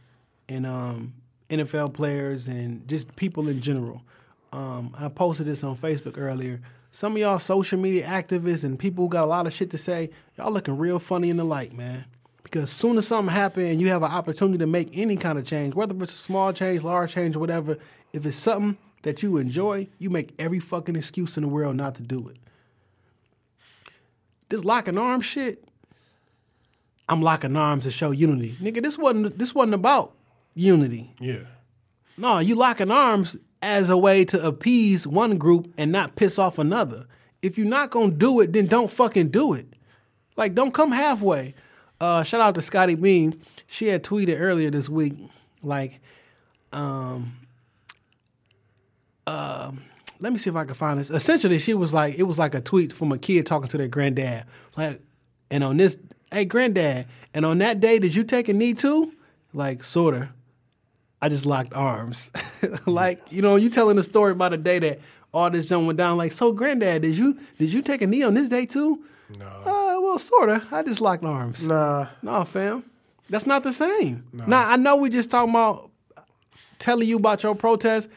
and 0.47 0.65
um, 0.65 1.13
NFL 1.49 1.93
players 1.93 2.47
and 2.47 2.88
just 2.88 3.15
people 3.15 3.47
in 3.47 3.62
general. 3.62 4.01
Um, 4.51 4.95
I 4.97 5.10
posted 5.10 5.47
this 5.47 5.63
on 5.63 5.77
Facebook 5.77 6.17
earlier. 6.17 6.62
Some 6.91 7.13
of 7.13 7.19
y'all 7.19 7.39
social 7.39 7.79
media 7.79 8.08
activists 8.08 8.63
and 8.63 8.79
people 8.79 9.05
who 9.05 9.10
got 9.10 9.23
a 9.23 9.27
lot 9.27 9.45
of 9.45 9.53
shit 9.53 9.69
to 9.71 9.77
say, 9.77 10.10
y'all 10.38 10.51
looking 10.51 10.77
real 10.77 10.97
funny 10.97 11.29
in 11.29 11.38
the 11.38 11.43
light, 11.43 11.73
man. 11.73 12.05
Because 12.41 12.63
as 12.63 12.71
soon 12.71 12.97
as 12.97 13.08
something 13.08 13.34
happens 13.34 13.69
and 13.69 13.82
you 13.82 13.89
have 13.89 14.01
an 14.01 14.12
opportunity 14.12 14.58
to 14.58 14.65
make 14.65 14.97
any 14.97 15.15
kind 15.15 15.38
of 15.38 15.45
change, 15.45 15.75
whether 15.75 15.95
it's 16.01 16.13
a 16.13 16.17
small 16.17 16.51
change, 16.51 16.82
large 16.82 17.13
change, 17.13 17.36
whatever, 17.36 17.77
if 18.12 18.25
it's 18.25 18.38
something 18.38 18.77
that 19.03 19.21
you 19.21 19.38
enjoy, 19.38 19.88
you 19.99 20.10
make 20.10 20.34
every 20.39 20.60
fucking 20.60 20.95
excuse 20.95 21.38
in 21.38 21.43
the 21.43 21.49
world 21.49 21.75
not 21.75 21.93
to 21.95 22.01
do 22.01 22.27
it. 22.27 22.38
This 24.49 24.63
locking 24.65 24.97
arms 24.97 25.25
shit, 25.25 25.63
I'm 27.07 27.21
locking 27.21 27.55
arms 27.55 27.83
to 27.85 27.91
show 27.91 28.12
unity. 28.12 28.55
Nigga, 28.62 28.81
this 28.83 28.97
wasn't 28.97 29.38
this 29.38 29.53
wasn't 29.55 29.75
about 29.75 30.13
unity. 30.55 31.13
Yeah, 31.19 31.45
No, 32.17 32.39
you 32.39 32.55
locking 32.55 32.91
arms 32.91 33.38
as 33.62 33.89
a 33.89 33.97
way 33.97 34.25
to 34.25 34.45
appease 34.45 35.05
one 35.05 35.38
group 35.38 35.73
and 35.77 35.91
not 35.91 36.15
piss 36.15 36.39
off 36.39 36.57
another. 36.57 37.05
If 37.41 37.57
you're 37.57 37.67
not 37.67 37.91
gonna 37.91 38.12
do 38.12 38.39
it, 38.41 38.53
then 38.53 38.67
don't 38.67 38.91
fucking 38.91 39.29
do 39.29 39.54
it. 39.54 39.67
Like, 40.35 40.56
don't 40.56 40.73
come 40.73 40.91
halfway. 40.91 41.54
Uh, 42.00 42.23
shout 42.23 42.41
out 42.41 42.56
to 42.56 42.62
Scottie 42.62 42.95
Beam. 42.95 43.39
She 43.67 43.87
had 43.87 44.04
tweeted 44.04 44.39
earlier 44.39 44.71
this 44.71 44.87
week, 44.87 45.13
like, 45.62 46.00
um, 46.71 47.33
um, 49.27 49.83
let 50.20 50.34
me 50.34 50.40
see 50.40 50.50
if 50.50 50.56
I 50.56 50.65
can 50.65 50.76
find 50.76 51.00
this. 51.00 51.10
Essentially, 51.10 51.60
she 51.60 51.74
was 51.74 51.94
like, 51.94 52.17
it 52.17 52.24
was 52.24 52.38
like 52.38 52.54
a 52.54 52.62
tweet 52.62 52.92
from 52.92 53.12
a 53.12 53.17
kid 53.17 53.46
talking 53.46 53.70
to 53.70 53.78
their 53.78 53.88
granddad. 53.88 54.46
Like, 54.76 55.02
and 55.50 55.63
on 55.63 55.78
this, 55.78 55.98
hey, 56.32 56.46
granddad, 56.46 57.08
and 57.34 57.46
on 57.46 57.58
that 57.60 57.80
day, 57.80 58.00
did 58.00 58.15
you 58.15 58.24
take 58.24 58.50
a 58.50 58.54
knee 58.54 58.74
too? 58.74 59.13
Like, 59.54 59.84
sorta. 59.84 60.30
I 61.22 61.30
just 61.30 61.46
locked 61.46 61.74
arms. 61.74 62.32
like, 62.86 63.22
you 63.32 63.42
know, 63.42 63.56
you 63.56 63.70
telling 63.70 63.96
the 63.98 64.04
story 64.04 64.32
about 64.32 64.54
a 64.54 64.58
day 64.58 64.80
that 64.80 65.00
all 65.34 65.50
this 65.50 65.65
junk 65.65 65.86
went 65.88 65.98
down. 65.98 66.17
Like, 66.17 66.32
so 66.32 66.52
granddad, 66.52 67.02
did 67.02 67.17
you 67.17 67.40
did 67.58 67.74
you 67.74 67.82
take 67.82 68.02
a 68.02 68.08
knee 68.08 68.24
on 68.24 68.34
this 68.34 68.50
day 68.50 68.65
too? 68.65 69.04
No. 69.38 69.46
Uh, 69.46 70.02
well, 70.02 70.20
sorta. 70.20 70.65
I 70.72 70.82
just 70.84 71.02
locked 71.02 71.24
arms. 71.24 71.63
nah, 71.67 72.08
No, 72.22 72.44
fam. 72.46 72.84
That's 73.30 73.46
not 73.46 73.63
the 73.63 73.74
same. 73.74 74.24
Now 74.34 74.70
I 74.70 74.76
know 74.76 74.96
we 74.96 75.10
just 75.10 75.30
talking 75.30 75.52
about 75.52 75.92
telling 76.80 77.08
you 77.08 77.17
about 77.17 77.44
your 77.44 77.54
protest 77.54 78.10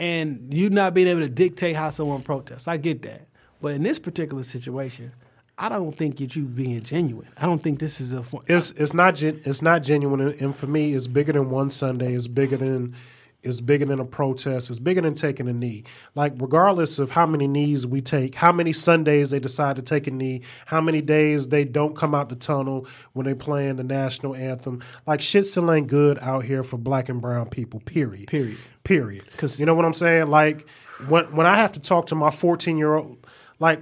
and 0.00 0.52
you 0.52 0.70
not 0.70 0.94
being 0.94 1.06
able 1.06 1.20
to 1.20 1.28
dictate 1.28 1.76
how 1.76 1.90
someone 1.90 2.22
protests. 2.22 2.66
I 2.66 2.78
get 2.78 3.02
that. 3.02 3.28
But 3.60 3.74
in 3.74 3.82
this 3.82 3.98
particular 3.98 4.42
situation, 4.42 5.12
I 5.58 5.68
don't 5.68 5.96
think 5.96 6.16
that 6.16 6.34
you 6.34 6.46
being 6.46 6.82
genuine. 6.82 7.28
I 7.36 7.44
don't 7.44 7.62
think 7.62 7.78
this 7.78 8.00
is 8.00 8.14
a. 8.14 8.24
It's 8.46 8.70
it's 8.72 8.94
not 8.94 9.22
it's 9.22 9.60
not 9.60 9.82
genuine, 9.82 10.34
and 10.40 10.56
for 10.56 10.66
me, 10.66 10.94
it's 10.94 11.06
bigger 11.06 11.32
than 11.34 11.50
one 11.50 11.68
Sunday. 11.68 12.14
It's 12.14 12.26
bigger 12.26 12.56
than 12.56 12.96
it's 13.42 13.60
bigger 13.60 13.86
than 13.86 14.00
a 14.00 14.04
protest. 14.04 14.70
It's 14.70 14.78
bigger 14.78 15.00
than 15.00 15.14
taking 15.14 15.48
a 15.48 15.52
knee. 15.52 15.84
Like 16.14 16.34
regardless 16.36 16.98
of 16.98 17.10
how 17.10 17.26
many 17.26 17.48
knees 17.48 17.86
we 17.86 18.00
take, 18.00 18.34
how 18.34 18.52
many 18.52 18.72
Sundays 18.72 19.30
they 19.30 19.40
decide 19.40 19.76
to 19.76 19.82
take 19.82 20.06
a 20.06 20.10
knee, 20.10 20.42
how 20.66 20.80
many 20.80 21.00
days 21.00 21.48
they 21.48 21.64
don't 21.64 21.96
come 21.96 22.14
out 22.14 22.28
the 22.28 22.36
tunnel 22.36 22.86
when 23.12 23.26
they 23.26 23.34
playing 23.34 23.76
the 23.76 23.84
national 23.84 24.34
anthem. 24.34 24.82
Like 25.06 25.20
shit 25.20 25.46
still 25.46 25.70
ain't 25.72 25.86
good 25.86 26.18
out 26.18 26.44
here 26.44 26.62
for 26.62 26.76
black 26.76 27.08
and 27.08 27.20
brown 27.20 27.48
people. 27.48 27.80
Period. 27.80 28.28
Period. 28.28 28.58
Period. 28.84 29.24
Because, 29.30 29.58
you 29.58 29.66
know 29.66 29.74
what 29.74 29.84
I'm 29.84 29.94
saying. 29.94 30.28
Like 30.28 30.68
when 31.08 31.24
when 31.34 31.46
I 31.46 31.56
have 31.56 31.72
to 31.72 31.80
talk 31.80 32.06
to 32.06 32.14
my 32.14 32.30
14 32.30 32.76
year 32.76 32.94
old, 32.94 33.26
like 33.58 33.80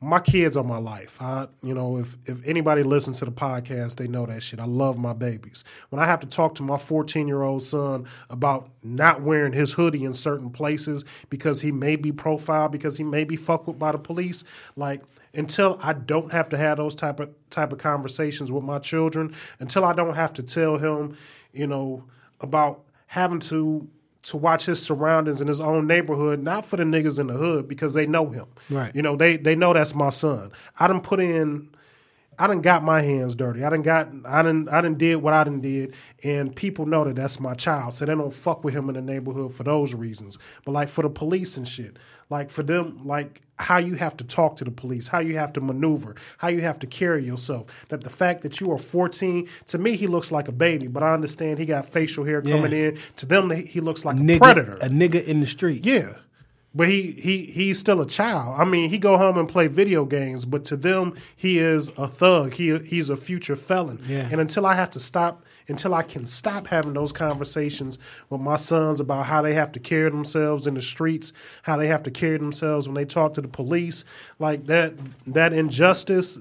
my 0.00 0.20
kids 0.20 0.56
are 0.56 0.62
my 0.62 0.78
life. 0.78 1.20
I, 1.20 1.48
you 1.62 1.74
know, 1.74 1.96
if 1.96 2.16
if 2.26 2.46
anybody 2.46 2.82
listens 2.84 3.18
to 3.18 3.24
the 3.24 3.32
podcast, 3.32 3.96
they 3.96 4.06
know 4.06 4.26
that 4.26 4.42
shit. 4.42 4.60
I 4.60 4.64
love 4.64 4.96
my 4.96 5.12
babies. 5.12 5.64
When 5.90 6.00
I 6.00 6.06
have 6.06 6.20
to 6.20 6.26
talk 6.26 6.54
to 6.56 6.62
my 6.62 6.78
14 6.78 7.26
year 7.26 7.42
old 7.42 7.64
son 7.64 8.06
about 8.30 8.68
not 8.84 9.22
wearing 9.22 9.52
his 9.52 9.72
hoodie 9.72 10.04
in 10.04 10.12
certain 10.12 10.50
places 10.50 11.04
because 11.30 11.60
he 11.60 11.72
may 11.72 11.96
be 11.96 12.12
profiled, 12.12 12.70
because 12.70 12.96
he 12.96 13.02
may 13.02 13.24
be 13.24 13.34
fucked 13.34 13.66
with 13.66 13.78
by 13.78 13.90
the 13.90 13.98
police, 13.98 14.44
like 14.76 15.02
until 15.34 15.80
I 15.82 15.94
don't 15.94 16.30
have 16.30 16.48
to 16.50 16.56
have 16.56 16.76
those 16.76 16.94
type 16.94 17.18
of 17.18 17.30
type 17.50 17.72
of 17.72 17.78
conversations 17.78 18.52
with 18.52 18.62
my 18.62 18.78
children, 18.78 19.34
until 19.58 19.84
I 19.84 19.94
don't 19.94 20.14
have 20.14 20.32
to 20.34 20.44
tell 20.44 20.78
him, 20.78 21.16
you 21.52 21.66
know, 21.66 22.04
about 22.40 22.84
having 23.06 23.40
to 23.40 23.88
to 24.28 24.36
watch 24.36 24.66
his 24.66 24.82
surroundings 24.82 25.40
in 25.40 25.48
his 25.48 25.60
own 25.60 25.86
neighborhood, 25.86 26.42
not 26.42 26.64
for 26.64 26.76
the 26.76 26.84
niggas 26.84 27.18
in 27.18 27.26
the 27.28 27.34
hood 27.34 27.68
because 27.68 27.94
they 27.94 28.06
know 28.06 28.28
him. 28.28 28.46
Right. 28.70 28.94
You 28.94 29.02
know, 29.02 29.16
they 29.16 29.36
they 29.36 29.54
know 29.54 29.72
that's 29.72 29.94
my 29.94 30.10
son. 30.10 30.52
I 30.78 30.86
done 30.86 31.00
put 31.00 31.20
in 31.20 31.68
I 32.38 32.46
done 32.46 32.60
got 32.60 32.82
my 32.84 33.00
hands 33.02 33.34
dirty. 33.34 33.64
I 33.64 33.70
done 33.70 33.82
got 33.82 34.08
I 34.24 34.42
done 34.42 34.68
I 34.70 34.80
done 34.80 34.94
did 34.94 35.16
what 35.16 35.34
I 35.34 35.44
done 35.44 35.60
did 35.60 35.94
and 36.24 36.54
people 36.54 36.86
know 36.86 37.04
that 37.04 37.16
that's 37.16 37.40
my 37.40 37.54
child. 37.54 37.94
So 37.94 38.04
they 38.06 38.14
don't 38.14 38.32
fuck 38.32 38.62
with 38.64 38.74
him 38.74 38.88
in 38.88 38.94
the 38.94 39.02
neighborhood 39.02 39.52
for 39.54 39.64
those 39.64 39.94
reasons. 39.94 40.38
But 40.64 40.72
like 40.72 40.88
for 40.88 41.02
the 41.02 41.10
police 41.10 41.56
and 41.56 41.66
shit, 41.66 41.98
like 42.30 42.50
for 42.50 42.62
them 42.62 43.00
like 43.04 43.42
how 43.60 43.78
you 43.78 43.94
have 43.94 44.16
to 44.16 44.24
talk 44.24 44.56
to 44.58 44.64
the 44.64 44.70
police, 44.70 45.08
how 45.08 45.18
you 45.18 45.34
have 45.36 45.52
to 45.54 45.60
maneuver, 45.60 46.14
how 46.36 46.46
you 46.46 46.60
have 46.60 46.78
to 46.78 46.86
carry 46.86 47.24
yourself. 47.24 47.66
That 47.88 48.02
the 48.04 48.10
fact 48.10 48.42
that 48.42 48.60
you 48.60 48.70
are 48.70 48.78
14, 48.78 49.48
to 49.66 49.78
me 49.78 49.96
he 49.96 50.06
looks 50.06 50.30
like 50.30 50.46
a 50.46 50.52
baby, 50.52 50.86
but 50.86 51.02
I 51.02 51.12
understand 51.12 51.58
he 51.58 51.66
got 51.66 51.86
facial 51.86 52.24
hair 52.24 52.40
coming 52.40 52.70
Yeah. 52.72 52.90
in. 52.90 52.98
To 53.16 53.26
them 53.26 53.50
he 53.50 53.80
looks 53.80 54.04
like 54.04 54.16
a 54.16 54.20
nigga, 54.20 54.38
predator. 54.38 54.78
a 54.80 54.88
nigga 54.88 55.24
in 55.24 55.40
the 55.40 55.46
street. 55.46 55.84
Yeah. 55.84 56.12
But 56.74 56.88
he 56.88 57.10
he 57.12 57.44
he's 57.44 57.78
still 57.78 58.00
a 58.00 58.06
child. 58.06 58.60
I 58.60 58.64
mean, 58.64 58.90
he 58.90 58.98
go 58.98 59.16
home 59.16 59.38
and 59.38 59.48
play 59.48 59.68
video 59.68 60.04
games, 60.04 60.44
but 60.44 60.64
to 60.66 60.76
them 60.76 61.14
he 61.34 61.58
is 61.58 61.88
a 61.98 62.06
thug. 62.06 62.52
He 62.52 62.76
he's 62.78 63.10
a 63.10 63.16
future 63.16 63.56
felon. 63.56 64.00
Yeah. 64.06 64.28
And 64.30 64.40
until 64.40 64.66
I 64.66 64.74
have 64.74 64.90
to 64.90 65.00
stop 65.00 65.44
until 65.68 65.94
I 65.94 66.02
can 66.02 66.24
stop 66.26 66.66
having 66.66 66.92
those 66.92 67.12
conversations 67.12 67.98
with 68.30 68.40
my 68.40 68.56
sons 68.56 69.00
about 69.00 69.26
how 69.26 69.42
they 69.42 69.54
have 69.54 69.72
to 69.72 69.80
carry 69.80 70.10
themselves 70.10 70.66
in 70.66 70.74
the 70.74 70.82
streets, 70.82 71.32
how 71.62 71.76
they 71.76 71.86
have 71.86 72.02
to 72.04 72.10
carry 72.10 72.36
themselves 72.36 72.86
when 72.86 72.94
they 72.94 73.04
talk 73.04 73.34
to 73.34 73.40
the 73.40 73.48
police, 73.48 74.04
like 74.38 74.66
that 74.66 74.94
that 75.26 75.52
injustice 75.52 76.38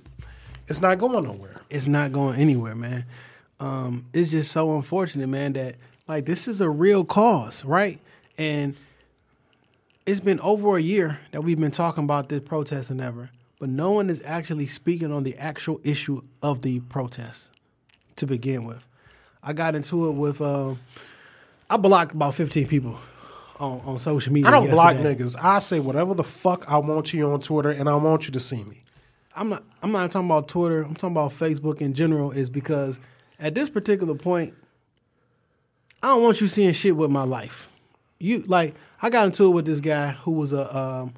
it's 0.67 0.81
not 0.81 0.97
going 0.97 1.23
nowhere. 1.23 1.55
it's 1.69 1.87
not 1.87 2.11
going 2.11 2.35
anywhere, 2.35 2.75
man. 2.75 3.05
Um, 3.59 4.05
it's 4.13 4.29
just 4.29 4.51
so 4.51 4.75
unfortunate, 4.75 5.27
man, 5.27 5.53
that 5.53 5.77
like 6.07 6.25
this 6.25 6.47
is 6.47 6.61
a 6.61 6.69
real 6.69 7.05
cause, 7.05 7.63
right? 7.65 7.99
And 8.37 8.75
it's 10.07 10.21
been 10.21 10.39
over 10.39 10.77
a 10.77 10.81
year 10.81 11.19
that 11.31 11.41
we've 11.41 11.59
been 11.59 11.69
talking 11.69 12.05
about 12.05 12.29
this 12.29 12.41
protest 12.41 12.89
and 12.89 13.01
ever, 13.01 13.29
but 13.59 13.67
no 13.67 13.91
one 13.91 14.09
is 14.09 14.23
actually 14.25 14.65
speaking 14.65 15.11
on 15.11 15.23
the 15.23 15.35
actual 15.37 15.81
issue 15.83 16.21
of 16.41 16.61
the 16.61 16.79
protest 16.79 17.51
to 18.15 18.25
begin 18.25 18.63
with. 18.63 18.81
I 19.43 19.51
got 19.51 19.75
into 19.75 20.07
it 20.07 20.11
with 20.13 20.41
um, 20.41 20.79
I 21.69 21.75
blocked 21.75 22.13
about 22.13 22.35
fifteen 22.35 22.67
people 22.67 22.97
on, 23.59 23.81
on 23.81 23.99
social 23.99 24.31
media. 24.31 24.47
I 24.47 24.51
don't 24.51 24.69
block 24.69 24.95
niggas. 24.95 25.35
I 25.39 25.59
say 25.59 25.81
whatever 25.81 26.13
the 26.13 26.23
fuck 26.23 26.69
I 26.71 26.77
want 26.77 27.13
you 27.13 27.29
on 27.29 27.41
Twitter 27.41 27.71
and 27.71 27.89
I 27.89 27.95
want 27.95 28.27
you 28.27 28.31
to 28.31 28.39
see 28.39 28.63
me. 28.63 28.81
I'm 29.35 29.49
not 29.49 29.63
I'm 29.83 29.91
not 29.91 30.11
talking 30.11 30.29
about 30.29 30.47
Twitter. 30.47 30.83
I'm 30.83 30.95
talking 30.95 31.15
about 31.17 31.33
Facebook 31.33 31.81
in 31.81 31.93
general. 31.93 32.31
Is 32.31 32.49
because 32.49 32.97
at 33.39 33.55
this 33.55 33.69
particular 33.69 34.15
point, 34.15 34.53
I 36.01 36.07
don't 36.07 36.23
want 36.23 36.39
you 36.39 36.47
seeing 36.47 36.71
shit 36.71 36.95
with 36.95 37.11
my 37.11 37.23
life. 37.23 37.67
You 38.19 38.39
like 38.47 38.73
I 39.01 39.09
got 39.09 39.25
into 39.25 39.45
it 39.45 39.49
with 39.49 39.65
this 39.65 39.79
guy 39.79 40.11
who 40.11 40.31
was 40.31 40.53
a 40.53 40.75
um, 40.75 41.13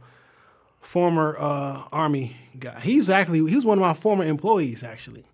former 0.82 1.38
uh, 1.40 1.84
army 1.92 2.36
guy. 2.58 2.80
He's 2.80 3.10
actually 3.10 3.50
he 3.50 3.56
was 3.56 3.66
one 3.66 3.78
of 3.78 3.82
my 3.82 3.94
former 3.94 4.24
employees. 4.24 4.84
Actually, 4.84 5.26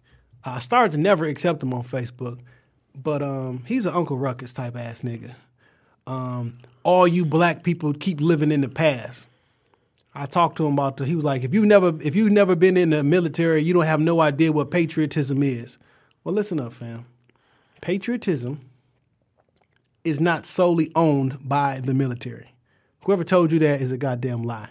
I 0.43 0.59
started 0.59 0.91
to 0.93 0.97
never 0.97 1.25
accept 1.25 1.63
him 1.63 1.73
on 1.73 1.83
Facebook, 1.83 2.39
but 2.95 3.21
um, 3.23 3.63
he's 3.65 3.85
an 3.85 3.95
Uncle 3.95 4.17
Ruckus 4.17 4.53
type 4.53 4.75
ass 4.75 5.01
nigga. 5.01 5.35
Um, 6.07 6.59
all 6.83 7.07
you 7.07 7.25
black 7.25 7.63
people 7.63 7.93
keep 7.93 8.21
living 8.21 8.51
in 8.51 8.61
the 8.61 8.69
past. 8.69 9.27
I 10.13 10.27
talked 10.27 10.57
to 10.57 10.65
him 10.65 10.73
about 10.73 10.97
the. 10.97 11.05
He 11.05 11.15
was 11.15 11.25
like, 11.25 11.43
if 11.43 11.53
you've 11.53 11.65
never 11.65 11.93
if 12.01 12.15
you've 12.15 12.31
never 12.31 12.55
been 12.55 12.77
in 12.77 12.91
the 12.91 13.03
military, 13.03 13.61
you 13.61 13.73
don't 13.73 13.85
have 13.85 13.99
no 13.99 14.21
idea 14.21 14.51
what 14.51 14.71
patriotism 14.71 15.41
is. 15.41 15.77
Well, 16.23 16.35
listen 16.35 16.59
up, 16.59 16.73
fam. 16.73 17.05
Patriotism 17.81 18.61
is 20.05 20.19
not 20.19 20.45
solely 20.45 20.91
owned 20.95 21.37
by 21.47 21.79
the 21.81 21.93
military. 21.93 22.53
Whoever 23.05 23.23
told 23.23 23.51
you 23.51 23.59
that 23.59 23.81
is 23.81 23.91
a 23.91 23.97
goddamn 23.97 24.43
lie. 24.43 24.69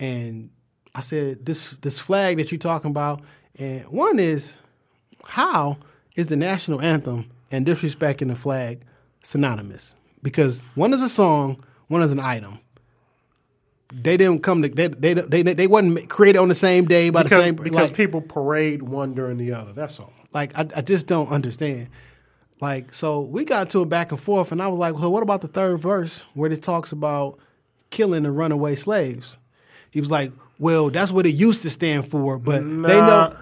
And 0.00 0.50
I 0.94 1.00
said, 1.00 1.46
this 1.46 1.70
this 1.82 1.98
flag 1.98 2.38
that 2.38 2.50
you're 2.50 2.58
talking 2.58 2.90
about, 2.90 3.22
and 3.58 3.84
one 3.88 4.18
is 4.18 4.56
how 5.24 5.78
is 6.16 6.26
the 6.26 6.36
national 6.36 6.82
anthem 6.82 7.30
and 7.50 7.64
disrespecting 7.64 8.28
the 8.28 8.36
flag 8.36 8.82
synonymous? 9.22 9.94
Because 10.22 10.60
one 10.74 10.92
is 10.92 11.00
a 11.00 11.08
song, 11.08 11.64
one 11.86 12.02
is 12.02 12.12
an 12.12 12.20
item 12.20 12.58
they 13.92 14.16
didn't 14.16 14.42
come 14.42 14.62
to 14.62 14.68
they 14.68 14.88
they 14.88 15.14
they, 15.14 15.42
they 15.42 15.66
wasn't 15.66 16.08
created 16.08 16.38
on 16.38 16.48
the 16.48 16.54
same 16.54 16.86
day 16.86 17.10
by 17.10 17.22
Because, 17.22 17.38
the 17.38 17.44
same 17.44 17.54
because 17.56 17.90
like, 17.90 17.94
people 17.94 18.20
parade 18.20 18.82
one 18.82 19.14
during 19.14 19.36
the 19.36 19.52
other. 19.52 19.72
That's 19.72 20.00
all. 20.00 20.12
like 20.32 20.56
I, 20.58 20.66
I 20.76 20.80
just 20.80 21.06
don't 21.06 21.28
understand. 21.28 21.88
Like 22.62 22.94
so 22.94 23.20
we 23.22 23.44
got 23.44 23.70
to 23.70 23.80
a 23.80 23.84
back 23.86 24.12
and 24.12 24.20
forth 24.20 24.52
and 24.52 24.62
I 24.62 24.68
was 24.68 24.78
like, 24.78 24.94
well, 24.94 25.10
what 25.12 25.24
about 25.24 25.40
the 25.40 25.48
third 25.48 25.80
verse 25.80 26.24
where 26.34 26.50
it 26.50 26.62
talks 26.62 26.92
about 26.92 27.38
killing 27.90 28.22
the 28.22 28.30
runaway 28.30 28.76
slaves? 28.76 29.36
He 29.90 30.00
was 30.00 30.12
like, 30.12 30.30
well, 30.60 30.88
that's 30.88 31.10
what 31.10 31.26
it 31.26 31.32
used 31.32 31.62
to 31.62 31.70
stand 31.70 32.06
for, 32.06 32.38
but 32.38 32.60
they 32.60 33.00
know 33.00 33.36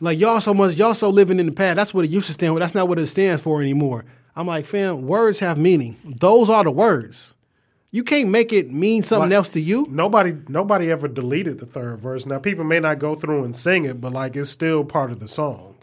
like 0.00 0.18
y'all 0.18 0.40
so 0.40 0.54
much 0.54 0.76
y'all 0.76 0.94
so 0.94 1.10
living 1.10 1.40
in 1.40 1.46
the 1.46 1.52
past. 1.52 1.74
That's 1.74 1.92
what 1.92 2.04
it 2.04 2.10
used 2.12 2.28
to 2.28 2.34
stand 2.34 2.54
for. 2.54 2.60
That's 2.60 2.74
not 2.74 2.86
what 2.88 3.00
it 3.00 3.08
stands 3.08 3.42
for 3.42 3.60
anymore. 3.60 4.04
I'm 4.36 4.46
like, 4.46 4.64
fam, 4.64 5.08
words 5.08 5.40
have 5.40 5.58
meaning. 5.58 5.96
Those 6.04 6.48
are 6.48 6.62
the 6.64 6.70
words. 6.70 7.32
You 7.90 8.02
can't 8.04 8.30
make 8.30 8.52
it 8.54 8.70
mean 8.70 9.02
something 9.02 9.28
Like- 9.30 9.36
else 9.36 9.50
to 9.50 9.60
you. 9.60 9.86
Nobody 9.90 10.36
nobody 10.48 10.90
ever 10.92 11.08
deleted 11.08 11.58
the 11.58 11.66
third 11.66 11.98
verse. 11.98 12.26
Now 12.26 12.38
people 12.38 12.62
may 12.64 12.78
not 12.78 13.00
go 13.00 13.16
through 13.16 13.42
and 13.42 13.56
sing 13.56 13.84
it, 13.84 14.00
but 14.00 14.12
like 14.12 14.36
it's 14.36 14.50
still 14.50 14.84
part 14.84 15.10
of 15.10 15.18
the 15.18 15.26
song. 15.26 15.74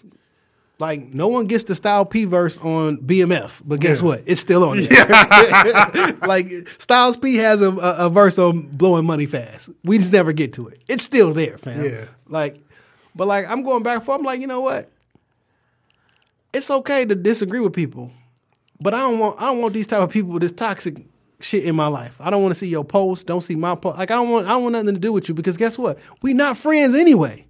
Like 0.80 1.14
no 1.14 1.28
one 1.28 1.48
gets 1.48 1.66
the 1.66 1.76
Style 1.76 2.06
P 2.06 2.24
verse 2.24 2.58
on 2.60 2.98
BMF, 3.00 3.62
but 3.66 3.82
guess 3.82 4.00
Yeah. 4.00 4.06
what? 4.06 4.24
It's 4.26 4.40
still 4.40 4.64
on 4.64 4.80
there. 4.82 6.14
like 6.26 6.50
Styles 6.78 7.18
P 7.18 7.36
has 7.36 7.62
a, 7.62 7.70
a, 7.72 8.06
a 8.06 8.10
verse 8.10 8.40
on 8.40 8.62
blowing 8.62 9.06
money 9.06 9.26
fast. 9.26 9.70
We 9.84 9.98
just 9.98 10.14
never 10.14 10.32
get 10.32 10.54
to 10.54 10.68
it. 10.70 10.82
It's 10.88 11.04
still 11.04 11.34
there, 11.34 11.58
fam. 11.58 11.84
Yeah. 11.84 12.06
Like, 12.28 12.62
but 13.14 13.28
like 13.28 13.50
I'm 13.50 13.64
going 13.64 13.84
back 13.84 14.04
for. 14.04 14.16
I'm 14.16 14.24
like, 14.24 14.40
you 14.40 14.48
know 14.48 14.62
what? 14.62 14.90
It's 16.54 16.72
okay 16.72 17.06
to 17.06 17.14
disagree 17.14 17.60
with 17.60 17.74
people, 17.74 18.12
but 18.80 18.94
I 18.94 19.00
don't 19.00 19.20
want 19.20 19.38
I 19.42 19.46
don't 19.48 19.60
want 19.62 19.74
these 19.74 19.86
type 19.88 20.00
of 20.02 20.10
people 20.10 20.32
with 20.32 20.42
this 20.42 20.52
toxic 20.54 21.06
shit 21.42 21.64
in 21.66 21.76
my 21.76 21.88
life. 21.88 22.16
I 22.20 22.30
don't 22.30 22.42
want 22.42 22.54
to 22.54 22.60
see 22.60 22.68
your 22.70 22.86
post. 22.86 23.28
Don't 23.28 23.42
see 23.42 23.56
my 23.56 23.76
post. 23.76 23.98
Like 23.98 24.12
I 24.12 24.16
don't 24.16 24.30
want 24.30 24.48
I 24.48 24.52
don't 24.52 24.64
want 24.64 24.74
nothing 24.74 24.94
to 24.96 25.00
do 25.00 25.12
with 25.14 25.28
you 25.30 25.36
because 25.36 25.58
guess 25.58 25.78
what? 25.78 26.00
We 26.22 26.34
not 26.34 26.58
friends 26.58 26.96
anyway. 26.96 27.46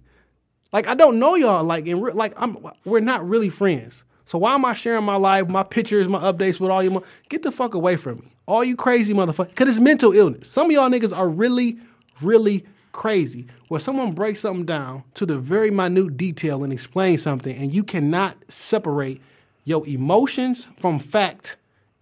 Like 0.72 0.86
I 0.86 0.94
don't 0.94 1.18
know 1.18 1.34
y'all. 1.34 1.64
Like 1.64 1.86
in 1.86 2.00
re- 2.00 2.12
like 2.12 2.32
I'm 2.36 2.56
we're 2.84 3.00
not 3.00 3.28
really 3.28 3.48
friends. 3.48 4.04
So 4.24 4.38
why 4.38 4.54
am 4.54 4.64
I 4.64 4.74
sharing 4.74 5.04
my 5.04 5.16
life, 5.16 5.48
my 5.48 5.64
pictures, 5.64 6.08
my 6.08 6.20
updates 6.20 6.60
with 6.60 6.70
all 6.70 6.82
you? 6.82 6.90
mo- 6.92 7.04
Get 7.28 7.42
the 7.42 7.50
fuck 7.50 7.74
away 7.74 7.96
from 7.96 8.20
me, 8.20 8.32
all 8.46 8.62
you 8.62 8.76
crazy 8.76 9.12
motherfuckers. 9.12 9.48
Because 9.48 9.68
it's 9.68 9.80
mental 9.80 10.12
illness. 10.12 10.48
Some 10.48 10.66
of 10.66 10.72
y'all 10.72 10.88
niggas 10.88 11.16
are 11.16 11.28
really, 11.28 11.78
really 12.22 12.64
crazy. 12.92 13.46
Where 13.66 13.80
someone 13.80 14.12
breaks 14.12 14.40
something 14.40 14.66
down 14.66 15.02
to 15.14 15.26
the 15.26 15.38
very 15.38 15.70
minute 15.72 16.16
detail 16.16 16.62
and 16.62 16.72
explains 16.72 17.22
something, 17.22 17.56
and 17.56 17.74
you 17.74 17.82
cannot 17.82 18.36
separate 18.48 19.20
your 19.64 19.86
emotions 19.88 20.68
from 20.78 20.98
fact 21.00 21.56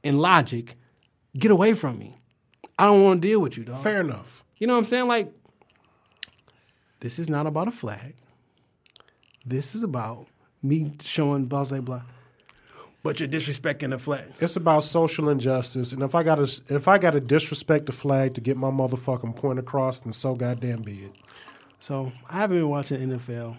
and 0.04 0.20
logic. 0.20 0.76
Get 1.38 1.50
away 1.50 1.72
from 1.74 1.98
me. 1.98 2.18
I 2.78 2.84
don't 2.84 3.04
want 3.04 3.22
to 3.22 3.28
deal 3.28 3.40
with 3.40 3.56
you, 3.56 3.64
dog. 3.64 3.82
Fair 3.82 4.00
enough. 4.00 4.44
You 4.58 4.66
know 4.66 4.74
what 4.74 4.80
I'm 4.80 4.84
saying? 4.84 5.08
Like, 5.08 5.32
this 7.00 7.18
is 7.18 7.28
not 7.30 7.46
about 7.46 7.68
a 7.68 7.72
flag. 7.72 8.14
This 9.48 9.74
is 9.74 9.82
about 9.82 10.26
me 10.62 10.92
showing 11.00 11.46
blah 11.46 11.64
blah 11.64 11.80
blah. 11.80 12.02
but 13.02 13.20
you're 13.20 13.28
disrespecting 13.28 13.90
the 13.90 13.98
flag. 13.98 14.24
It's 14.40 14.56
about 14.56 14.84
social 14.84 15.28
injustice, 15.28 15.92
and 15.92 16.02
if 16.02 16.14
I 16.14 16.22
got 16.22 16.34
to 16.36 16.74
if 16.74 16.86
I 16.88 16.98
got 16.98 17.12
to 17.12 17.20
disrespect 17.20 17.86
the 17.86 17.92
flag 17.92 18.34
to 18.34 18.40
get 18.40 18.56
my 18.56 18.70
motherfucking 18.70 19.36
point 19.36 19.58
across, 19.58 20.00
then 20.00 20.12
so 20.12 20.34
goddamn 20.34 20.82
be 20.82 21.04
it. 21.04 21.12
So 21.80 22.12
I 22.28 22.38
haven't 22.38 22.58
been 22.58 22.68
watching 22.68 22.98
NFL. 22.98 23.56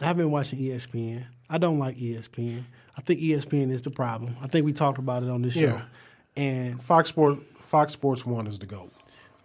I 0.00 0.04
haven't 0.04 0.24
been 0.24 0.32
watching 0.32 0.58
ESPN. 0.58 1.24
I 1.48 1.58
don't 1.58 1.78
like 1.78 1.96
ESPN. 1.96 2.64
I 2.96 3.00
think 3.00 3.20
ESPN 3.20 3.70
is 3.70 3.82
the 3.82 3.90
problem. 3.90 4.36
I 4.42 4.48
think 4.48 4.66
we 4.66 4.72
talked 4.72 4.98
about 4.98 5.22
it 5.22 5.30
on 5.30 5.42
this 5.42 5.54
show. 5.54 5.60
Yeah. 5.60 5.82
And 6.36 6.82
Fox 6.82 7.08
Sport 7.10 7.38
Fox 7.60 7.92
Sports 7.92 8.26
One 8.26 8.46
is 8.46 8.58
the 8.58 8.66
goat. 8.66 8.91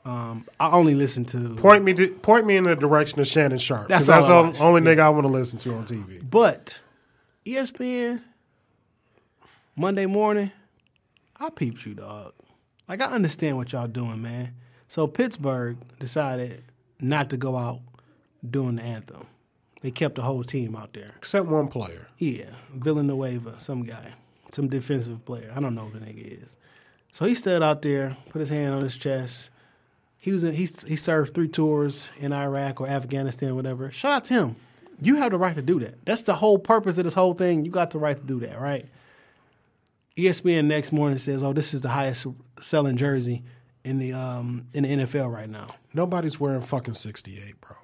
Um, 0.07 0.45
I 0.57 0.69
only 0.69 0.95
listen 0.95 1.25
to 1.25 1.55
Point 1.55 1.83
me 1.83 1.93
to, 1.95 2.09
point 2.09 2.45
me 2.45 2.55
in 2.55 2.63
the 2.63 2.77
direction 2.77 3.19
of 3.19 3.27
Shannon 3.27 3.57
Sharpe. 3.57 3.89
That's 3.89 4.05
That's, 4.05 4.27
the 4.27 4.33
only 4.33 4.79
nigga 4.79 4.99
I 4.99 5.09
want 5.09 5.25
to 5.25 5.31
listen 5.31 5.59
to 5.59 5.75
on 5.75 5.83
TV. 5.83 6.27
But 6.27 6.79
ESPN 7.45 8.21
Monday 9.75 10.05
morning, 10.05 10.51
I 11.37 11.49
peeped 11.49 11.85
you, 11.85 11.93
dog. 11.93 12.33
Like 12.87 13.01
I 13.01 13.07
understand 13.07 13.57
what 13.57 13.73
y'all 13.73 13.87
doing, 13.87 14.21
man. 14.21 14.53
So 14.87 15.07
Pittsburgh 15.07 15.75
decided 15.99 16.63
not 17.01 17.29
to 17.31 17.37
go 17.37 17.57
out 17.57 17.81
doing 18.49 18.77
the 18.77 18.83
anthem. 18.83 19.27
They 19.81 19.91
kept 19.91 20.15
the 20.15 20.21
whole 20.21 20.45
team 20.45 20.73
out 20.73 20.93
there. 20.93 21.15
Except 21.17 21.47
one 21.47 21.67
player. 21.67 22.07
Yeah, 22.17 22.55
Villanueva, 22.73 23.59
some 23.59 23.83
guy, 23.83 24.13
some 24.53 24.69
defensive 24.69 25.25
player. 25.25 25.51
I 25.53 25.59
don't 25.59 25.75
know 25.75 25.89
who 25.89 25.99
the 25.99 26.05
nigga 26.05 26.43
is. 26.43 26.55
So 27.11 27.25
he 27.25 27.35
stood 27.35 27.61
out 27.61 27.81
there, 27.81 28.15
put 28.29 28.39
his 28.39 28.49
hand 28.49 28.73
on 28.73 28.81
his 28.83 28.95
chest. 28.95 29.49
He 30.27 30.33
was 30.33 30.43
in, 30.43 30.53
he 30.53 30.67
he 30.85 30.97
served 30.97 31.33
three 31.33 31.47
tours 31.47 32.09
in 32.19 32.33
Iraq 32.33 32.81
or 32.81 32.87
Afghanistan, 32.89 33.51
or 33.51 33.55
whatever. 33.55 33.89
Shout 33.93 34.11
out 34.11 34.25
to 34.25 34.33
him. 34.33 34.55
You 35.01 35.15
have 35.15 35.31
the 35.31 35.37
right 35.37 35.55
to 35.55 35.61
do 35.61 35.79
that. 35.79 36.03
That's 36.03 36.23
the 36.23 36.35
whole 36.35 36.57
purpose 36.57 36.97
of 36.97 37.05
this 37.05 37.13
whole 37.13 37.33
thing. 37.33 37.63
You 37.63 37.71
got 37.71 37.91
the 37.91 37.97
right 37.97 38.19
to 38.19 38.27
do 38.27 38.41
that, 38.41 38.59
right? 38.59 38.85
ESPN 40.17 40.65
next 40.65 40.91
morning 40.91 41.17
says, 41.17 41.43
"Oh, 41.43 41.53
this 41.53 41.73
is 41.73 41.79
the 41.79 41.87
highest 41.87 42.27
selling 42.59 42.97
jersey 42.97 43.41
in 43.85 43.99
the 43.99 44.11
um 44.11 44.67
in 44.73 44.83
the 44.83 44.89
NFL 44.89 45.31
right 45.33 45.49
now." 45.49 45.75
Nobody's 45.93 46.37
wearing 46.37 46.59
fucking 46.59 46.95
sixty 46.95 47.41
eight, 47.41 47.61
bro. 47.61 47.77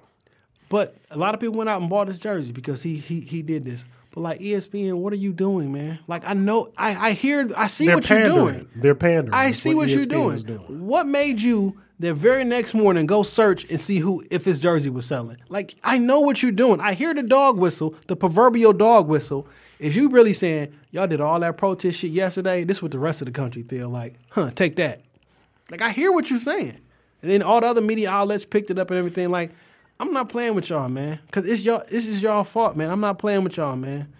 But 0.68 0.98
a 1.10 1.16
lot 1.16 1.32
of 1.32 1.40
people 1.40 1.56
went 1.56 1.70
out 1.70 1.80
and 1.80 1.88
bought 1.88 2.08
his 2.08 2.18
jersey 2.18 2.52
because 2.52 2.82
he 2.82 2.98
he 2.98 3.20
he 3.20 3.40
did 3.40 3.64
this. 3.64 3.86
But 4.12 4.20
like 4.20 4.40
ESPN, 4.40 4.98
what 4.98 5.14
are 5.14 5.16
you 5.16 5.32
doing, 5.32 5.72
man? 5.72 6.00
Like 6.06 6.28
I 6.28 6.34
know 6.34 6.70
I 6.76 6.94
I 6.94 7.12
hear 7.12 7.48
I 7.56 7.68
see 7.68 7.86
They're 7.86 7.94
what 7.94 8.10
you're 8.10 8.24
doing. 8.24 8.68
They're 8.76 8.94
pandering. 8.94 9.32
I 9.32 9.46
That's 9.46 9.60
see 9.60 9.74
what, 9.74 9.88
you're 9.88 10.04
doing. 10.04 10.36
doing. 10.40 10.86
What 10.86 11.06
made 11.06 11.40
you 11.40 11.80
the 11.98 12.12
very 12.12 12.44
next 12.44 12.74
morning 12.74 13.06
go 13.06 13.22
search 13.22 13.64
and 13.70 13.78
see 13.78 13.98
who 13.98 14.22
if 14.30 14.44
his 14.44 14.60
jersey 14.60 14.90
was 14.90 15.06
selling? 15.06 15.38
Like 15.48 15.76
I 15.84 15.98
know 15.98 16.20
what 16.20 16.42
you're 16.42 16.52
doing. 16.52 16.80
I 16.80 16.94
hear 16.94 17.14
the 17.14 17.22
dog 17.22 17.58
whistle, 17.58 17.94
the 18.06 18.16
proverbial 18.16 18.72
dog 18.72 19.08
whistle. 19.08 19.46
Is 19.78 19.96
you 19.96 20.08
really 20.08 20.32
saying 20.32 20.72
y'all 20.90 21.06
did 21.06 21.20
all 21.20 21.38
that 21.40 21.56
protest 21.56 21.98
shit 21.98 22.10
yesterday? 22.10 22.64
This 22.64 22.78
is 22.78 22.82
what 22.82 22.92
the 22.92 22.98
rest 22.98 23.20
of 23.20 23.26
the 23.26 23.32
country 23.32 23.62
feel 23.62 23.88
like. 23.88 24.14
Huh? 24.30 24.50
Take 24.54 24.76
that. 24.76 25.02
Like 25.70 25.82
I 25.82 25.90
hear 25.90 26.12
what 26.12 26.30
you're 26.30 26.38
saying, 26.38 26.78
and 27.22 27.30
then 27.30 27.42
all 27.42 27.60
the 27.60 27.66
other 27.66 27.80
media 27.80 28.10
outlets 28.10 28.44
picked 28.44 28.70
it 28.70 28.78
up 28.78 28.90
and 28.90 28.98
everything. 28.98 29.30
Like 29.30 29.52
I'm 29.98 30.12
not 30.12 30.28
playing 30.28 30.54
with 30.54 30.70
y'all, 30.70 30.88
man, 30.88 31.20
because 31.26 31.46
it's 31.46 31.64
y'all. 31.64 31.82
This 31.90 32.06
is 32.06 32.22
y'all 32.22 32.44
fault, 32.44 32.76
man. 32.76 32.90
I'm 32.90 33.00
not 33.00 33.18
playing 33.18 33.44
with 33.44 33.56
y'all, 33.56 33.76
man. 33.76 34.12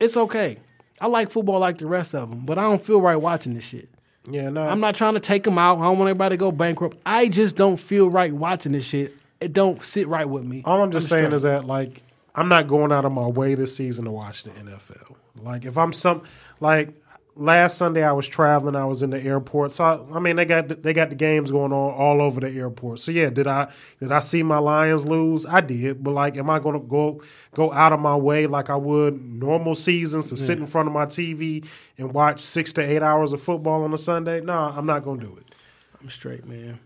It's 0.00 0.16
okay. 0.16 0.58
I 1.00 1.06
like 1.06 1.30
football 1.30 1.58
like 1.58 1.78
the 1.78 1.86
rest 1.86 2.14
of 2.14 2.30
them, 2.30 2.46
but 2.46 2.58
I 2.58 2.62
don't 2.62 2.82
feel 2.82 3.00
right 3.00 3.16
watching 3.16 3.54
this 3.54 3.64
shit. 3.64 3.88
Yeah, 4.30 4.50
no. 4.50 4.62
I'm 4.62 4.80
not 4.80 4.94
trying 4.94 5.14
to 5.14 5.20
take 5.20 5.42
them 5.42 5.58
out. 5.58 5.78
I 5.78 5.82
don't 5.82 5.98
want 5.98 6.08
everybody 6.08 6.34
to 6.34 6.38
go 6.38 6.52
bankrupt. 6.52 6.96
I 7.04 7.28
just 7.28 7.56
don't 7.56 7.76
feel 7.76 8.10
right 8.10 8.32
watching 8.32 8.72
this 8.72 8.84
shit. 8.84 9.14
It 9.40 9.52
don't 9.52 9.84
sit 9.84 10.06
right 10.06 10.28
with 10.28 10.44
me. 10.44 10.62
All 10.64 10.82
I'm 10.82 10.92
just 10.92 11.08
saying 11.08 11.24
straight. 11.24 11.34
is 11.34 11.42
that 11.42 11.64
like 11.64 12.02
I'm 12.34 12.48
not 12.48 12.68
going 12.68 12.92
out 12.92 13.04
of 13.04 13.12
my 13.12 13.26
way 13.26 13.54
this 13.54 13.74
season 13.76 14.04
to 14.04 14.10
watch 14.10 14.44
the 14.44 14.50
NFL. 14.50 15.16
Like 15.42 15.64
if 15.64 15.76
I'm 15.76 15.92
some 15.92 16.22
like 16.60 16.94
last 17.34 17.78
Sunday 17.78 18.02
I 18.02 18.12
was 18.12 18.28
traveling, 18.28 18.76
I 18.76 18.84
was 18.84 19.02
in 19.02 19.10
the 19.10 19.22
airport. 19.22 19.72
So 19.72 19.84
I, 19.84 20.16
I 20.16 20.20
mean 20.20 20.36
they 20.36 20.44
got 20.44 20.82
they 20.82 20.92
got 20.92 21.10
the 21.10 21.16
games 21.16 21.50
going 21.50 21.72
on 21.72 21.94
all 21.94 22.20
over 22.20 22.40
the 22.40 22.50
airport. 22.50 22.98
So 22.98 23.10
yeah, 23.10 23.30
did 23.30 23.46
I 23.46 23.72
did 24.00 24.12
I 24.12 24.18
see 24.18 24.42
my 24.42 24.58
Lions 24.58 25.06
lose? 25.06 25.46
I 25.46 25.60
did, 25.60 26.02
but 26.02 26.12
like 26.12 26.36
am 26.36 26.50
I 26.50 26.58
going 26.58 26.80
to 26.80 26.86
go 26.86 27.22
go 27.54 27.72
out 27.72 27.92
of 27.92 28.00
my 28.00 28.16
way 28.16 28.46
like 28.46 28.70
I 28.70 28.76
would 28.76 29.20
normal 29.22 29.74
seasons 29.74 30.28
to 30.28 30.36
sit 30.36 30.58
mm. 30.58 30.62
in 30.62 30.66
front 30.66 30.88
of 30.88 30.94
my 30.94 31.06
TV 31.06 31.66
and 31.98 32.12
watch 32.12 32.40
6 32.40 32.72
to 32.74 32.82
8 32.82 33.02
hours 33.02 33.32
of 33.32 33.42
football 33.42 33.84
on 33.84 33.92
a 33.92 33.98
Sunday? 33.98 34.40
No, 34.40 34.54
I'm 34.54 34.86
not 34.86 35.02
going 35.02 35.20
to 35.20 35.26
do 35.26 35.36
it. 35.36 35.54
I'm 36.00 36.10
straight, 36.10 36.46
man. 36.46 36.80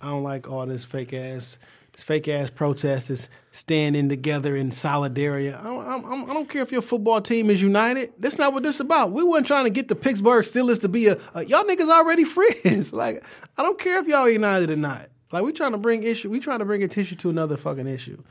I 0.00 0.06
don't 0.06 0.24
like 0.24 0.50
all 0.50 0.66
this 0.66 0.84
fake 0.84 1.12
ass, 1.12 1.58
fake 1.96 2.26
ass 2.28 2.48
protesters 2.50 3.28
standing 3.50 4.08
together 4.08 4.56
in 4.56 4.70
solidarity. 4.70 5.52
I 5.52 5.62
don't, 5.62 5.86
I'm- 5.86 6.04
I'm- 6.06 6.26
don't 6.26 6.48
care 6.48 6.62
if 6.62 6.72
your 6.72 6.82
football 6.82 7.20
team 7.20 7.50
is 7.50 7.60
united. 7.60 8.12
That's 8.18 8.38
not 8.38 8.52
what 8.54 8.62
this 8.62 8.80
about. 8.80 9.12
We 9.12 9.22
weren't 9.22 9.46
trying 9.46 9.64
to 9.64 9.70
get 9.70 9.88
the 9.88 9.94
Pittsburgh 9.94 10.44
Steelers 10.44 10.80
to 10.80 10.88
be 10.88 11.08
a, 11.08 11.18
a 11.34 11.44
y'all 11.44 11.64
niggas 11.64 11.90
already 11.90 12.24
friends. 12.62 12.92
like 12.92 13.24
I 13.58 13.62
don't 13.62 13.78
care 13.78 14.00
if 14.00 14.06
y'all 14.08 14.28
united 14.28 14.70
or 14.70 14.76
not. 14.76 15.08
Like 15.32 15.44
we 15.44 15.52
trying 15.52 15.72
to 15.72 15.78
bring 15.78 16.02
issue. 16.02 16.30
We 16.30 16.40
trying 16.40 16.58
to 16.60 16.64
bring 16.64 16.82
a 16.82 16.88
tissue 16.88 17.16
to 17.16 17.30
another 17.30 17.56
fucking 17.56 17.86
issue. 17.86 18.22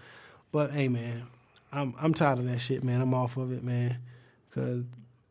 But 0.52 0.72
hey, 0.72 0.88
man, 0.88 1.28
I'm 1.72 1.94
I'm 2.00 2.14
tired 2.14 2.40
of 2.40 2.46
that 2.48 2.60
shit, 2.60 2.84
man. 2.84 3.00
I'm 3.02 3.14
off 3.14 3.38
of 3.38 3.52
it, 3.52 3.64
man. 3.64 3.98
Cause 4.54 4.84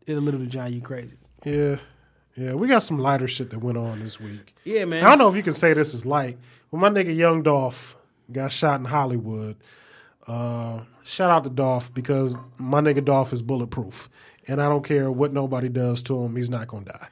it'll 0.07 0.23
literally 0.23 0.47
drive 0.47 0.73
you 0.73 0.81
crazy. 0.81 1.17
Yeah. 1.45 1.77
Yeah, 2.37 2.55
we 2.55 2.69
got 2.69 2.85
some 2.85 2.99
lighter 2.99 3.27
shit 3.27 3.51
that 3.51 3.59
went 3.59 3.77
on 3.77 3.99
this 3.99 4.19
week. 4.21 4.55
Yeah, 4.65 4.85
man. 4.85 5.05
I 5.05 5.09
don't 5.11 5.19
know 5.19 5.29
if 5.29 5.35
you 5.35 5.43
can 5.43 5.53
say 5.53 5.73
this 5.75 5.93
is 5.93 6.07
light. 6.07 6.39
When 6.71 6.81
my 6.81 6.89
nigga 6.89 7.15
Young 7.15 7.43
Dolph 7.43 7.97
got 8.33 8.53
shot 8.53 8.81
in 8.81 8.87
Hollywood, 8.87 9.57
uh, 10.27 10.81
shout 11.03 11.31
out 11.31 11.45
to 11.45 11.51
Dolph 11.51 11.93
because 11.93 12.37
my 12.59 12.81
nigga 12.81 13.05
Dolph 13.05 13.33
is 13.33 13.43
bulletproof. 13.43 14.09
And 14.49 14.61
I 14.61 14.69
don't 14.69 14.83
care 14.85 15.11
what 15.11 15.33
nobody 15.33 15.69
does 15.69 16.03
to 16.03 16.19
him, 16.25 16.35
he's 16.35 16.51
not 16.51 16.67
going 16.67 16.85
to 16.87 16.93
die. 16.93 17.09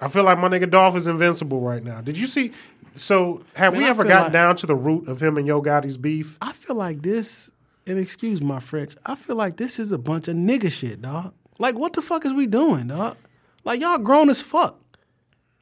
I 0.00 0.08
feel 0.08 0.22
like 0.22 0.38
my 0.38 0.48
nigga 0.48 0.70
Dolph 0.70 0.96
is 0.96 1.06
invincible 1.06 1.60
right 1.60 1.82
now. 1.82 2.00
Did 2.00 2.16
you 2.18 2.26
see? 2.26 2.52
So, 2.94 3.44
have 3.54 3.72
Man, 3.72 3.82
we 3.82 3.86
I 3.86 3.90
ever 3.90 4.04
gotten 4.04 4.24
like- 4.24 4.32
down 4.32 4.56
to 4.56 4.66
the 4.66 4.74
root 4.76 5.08
of 5.08 5.20
him 5.22 5.36
and 5.36 5.46
Yo 5.46 5.60
Gotti's 5.60 5.96
beef? 5.98 6.36
I 6.40 6.52
feel 6.52 6.76
like 6.76 7.02
this, 7.02 7.50
and 7.86 7.98
excuse 7.98 8.40
my 8.40 8.60
French, 8.60 8.94
I 9.06 9.14
feel 9.14 9.36
like 9.36 9.56
this 9.56 9.78
is 9.78 9.90
a 9.92 9.98
bunch 9.98 10.28
of 10.28 10.36
nigga 10.36 10.70
shit, 10.70 11.02
dog. 11.02 11.34
Like, 11.58 11.76
what 11.76 11.94
the 11.94 12.02
fuck 12.02 12.24
is 12.24 12.32
we 12.32 12.46
doing, 12.46 12.88
dog? 12.88 13.16
Like, 13.64 13.80
y'all 13.80 13.98
grown 13.98 14.30
as 14.30 14.40
fuck. 14.40 14.78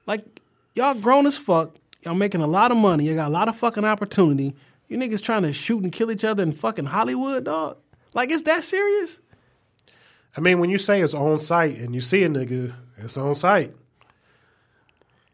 Like, 0.06 0.40
y'all 0.74 0.94
grown 0.94 1.26
as 1.26 1.36
fuck. 1.36 1.76
Y'all 2.06 2.14
making 2.14 2.40
a 2.40 2.46
lot 2.46 2.70
of 2.70 2.76
money. 2.76 3.04
You 3.04 3.16
got 3.16 3.26
a 3.26 3.30
lot 3.30 3.48
of 3.48 3.56
fucking 3.56 3.84
opportunity. 3.84 4.54
You 4.86 4.96
niggas 4.96 5.20
trying 5.20 5.42
to 5.42 5.52
shoot 5.52 5.82
and 5.82 5.90
kill 5.90 6.12
each 6.12 6.22
other 6.22 6.40
in 6.40 6.52
fucking 6.52 6.84
Hollywood, 6.84 7.46
dog. 7.46 7.78
Like, 8.14 8.30
is 8.30 8.44
that 8.44 8.62
serious? 8.62 9.18
I 10.36 10.40
mean, 10.40 10.60
when 10.60 10.70
you 10.70 10.78
say 10.78 11.00
it's 11.00 11.14
on 11.14 11.36
site 11.38 11.78
and 11.78 11.96
you 11.96 12.00
see 12.00 12.22
a 12.22 12.28
nigga, 12.28 12.72
it's 12.98 13.16
on 13.16 13.34
site. 13.34 13.74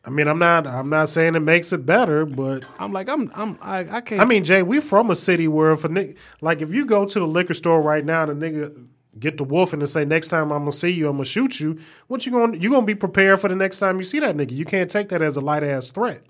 I 0.02 0.08
mean, 0.08 0.26
I'm 0.26 0.38
not. 0.38 0.66
I'm 0.66 0.88
not 0.88 1.10
saying 1.10 1.34
it 1.34 1.40
makes 1.40 1.74
it 1.74 1.84
better, 1.84 2.24
but 2.24 2.64
I'm 2.78 2.90
like, 2.90 3.10
I'm, 3.10 3.30
I'm, 3.34 3.58
I, 3.60 3.80
I 3.80 4.00
can't. 4.00 4.22
I 4.22 4.24
mean, 4.24 4.42
Jay, 4.42 4.62
we 4.62 4.80
from 4.80 5.10
a 5.10 5.14
city 5.14 5.48
where 5.48 5.72
if 5.72 5.84
a 5.84 5.90
nigga, 5.90 6.16
like 6.40 6.62
if 6.62 6.72
you 6.72 6.86
go 6.86 7.04
to 7.04 7.18
the 7.18 7.26
liquor 7.26 7.54
store 7.54 7.82
right 7.82 8.04
now, 8.04 8.22
and 8.22 8.40
the 8.40 8.46
nigga 8.50 8.86
get 9.18 9.36
the 9.36 9.44
wolf 9.44 9.74
and 9.74 9.86
say 9.86 10.06
next 10.06 10.28
time 10.28 10.50
I'm 10.50 10.60
gonna 10.60 10.72
see 10.72 10.88
you, 10.88 11.10
I'm 11.10 11.16
gonna 11.16 11.26
shoot 11.26 11.60
you. 11.60 11.78
What 12.06 12.24
you 12.24 12.32
gonna 12.32 12.56
you 12.56 12.70
gonna 12.70 12.86
be 12.86 12.94
prepared 12.94 13.40
for 13.40 13.48
the 13.48 13.56
next 13.56 13.78
time 13.78 13.98
you 13.98 14.04
see 14.04 14.20
that 14.20 14.36
nigga? 14.36 14.52
You 14.52 14.64
can't 14.64 14.90
take 14.90 15.10
that 15.10 15.20
as 15.20 15.36
a 15.36 15.42
light 15.42 15.62
ass 15.62 15.90
threat. 15.90 16.22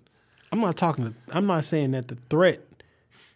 I'm 0.52 0.60
not 0.60 0.76
talking. 0.76 1.06
To, 1.06 1.14
I'm 1.36 1.46
not 1.46 1.64
saying 1.64 1.92
that 1.92 2.08
the 2.08 2.18
threat 2.28 2.60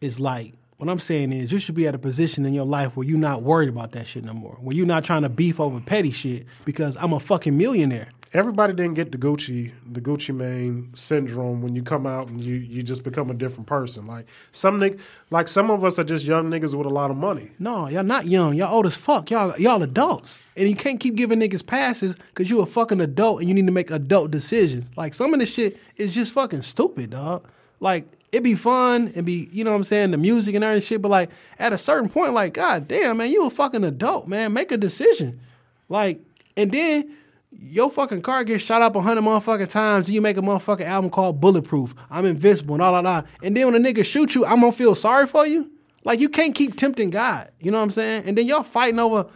is 0.00 0.20
like 0.20 0.52
What 0.76 0.90
I'm 0.90 0.98
saying 0.98 1.32
is 1.32 1.50
you 1.52 1.58
should 1.58 1.74
be 1.74 1.86
at 1.86 1.94
a 1.94 1.98
position 1.98 2.44
in 2.44 2.52
your 2.52 2.66
life 2.66 2.96
where 2.96 3.06
you're 3.06 3.18
not 3.18 3.42
worried 3.42 3.70
about 3.70 3.92
that 3.92 4.06
shit 4.06 4.24
no 4.24 4.34
more. 4.34 4.58
Where 4.60 4.76
you're 4.76 4.86
not 4.86 5.04
trying 5.04 5.22
to 5.22 5.30
beef 5.30 5.58
over 5.58 5.80
petty 5.80 6.10
shit 6.10 6.44
because 6.66 6.96
I'm 6.98 7.14
a 7.14 7.20
fucking 7.20 7.56
millionaire. 7.56 8.08
Everybody 8.36 8.74
didn't 8.74 8.92
get 8.92 9.12
the 9.12 9.16
Gucci 9.16 9.72
the 9.90 9.98
Gucci 9.98 10.34
Mane 10.34 10.90
syndrome 10.92 11.62
when 11.62 11.74
you 11.74 11.82
come 11.82 12.06
out 12.06 12.28
and 12.28 12.38
you 12.38 12.56
you 12.56 12.82
just 12.82 13.02
become 13.02 13.30
a 13.30 13.34
different 13.34 13.66
person. 13.66 14.04
Like 14.04 14.26
some 14.52 14.78
nig- 14.78 15.00
like 15.30 15.48
some 15.48 15.70
of 15.70 15.82
us 15.86 15.98
are 15.98 16.04
just 16.04 16.26
young 16.26 16.50
niggas 16.50 16.74
with 16.74 16.86
a 16.86 16.90
lot 16.90 17.10
of 17.10 17.16
money. 17.16 17.52
No, 17.58 17.88
y'all 17.88 18.04
not 18.04 18.26
young. 18.26 18.52
Y'all 18.52 18.74
old 18.74 18.84
as 18.84 18.94
fuck. 18.94 19.30
Y'all 19.30 19.58
y'all 19.58 19.82
adults. 19.82 20.38
And 20.54 20.68
you 20.68 20.74
can't 20.74 21.00
keep 21.00 21.14
giving 21.14 21.40
niggas 21.40 21.64
passes 21.64 22.14
because 22.14 22.50
you 22.50 22.60
a 22.60 22.66
fucking 22.66 23.00
adult 23.00 23.40
and 23.40 23.48
you 23.48 23.54
need 23.54 23.64
to 23.64 23.72
make 23.72 23.90
adult 23.90 24.30
decisions. 24.32 24.90
Like 24.98 25.14
some 25.14 25.32
of 25.32 25.40
this 25.40 25.54
shit 25.54 25.78
is 25.96 26.14
just 26.14 26.34
fucking 26.34 26.60
stupid, 26.60 27.08
dog. 27.08 27.48
Like 27.80 28.06
it'd 28.32 28.44
be 28.44 28.54
fun 28.54 29.12
and 29.16 29.24
be, 29.24 29.48
you 29.50 29.64
know 29.64 29.70
what 29.70 29.78
I'm 29.78 29.84
saying, 29.84 30.10
the 30.10 30.18
music 30.18 30.54
and 30.54 30.62
everything 30.62 30.86
shit, 30.86 31.00
but 31.00 31.08
like 31.08 31.30
at 31.58 31.72
a 31.72 31.78
certain 31.78 32.10
point, 32.10 32.34
like, 32.34 32.52
god 32.52 32.86
damn, 32.86 33.16
man, 33.16 33.30
you 33.30 33.46
a 33.46 33.50
fucking 33.50 33.82
adult, 33.82 34.28
man. 34.28 34.52
Make 34.52 34.72
a 34.72 34.76
decision. 34.76 35.40
Like, 35.88 36.20
and 36.54 36.70
then 36.70 37.16
your 37.58 37.90
fucking 37.90 38.22
car 38.22 38.44
gets 38.44 38.62
shot 38.62 38.82
up 38.82 38.94
a 38.96 39.00
hundred 39.00 39.22
motherfucking 39.22 39.68
times, 39.68 40.06
and 40.08 40.14
you 40.14 40.20
make 40.20 40.36
a 40.36 40.42
motherfucking 40.42 40.84
album 40.86 41.10
called 41.10 41.40
Bulletproof. 41.40 41.94
I'm 42.10 42.24
invincible 42.24 42.74
and 42.74 42.82
all 42.82 43.00
that. 43.02 43.06
all. 43.06 43.24
And 43.42 43.56
then 43.56 43.70
when 43.72 43.84
a 43.86 43.88
nigga 43.92 44.04
shoot 44.04 44.34
you, 44.34 44.44
I'm 44.44 44.60
gonna 44.60 44.72
feel 44.72 44.94
sorry 44.94 45.26
for 45.26 45.46
you. 45.46 45.70
Like 46.04 46.20
you 46.20 46.28
can't 46.28 46.54
keep 46.54 46.76
tempting 46.76 47.10
God. 47.10 47.50
You 47.60 47.70
know 47.70 47.78
what 47.78 47.84
I'm 47.84 47.90
saying? 47.90 48.24
And 48.26 48.38
then 48.38 48.46
y'all 48.46 48.62
fighting 48.62 48.98
over 49.00 49.26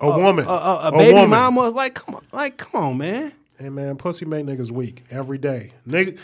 A 0.00 0.06
woman, 0.18 0.44
a, 0.46 0.48
a, 0.50 0.88
a 0.88 0.92
baby 0.92 1.14
woman. 1.14 1.30
mama. 1.30 1.68
Like, 1.70 1.94
come 1.94 2.14
on, 2.16 2.22
like, 2.32 2.56
come 2.58 2.80
on, 2.82 2.98
man. 2.98 3.32
Hey 3.58 3.70
man, 3.70 3.96
pussy 3.96 4.24
make 4.26 4.44
niggas 4.46 4.70
weak 4.70 5.04
every 5.10 5.38
day. 5.38 5.72
Nigga, 5.88 6.18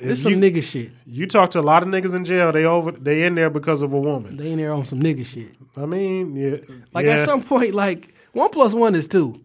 This 0.00 0.22
some 0.22 0.32
you, 0.32 0.38
nigga 0.38 0.62
shit. 0.62 0.90
you 1.06 1.26
talk 1.28 1.50
to 1.52 1.60
a 1.60 1.62
lot 1.62 1.82
of 1.84 1.88
niggas 1.88 2.14
in 2.14 2.24
jail, 2.24 2.50
they 2.52 2.64
over 2.64 2.90
they 2.92 3.22
in 3.24 3.36
there 3.36 3.50
because 3.50 3.82
of 3.82 3.92
a 3.92 4.00
woman. 4.00 4.36
They 4.36 4.50
in 4.50 4.58
there 4.58 4.72
on 4.72 4.84
some 4.84 5.00
nigga 5.00 5.24
shit. 5.24 5.54
I 5.76 5.86
mean, 5.86 6.34
yeah, 6.36 6.56
Like 6.92 7.06
yeah. 7.06 7.12
at 7.18 7.24
some 7.28 7.42
point, 7.42 7.74
like 7.74 8.12
One 8.32 8.50
plus 8.50 8.74
one 8.74 8.94
is 8.96 9.06
two. 9.06 9.40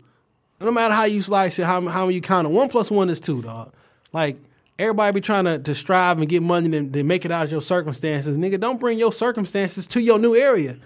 No 0.60 0.72
matter 0.72 0.94
how 0.94 1.04
you 1.04 1.22
slice 1.22 1.60
it, 1.60 1.66
how 1.66 1.86
how 1.88 2.08
you 2.08 2.22
count 2.22 2.48
it, 2.48 2.52
one 2.52 2.70
plus 2.70 2.90
one 2.90 3.10
is 3.10 3.20
two, 3.20 3.42
dog. 3.42 3.74
Like 4.12 4.38
everybody 4.80 5.14
be 5.14 5.22
trying 5.22 5.46
to, 5.46 5.60
to 5.60 5.76
strive 5.76 6.18
and 6.20 6.28
get 6.28 6.42
money 6.42 6.70
to 6.90 7.04
make 7.04 7.26
it 7.26 7.32
out 7.32 7.46
of 7.46 7.52
your 7.52 7.62
circumstances. 7.62 8.38
Nigga, 8.38 8.60
don't 8.60 8.80
bring 8.80 8.98
your 8.98 9.14
circumstances 9.14 9.86
to 9.88 10.02
your 10.02 10.18
new 10.20 10.36
area. 10.36 10.78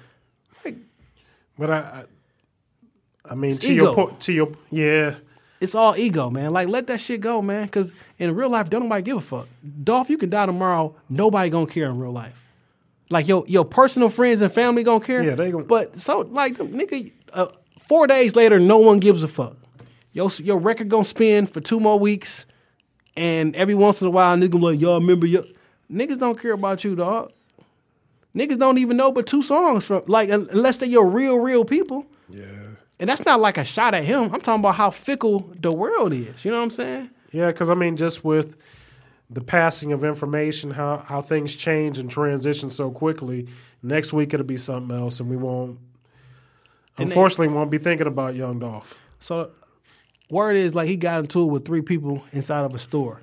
But 1.58 1.70
I, 1.70 1.78
I, 1.78 2.04
I 3.32 3.36
mean, 3.36 3.54
to 3.54 3.68
ego. 3.68 3.84
your 3.84 3.94
point, 3.96 4.20
to 4.22 4.32
your 4.34 4.52
yeah, 4.72 5.16
It's 5.60 5.76
all 5.76 5.96
ego, 5.96 6.30
man. 6.30 6.54
Like 6.54 6.68
let 6.70 6.88
that 6.88 7.00
shit 7.00 7.22
go, 7.22 7.42
man. 7.42 7.68
Cause 7.70 7.94
in 8.18 8.34
real 8.34 8.50
life, 8.50 8.70
don't 8.70 8.84
nobody 8.84 9.04
give 9.04 9.18
a 9.18 9.22
fuck. 9.22 9.48
Dolph, 9.84 10.10
you 10.10 10.18
can 10.18 10.30
die 10.30 10.48
tomorrow. 10.48 10.96
Nobody 11.08 11.50
gonna 11.50 11.68
care 11.68 11.90
in 11.90 12.00
real 12.00 12.12
life. 12.14 12.34
Like 13.10 13.28
your 13.28 13.44
your 13.48 13.66
personal 13.66 14.10
friends 14.10 14.42
and 14.42 14.52
family 14.52 14.84
gonna 14.84 15.04
care. 15.06 15.24
Yeah, 15.24 15.36
they 15.36 15.52
gon- 15.52 15.64
But 15.66 16.00
so 16.00 16.22
like 16.22 16.56
nigga, 16.56 17.12
uh, 17.34 17.48
four 17.80 18.08
days 18.08 18.36
later, 18.36 18.60
no 18.60 18.80
one 18.80 19.00
gives 19.00 19.22
a 19.22 19.28
fuck. 19.28 19.58
Your 20.14 20.30
your 20.40 20.58
record 20.58 20.90
gonna 20.90 21.06
spin 21.06 21.46
for 21.48 21.62
two 21.62 21.80
more 21.80 21.98
weeks, 22.00 22.46
and 23.16 23.56
every 23.56 23.76
once 23.76 24.02
in 24.02 24.08
a 24.08 24.12
while, 24.12 24.36
nigga 24.36 24.52
gonna 24.52 24.60
be 24.60 24.72
like, 24.74 24.82
y'all 24.82 25.00
remember 25.00 25.26
your 25.26 25.44
niggas 25.92 26.20
don't 26.20 26.40
care 26.40 26.54
about 26.54 26.84
you, 26.84 26.96
dog. 26.96 27.32
Niggas 28.36 28.60
don't 28.60 28.78
even 28.78 28.98
know 28.98 29.12
but 29.12 29.28
two 29.28 29.42
songs 29.42 29.86
from 29.86 30.04
like 30.08 30.30
unless 30.30 30.78
they're 30.78 30.90
your 30.90 31.08
real 31.08 31.38
real 31.40 31.66
people. 31.66 32.06
yeah, 32.30 32.46
And 33.00 33.10
that's 33.10 33.26
not 33.26 33.40
like 33.40 33.58
a 33.58 33.66
shot 33.66 33.94
at 33.94 34.06
him. 34.06 34.24
I'm 34.34 34.42
talking 34.42 34.62
about 34.62 34.76
how 34.76 34.90
fickle 34.90 35.52
the 35.60 35.72
world 35.72 36.14
is. 36.14 36.44
You 36.46 36.52
know 36.52 36.58
what 36.58 36.64
I'm 36.64 36.70
saying? 36.72 37.10
yeah. 37.32 37.48
Because 37.48 37.70
I 37.70 37.74
mean, 37.76 37.98
just 37.98 38.24
with 38.24 38.58
the 39.30 39.42
passing 39.42 39.92
of 39.94 40.04
information, 40.04 40.72
how 40.72 40.98
how 40.98 41.22
things 41.22 41.56
change 41.56 41.98
and 42.00 42.10
transition 42.12 42.70
so 42.70 42.90
quickly. 42.92 43.48
Next 43.84 44.14
week 44.14 44.34
it'll 44.34 44.46
be 44.46 44.58
something 44.58 44.96
else, 44.96 45.20
and 45.22 45.30
we 45.30 45.36
won't. 45.38 45.80
And 46.98 47.08
they- 47.10 47.14
Unfortunately, 47.14 47.48
won't 47.50 47.72
be 47.72 47.78
thinking 47.80 48.08
about 48.08 48.36
Young 48.36 48.60
Dolph. 48.60 49.00
So 49.20 49.52
word 50.32 50.56
is 50.56 50.74
like 50.74 50.88
he 50.88 50.98
got 50.98 51.20
into 51.20 51.42
it 51.42 51.52
with 51.52 51.66
three 51.66 51.82
people 51.82 52.24
inside 52.32 52.64
of 52.64 52.74
a 52.74 52.80
store 52.80 53.22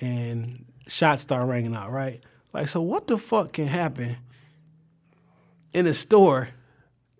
and 0.00 0.64
shots 0.86 1.22
start 1.22 1.48
ringing 1.48 1.74
out, 1.74 1.90
right? 1.90 2.20
Like 2.52 2.68
so 2.68 2.80
what 2.82 3.06
the 3.06 3.18
fuck 3.18 3.52
can 3.52 3.66
happen 3.66 4.16
in 5.72 5.86
a 5.86 5.94
store? 5.94 6.48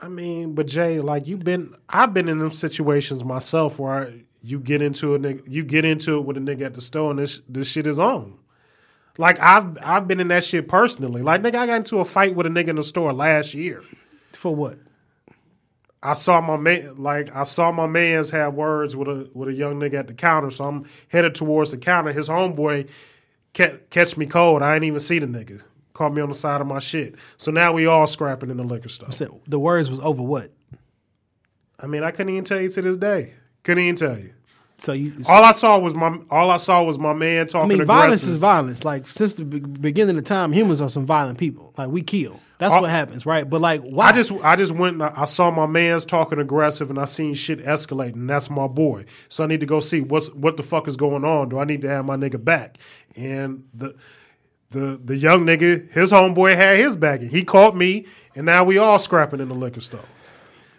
I 0.00 0.08
mean, 0.08 0.54
but 0.54 0.66
Jay, 0.66 1.00
like 1.00 1.26
you've 1.26 1.44
been, 1.44 1.74
I've 1.88 2.14
been 2.14 2.28
in 2.28 2.38
them 2.38 2.52
situations 2.52 3.24
myself 3.24 3.78
where 3.78 3.92
I, 3.92 4.24
you 4.42 4.60
get 4.60 4.80
into 4.80 5.14
a 5.14 5.18
nigga, 5.18 5.42
you 5.46 5.64
get 5.64 5.84
into 5.84 6.18
it 6.18 6.24
with 6.24 6.36
a 6.36 6.40
nigga 6.40 6.62
at 6.62 6.74
the 6.74 6.80
store, 6.80 7.10
and 7.10 7.18
this 7.18 7.40
this 7.48 7.68
shit 7.68 7.86
is 7.86 7.98
on. 7.98 8.38
Like 9.18 9.40
I've 9.40 9.76
I've 9.82 10.06
been 10.06 10.20
in 10.20 10.28
that 10.28 10.44
shit 10.44 10.68
personally. 10.68 11.22
Like 11.22 11.42
nigga, 11.42 11.56
I 11.56 11.66
got 11.66 11.76
into 11.76 11.98
a 11.98 12.04
fight 12.04 12.36
with 12.36 12.46
a 12.46 12.50
nigga 12.50 12.68
in 12.68 12.76
the 12.76 12.82
store 12.82 13.12
last 13.12 13.54
year. 13.54 13.82
For 14.32 14.54
what? 14.54 14.78
I 16.02 16.12
saw 16.12 16.40
my 16.40 16.56
man, 16.56 16.96
like 16.96 17.34
I 17.34 17.42
saw 17.42 17.72
my 17.72 17.86
man's 17.86 18.30
have 18.30 18.54
words 18.54 18.94
with 18.94 19.08
a 19.08 19.28
with 19.34 19.48
a 19.48 19.52
young 19.52 19.80
nigga 19.80 19.94
at 19.94 20.06
the 20.06 20.14
counter, 20.14 20.50
so 20.50 20.64
I'm 20.64 20.86
headed 21.08 21.34
towards 21.34 21.72
the 21.72 21.78
counter. 21.78 22.12
His 22.12 22.28
homeboy 22.28 22.88
ca- 23.54 23.78
catch 23.90 24.16
me 24.16 24.26
cold. 24.26 24.62
I 24.62 24.74
ain't 24.74 24.84
even 24.84 25.00
see 25.00 25.18
the 25.18 25.26
nigga. 25.26 25.62
Caught 25.94 26.14
me 26.14 26.22
on 26.22 26.28
the 26.28 26.34
side 26.34 26.60
of 26.60 26.68
my 26.68 26.78
shit. 26.78 27.16
So 27.36 27.50
now 27.50 27.72
we 27.72 27.86
all 27.86 28.06
scrapping 28.06 28.50
in 28.50 28.56
the 28.56 28.62
liquor 28.62 28.88
store. 28.88 29.10
So 29.10 29.40
the 29.48 29.58
words 29.58 29.90
was 29.90 29.98
over 29.98 30.22
what? 30.22 30.52
I 31.80 31.86
mean, 31.88 32.04
I 32.04 32.12
couldn't 32.12 32.32
even 32.32 32.44
tell 32.44 32.60
you 32.60 32.68
to 32.70 32.82
this 32.82 32.96
day. 32.96 33.34
Couldn't 33.64 33.82
even 33.82 33.96
tell 33.96 34.16
you. 34.16 34.32
So 34.78 34.92
you 34.92 35.12
All 35.28 35.42
I 35.42 35.50
saw 35.50 35.76
was 35.78 35.94
my 35.94 36.20
all 36.30 36.52
I 36.52 36.56
saw 36.56 36.84
was 36.84 37.00
my 37.00 37.12
man 37.12 37.48
talking. 37.48 37.64
I 37.64 37.74
mean, 37.74 37.80
aggressive. 37.80 38.00
violence 38.00 38.22
is 38.24 38.36
violence. 38.36 38.84
Like 38.84 39.08
since 39.08 39.34
the 39.34 39.44
beginning 39.44 40.16
of 40.16 40.24
time, 40.24 40.52
humans 40.52 40.80
are 40.80 40.88
some 40.88 41.04
violent 41.04 41.38
people. 41.38 41.74
Like 41.76 41.88
we 41.88 42.02
kill. 42.02 42.38
That's 42.58 42.72
what 42.72 42.90
happens, 42.90 43.24
right? 43.24 43.48
But 43.48 43.60
like, 43.60 43.82
why? 43.82 44.08
I 44.08 44.12
just 44.12 44.32
I 44.42 44.56
just 44.56 44.72
went 44.72 44.94
and 44.94 45.04
I 45.04 45.26
saw 45.26 45.50
my 45.50 45.66
man's 45.66 46.04
talking 46.04 46.40
aggressive 46.40 46.90
and 46.90 46.98
I 46.98 47.04
seen 47.04 47.34
shit 47.34 47.60
escalating. 47.60 48.14
And 48.14 48.30
that's 48.30 48.50
my 48.50 48.66
boy. 48.66 49.04
So 49.28 49.44
I 49.44 49.46
need 49.46 49.60
to 49.60 49.66
go 49.66 49.78
see 49.78 50.00
what's 50.00 50.28
what 50.34 50.56
the 50.56 50.64
fuck 50.64 50.88
is 50.88 50.96
going 50.96 51.24
on. 51.24 51.50
Do 51.50 51.60
I 51.60 51.64
need 51.64 51.82
to 51.82 51.88
have 51.88 52.04
my 52.04 52.16
nigga 52.16 52.42
back? 52.42 52.78
And 53.16 53.64
the 53.72 53.94
the 54.70 55.00
the 55.02 55.16
young 55.16 55.46
nigga, 55.46 55.88
his 55.92 56.10
homeboy 56.10 56.56
had 56.56 56.78
his 56.78 56.96
back. 56.96 57.20
He 57.20 57.44
caught 57.44 57.76
me, 57.76 58.06
and 58.34 58.44
now 58.44 58.64
we 58.64 58.76
all 58.76 58.98
scrapping 58.98 59.40
in 59.40 59.48
the 59.48 59.54
liquor 59.54 59.80
store. 59.80 60.04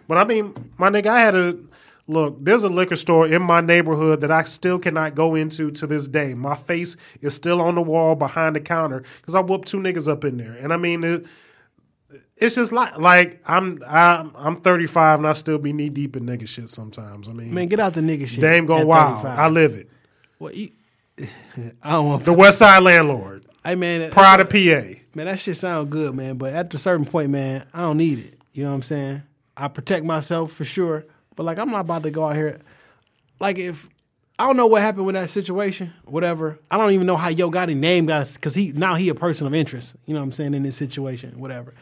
But 0.06 0.18
I 0.18 0.24
mean, 0.24 0.54
my 0.78 0.90
nigga, 0.90 1.06
I 1.06 1.20
had 1.20 1.34
a 1.34 1.58
look. 2.06 2.36
There's 2.44 2.62
a 2.62 2.68
liquor 2.68 2.96
store 2.96 3.26
in 3.26 3.42
my 3.42 3.62
neighborhood 3.62 4.20
that 4.20 4.30
I 4.30 4.42
still 4.42 4.78
cannot 4.78 5.14
go 5.14 5.34
into 5.34 5.70
to 5.70 5.86
this 5.86 6.06
day. 6.08 6.34
My 6.34 6.56
face 6.56 6.98
is 7.22 7.34
still 7.34 7.62
on 7.62 7.74
the 7.74 7.82
wall 7.82 8.16
behind 8.16 8.54
the 8.54 8.60
counter 8.60 9.02
because 9.16 9.34
I 9.34 9.40
whooped 9.40 9.66
two 9.66 9.78
niggas 9.78 10.08
up 10.08 10.24
in 10.24 10.36
there. 10.36 10.52
And 10.52 10.74
I 10.74 10.76
mean, 10.76 11.04
it, 11.04 11.26
it's 12.36 12.54
just 12.54 12.72
like 12.72 12.98
like 12.98 13.40
I'm 13.46 13.80
I'm 13.86 14.32
I'm 14.34 14.56
35 14.56 15.20
and 15.20 15.28
I 15.28 15.32
still 15.34 15.58
be 15.58 15.72
knee 15.72 15.88
deep 15.88 16.16
in 16.16 16.26
nigga 16.26 16.48
shit 16.48 16.70
sometimes. 16.70 17.28
I 17.28 17.32
mean, 17.32 17.52
man, 17.54 17.68
get 17.68 17.80
out 17.80 17.94
the 17.94 18.00
nigga 18.00 18.26
shit. 18.26 18.40
Dame 18.40 18.66
going 18.66 18.86
wild. 18.86 19.22
35. 19.22 19.38
I 19.38 19.48
live 19.48 19.74
it. 19.74 19.88
Well, 20.38 20.52
you, 20.52 20.70
I 21.82 21.92
don't 21.92 22.06
want. 22.06 22.24
The 22.24 22.32
West 22.32 22.58
Side 22.58 22.82
landlord, 22.82 23.44
Hey 23.64 23.74
man, 23.74 24.10
pride 24.10 24.40
of 24.40 24.48
PA. 24.48 24.98
Man, 25.14 25.26
that 25.26 25.38
shit 25.38 25.56
sound 25.56 25.90
good, 25.90 26.14
man. 26.14 26.36
But 26.36 26.54
at 26.54 26.72
a 26.72 26.78
certain 26.78 27.04
point, 27.04 27.30
man, 27.30 27.66
I 27.74 27.80
don't 27.80 27.98
need 27.98 28.18
it. 28.20 28.36
You 28.52 28.64
know 28.64 28.70
what 28.70 28.76
I'm 28.76 28.82
saying? 28.82 29.22
I 29.56 29.68
protect 29.68 30.04
myself 30.04 30.52
for 30.52 30.64
sure. 30.64 31.04
But 31.36 31.44
like, 31.44 31.58
I'm 31.58 31.70
not 31.70 31.80
about 31.80 32.04
to 32.04 32.10
go 32.10 32.24
out 32.24 32.36
here. 32.36 32.58
Like, 33.38 33.58
if 33.58 33.88
I 34.38 34.46
don't 34.46 34.56
know 34.56 34.66
what 34.66 34.80
happened 34.80 35.04
with 35.04 35.16
that 35.16 35.28
situation, 35.28 35.92
whatever. 36.06 36.58
I 36.70 36.78
don't 36.78 36.92
even 36.92 37.06
know 37.06 37.16
how 37.16 37.28
Yo 37.28 37.50
Gotti 37.50 37.76
name 37.76 38.06
got 38.06 38.32
because 38.32 38.54
he 38.54 38.72
now 38.72 38.94
he 38.94 39.10
a 39.10 39.14
person 39.14 39.46
of 39.46 39.54
interest. 39.54 39.94
You 40.06 40.14
know 40.14 40.20
what 40.20 40.24
I'm 40.24 40.32
saying 40.32 40.54
in 40.54 40.62
this 40.62 40.76
situation, 40.76 41.38
whatever. 41.38 41.74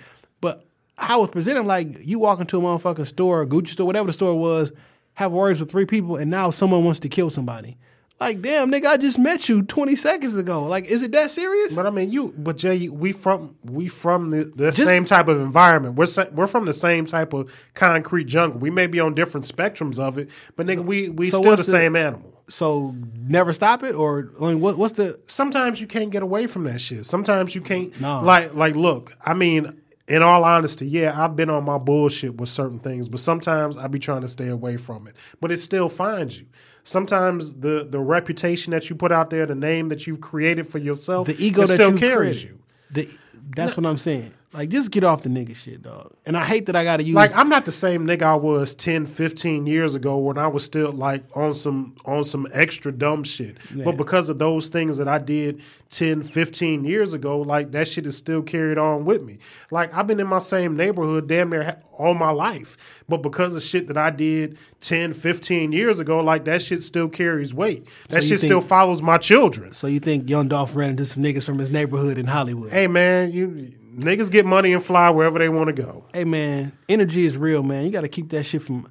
How 0.99 1.23
it's 1.25 1.33
presented, 1.33 1.63
like 1.63 1.89
you 2.05 2.19
walk 2.19 2.41
into 2.41 2.59
a 2.59 2.61
motherfucking 2.61 3.07
store, 3.07 3.47
Gucci 3.47 3.69
store, 3.69 3.87
whatever 3.87 4.09
the 4.09 4.13
store 4.13 4.35
was, 4.39 4.73
have 5.15 5.33
words 5.33 5.61
with 5.61 5.71
three 5.71 5.87
people, 5.87 6.17
and 6.17 6.31
now 6.31 6.51
someone 6.51 6.85
wants 6.85 7.01
to 7.01 7.09
kill 7.09 7.31
somebody. 7.31 7.79
Like, 8.21 8.43
damn, 8.43 8.71
nigga, 8.73 8.87
I 8.87 8.97
just 8.97 9.17
met 9.17 9.49
you 9.49 9.63
20 9.63 9.95
seconds 9.95 10.37
ago. 10.37 10.65
Like, 10.65 10.87
is 10.87 11.05
it 11.05 11.13
that 11.13 11.31
serious? 11.31 11.77
But 11.77 11.87
I 11.87 11.91
mean, 11.91 12.11
you. 12.11 12.35
But 12.37 12.57
Jay, 12.57 12.89
we 12.89 13.13
from 13.13 13.55
we 13.65 13.87
from 13.87 14.31
the, 14.31 14.45
the 14.57 14.73
same 14.73 15.05
type 15.05 15.29
of 15.29 15.41
environment. 15.41 15.95
We're 15.95 16.07
sa- 16.07 16.27
we're 16.33 16.49
from 16.49 16.65
the 16.65 16.73
same 16.73 17.07
type 17.07 17.33
of 17.33 17.49
concrete 17.75 18.25
jungle. 18.25 18.59
We 18.59 18.71
may 18.71 18.89
be 18.89 18.99
on 18.99 19.15
different 19.15 19.47
spectrums 19.47 20.01
of 20.01 20.19
it, 20.19 20.31
but 20.57 20.67
nigga, 20.67 20.85
we 20.85 21.11
we 21.11 21.31
so 21.31 21.39
still 21.39 21.53
the 21.53 21.59
the- 21.59 21.65
same 21.65 21.95
animal. 21.95 22.35
So 22.49 22.95
never 23.15 23.53
stop 23.53 23.85
it, 23.85 23.95
or 23.95 24.33
I 24.41 24.47
mean, 24.47 24.61
what, 24.61 24.79
what's 24.79 24.95
the? 24.95 25.21
Sometimes 25.27 25.81
you 25.81 25.87
can't 25.87 26.11
get 26.11 26.23
away 26.25 26.49
from 26.49 26.65
that 26.65 26.81
shit. 26.81 27.07
Sometimes 27.07 27.55
you 27.55 27.61
can't. 27.61 27.99
No. 28.01 28.21
Like 28.23 28.53
like 28.55 28.75
look. 28.75 29.13
I 29.25 29.35
mean. 29.35 29.81
In 30.09 30.23
all 30.23 30.43
honesty, 30.45 30.87
yeah, 30.87 31.23
I've 31.23 31.37
been 31.37 31.51
on 31.51 31.65
my 31.65 31.77
bullshit 31.79 32.37
with 32.39 32.49
certain 32.49 32.79
things, 32.79 33.09
but 33.09 33.21
sometimes 33.21 33.77
I 33.77 33.89
be 33.89 33.99
trying 33.99 34.23
to 34.23 34.29
stay 34.29 34.49
away 34.49 34.79
from 34.79 35.07
it. 35.07 35.15
But 35.41 35.53
it 35.53 35.59
still 35.59 35.89
finds 35.91 36.39
you. 36.39 36.47
Sometimes 36.83 37.53
the 37.53 37.87
the 37.89 38.01
reputation 38.01 38.71
that 38.71 38.89
you 38.89 38.97
put 38.97 39.13
out 39.13 39.29
there, 39.29 39.45
the 39.45 39.55
name 39.55 39.89
that 39.91 40.07
you've 40.07 40.23
created 40.23 40.67
for 40.67 40.79
yourself, 40.79 41.27
The 41.27 41.37
ego 41.39 41.63
it 41.63 41.67
that 41.69 41.75
still 41.75 41.99
carries 41.99 42.41
created. 42.41 42.51
you. 42.51 42.59
The, 42.91 43.19
that's 43.55 43.77
what 43.77 43.85
I'm 43.85 43.99
saying. 43.99 44.33
Like, 44.55 44.71
just 44.71 44.91
get 44.91 45.05
off 45.05 45.23
the 45.25 45.29
nigga 45.29 45.55
shit, 45.55 45.83
dog. 45.83 46.15
And 46.25 46.35
I 46.37 46.43
hate 46.43 46.67
that 46.67 46.77
I 46.77 46.83
got 46.83 46.99
to 46.99 47.03
use. 47.03 47.15
Like 47.15 47.37
I'm 47.37 47.51
not 47.51 47.67
the 47.67 47.73
same 47.73 48.07
nigga 48.07 48.23
I 48.23 48.35
was 48.35 48.75
10, 48.75 49.05
15 49.05 49.67
years 49.67 49.95
ago 49.95 50.17
when 50.17 50.39
I 50.39 50.47
was 50.47 50.65
still 50.65 50.91
like 50.91 51.23
on 51.37 51.55
some 51.55 51.95
on 52.07 52.25
some 52.25 52.47
extra 52.55 52.91
dumb 52.91 53.25
shit. 53.25 53.59
But 53.75 53.99
because 53.99 54.31
of 54.31 54.39
those 54.39 54.69
things 54.69 54.97
that 54.97 55.07
I 55.07 55.19
did 55.19 55.61
10, 55.91 56.23
15 56.23 56.85
years 56.87 57.13
ago, 57.13 57.41
like 57.41 57.73
that 57.73 57.89
shit 57.89 58.07
is 58.07 58.17
still 58.17 58.41
carried 58.43 58.79
on 58.79 59.05
with 59.05 59.23
me. 59.23 59.39
Like 59.71 59.93
I've 59.93 60.07
been 60.07 60.19
in 60.21 60.27
my 60.27 60.39
same 60.39 60.75
neighborhood 60.75 61.29
damn 61.29 61.51
near 61.51 61.83
all 61.93 62.15
my 62.15 62.31
life. 62.31 62.77
But 63.07 63.19
because 63.19 63.55
of 63.55 63.63
shit 63.63 63.87
that 63.89 63.99
I 63.99 64.09
did 64.09 64.57
10, 64.81 65.13
15 65.13 65.73
years 65.73 66.01
ago, 66.01 66.21
like 66.21 66.47
that 66.47 66.63
shit 66.63 66.83
still 66.83 67.09
carries 67.11 67.53
weight. 67.53 67.87
That 68.09 68.23
you 68.23 68.29
shit 68.31 68.41
think- 68.41 68.49
still 68.51 68.61
follows 68.63 69.03
my 69.03 69.19
children. 69.19 69.73
so 69.73 69.87
you 69.89 70.01
think 70.01 70.31
Young 70.31 70.49
Dolph 70.49 70.75
ran 70.75 70.91
into 70.91 71.05
some 71.05 71.23
niggas 71.23 71.45
from 71.45 71.59
his 71.59 71.71
neighborhood 71.71 72.17
in 72.17 72.27
Hollywood? 72.27 72.73
Hey 72.73 72.87
man, 72.87 73.31
you 73.33 73.73
niggas 73.99 74.31
get 74.31 74.47
money 74.47 74.73
and 74.73 74.83
fly 74.83 75.11
wherever 75.11 75.39
they 75.39 75.49
want 75.49 75.69
to 75.69 75.73
go. 75.83 76.05
Hey, 76.13 76.25
man, 76.25 76.73
energy 76.89 77.27
is 77.27 77.37
real, 77.37 77.63
man. 77.63 77.85
You 77.85 77.91
got 77.91 78.03
to 78.03 78.09
keep 78.09 78.31
that 78.31 78.45
shit 78.45 78.63
from, 78.63 78.89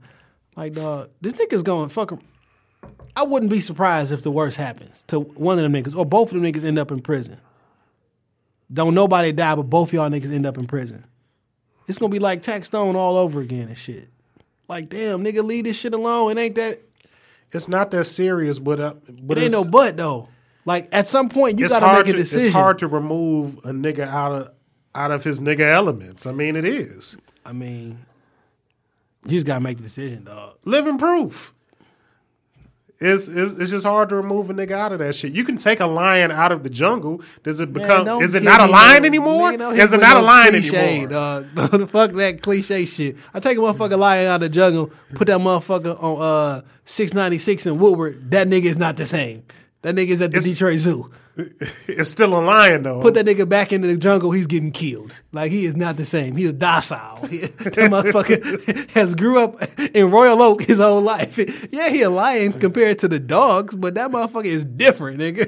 like, 0.56 0.74
dog. 0.74 1.10
This 1.22 1.34
nigga's 1.34 1.64
going 1.64 1.90
fuck. 1.90 2.12
'em. 2.12 2.20
I 3.16 3.24
wouldn't 3.24 3.52
be 3.52 3.60
surprised 3.60 4.12
if 4.12 4.22
the 4.22 4.30
worst 4.32 4.58
happens 4.58 5.04
to 5.08 5.20
one 5.22 5.58
of 5.58 5.64
them 5.64 5.74
niggas 5.74 5.96
or 5.98 6.06
both 6.06 6.32
of 6.32 6.40
them 6.40 6.44
niggas 6.52 6.64
end 6.64 6.78
up 6.78 6.92
in 6.92 7.02
prison. 7.02 7.40
Don't 8.72 8.94
nobody 8.94 9.32
die, 9.32 9.56
but 9.56 9.64
both 9.64 9.94
y'all 9.94 10.10
niggas 10.10 10.32
end 10.34 10.46
up 10.46 10.58
in 10.58 10.68
prison. 10.68 11.06
It's 11.88 11.98
gonna 11.98 12.12
be 12.12 12.20
like 12.20 12.42
Tax 12.44 12.68
Stone 12.68 12.96
all 12.96 13.18
over 13.18 13.40
again 13.42 13.70
and 13.70 13.78
shit. 13.78 14.10
Like, 14.68 14.90
damn, 14.90 15.24
nigga, 15.24 15.44
leave 15.44 15.64
this 15.64 15.78
shit 15.78 15.94
alone. 15.94 16.32
It 16.32 16.38
ain't 16.40 16.56
that. 16.56 16.82
It's 17.54 17.70
not 17.70 17.92
that 17.92 18.04
serious, 18.06 18.60
but 18.60 18.80
uh, 18.80 18.94
but 19.22 19.38
It 19.38 19.44
ain't 19.46 19.52
no 19.54 19.64
but 19.64 19.96
though. 19.98 20.28
Like 20.66 20.90
at 20.92 21.08
some 21.08 21.30
point, 21.30 21.60
you 21.60 21.70
got 21.70 21.80
to 21.80 21.94
make 21.94 22.08
a 22.08 22.12
to- 22.12 22.18
decision. 22.18 22.48
It's 22.48 22.54
hard 22.54 22.80
to 22.80 22.88
remove 22.88 23.60
a 23.66 23.72
nigga 23.72 24.06
out 24.06 24.32
of 24.34 24.52
out 24.98 25.12
of 25.12 25.24
his 25.24 25.40
nigga 25.40 25.62
elements. 25.72 26.26
I 26.26 26.32
mean, 26.32 26.56
it 26.56 26.66
is 26.66 27.16
I 27.46 27.54
mean, 27.54 28.00
you 29.26 29.32
just 29.32 29.46
gotta 29.46 29.62
make 29.62 29.78
the 29.78 29.84
decision, 29.84 30.24
dog. 30.26 30.58
living 30.66 30.98
proof. 30.98 31.54
It's, 33.00 33.28
it's 33.28 33.52
it's 33.60 33.70
just 33.70 33.86
hard 33.86 34.10
to 34.10 34.16
remove 34.16 34.50
a 34.50 34.56
nigga 34.56 34.72
out 34.72 34.92
of 34.92 34.98
that 35.00 35.14
shit. 35.14 35.32
You 35.32 35.44
can 35.44 35.58
take 35.58 35.80
a 35.82 35.86
lion 35.86 36.32
out 36.32 36.52
of 36.52 36.64
the 36.64 36.70
jungle. 36.72 37.22
Does 37.44 37.60
it 37.60 37.72
become? 37.72 38.06
don't 38.06 38.24
is 38.24 38.34
it 38.34 38.42
not 38.42 38.60
a 38.60 38.66
lion 38.66 39.04
no- 39.04 39.08
anymore? 39.08 39.52
nigga, 39.52 39.78
Is 39.78 39.94
it 39.94 40.00
not 40.00 40.18
a 40.18 40.22
lion 40.22 40.50
cliche, 40.50 41.02
anymore? 41.04 41.08
Dog. 41.10 41.90
Fuck 41.92 42.14
that 42.14 42.40
cliche 42.42 42.86
shit. 42.86 43.18
I 43.36 43.40
take 43.40 43.56
a 43.60 43.62
motherfucking 43.62 44.00
lion 44.00 44.26
out 44.26 44.36
of 44.36 44.42
the 44.42 44.50
jungle, 44.50 44.88
put 45.14 45.28
that 45.28 45.38
motherfucker 45.38 46.02
on 46.02 46.20
uh 46.22 46.62
six 46.86 47.14
ninety 47.14 47.38
six 47.38 47.68
in 47.68 47.78
Woodward. 47.78 48.32
That 48.32 48.48
nigga 48.48 48.66
is 48.66 48.78
not 48.78 48.98
the 48.98 49.06
same. 49.06 49.44
That 49.84 49.94
nigga 49.94 50.08
is 50.10 50.22
at 50.24 50.32
the 50.32 50.38
It's- 50.38 50.52
Detroit 50.52 50.80
Zoo. 50.80 51.12
It's 51.88 52.10
still 52.10 52.38
a 52.38 52.42
lion 52.42 52.84
though. 52.84 53.02
Put 53.02 53.14
that 53.16 53.26
nigga 53.26 53.48
back 53.48 53.72
into 53.72 53.88
the 53.88 53.98
jungle, 53.98 54.32
he's 54.32 54.48
getting 54.48 54.72
killed. 54.72 55.22
Like 55.32 55.52
he 55.52 55.66
is 55.66 55.76
not 55.76 55.98
the 55.98 56.06
same. 56.06 56.36
He 56.36 56.44
is 56.46 56.54
docile. 56.54 57.18
He, 57.30 57.40
that 57.40 57.74
motherfucker 57.92 58.90
has 58.96 59.16
grew 59.16 59.40
up 59.40 59.62
in 59.96 60.12
Royal 60.12 60.42
Oak 60.42 60.64
his 60.64 60.80
whole 60.80 61.02
life. 61.02 61.38
Yeah, 61.72 61.90
he 61.90 62.02
a 62.02 62.10
lion 62.10 62.54
compared 62.54 63.00
to 63.00 63.08
the 63.08 63.20
dogs, 63.20 63.76
but 63.76 63.96
that 63.96 64.12
motherfucker 64.12 64.46
is 64.46 64.64
different, 64.66 65.20
nigga. 65.20 65.46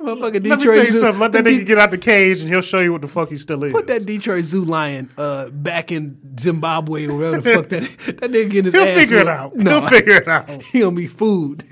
motherfucker 0.00 0.42
Detroit 0.42 0.44
Let 0.44 0.58
me 0.58 0.64
tell 0.64 0.76
you 0.84 0.92
Zoo. 0.92 0.98
something. 1.00 1.20
Let 1.20 1.32
that 1.32 1.44
nigga 1.44 1.66
get 1.66 1.78
out 1.78 1.90
the 1.90 1.98
cage 1.98 2.40
and 2.40 2.48
he'll 2.48 2.60
show 2.60 2.80
you 2.80 2.92
what 2.92 3.00
the 3.02 3.08
fuck 3.08 3.28
he 3.30 3.36
still 3.36 3.62
is. 3.64 3.72
Put 3.72 3.86
that 3.88 4.04
Detroit 4.06 4.44
Zoo 4.44 4.64
lion 4.64 5.10
uh, 5.18 5.48
back 5.50 5.90
in 5.92 6.18
Zimbabwe 6.38 7.06
or 7.06 7.14
wherever 7.16 7.40
the 7.40 7.54
fuck 7.54 7.68
that 7.70 7.82
that 8.20 8.30
nigga 8.30 8.50
getting 8.50 8.64
his 8.66 8.74
He'll 8.74 8.82
ass 8.84 8.94
figure 8.96 9.16
it 9.18 9.26
whooped. 9.26 9.30
out. 9.30 9.56
No, 9.56 9.80
He'll 9.80 9.88
figure 9.88 10.14
it 10.14 10.28
out. 10.28 10.62
he 10.62 10.80
gonna 10.80 10.94
be 10.96 11.06
food. 11.06 11.64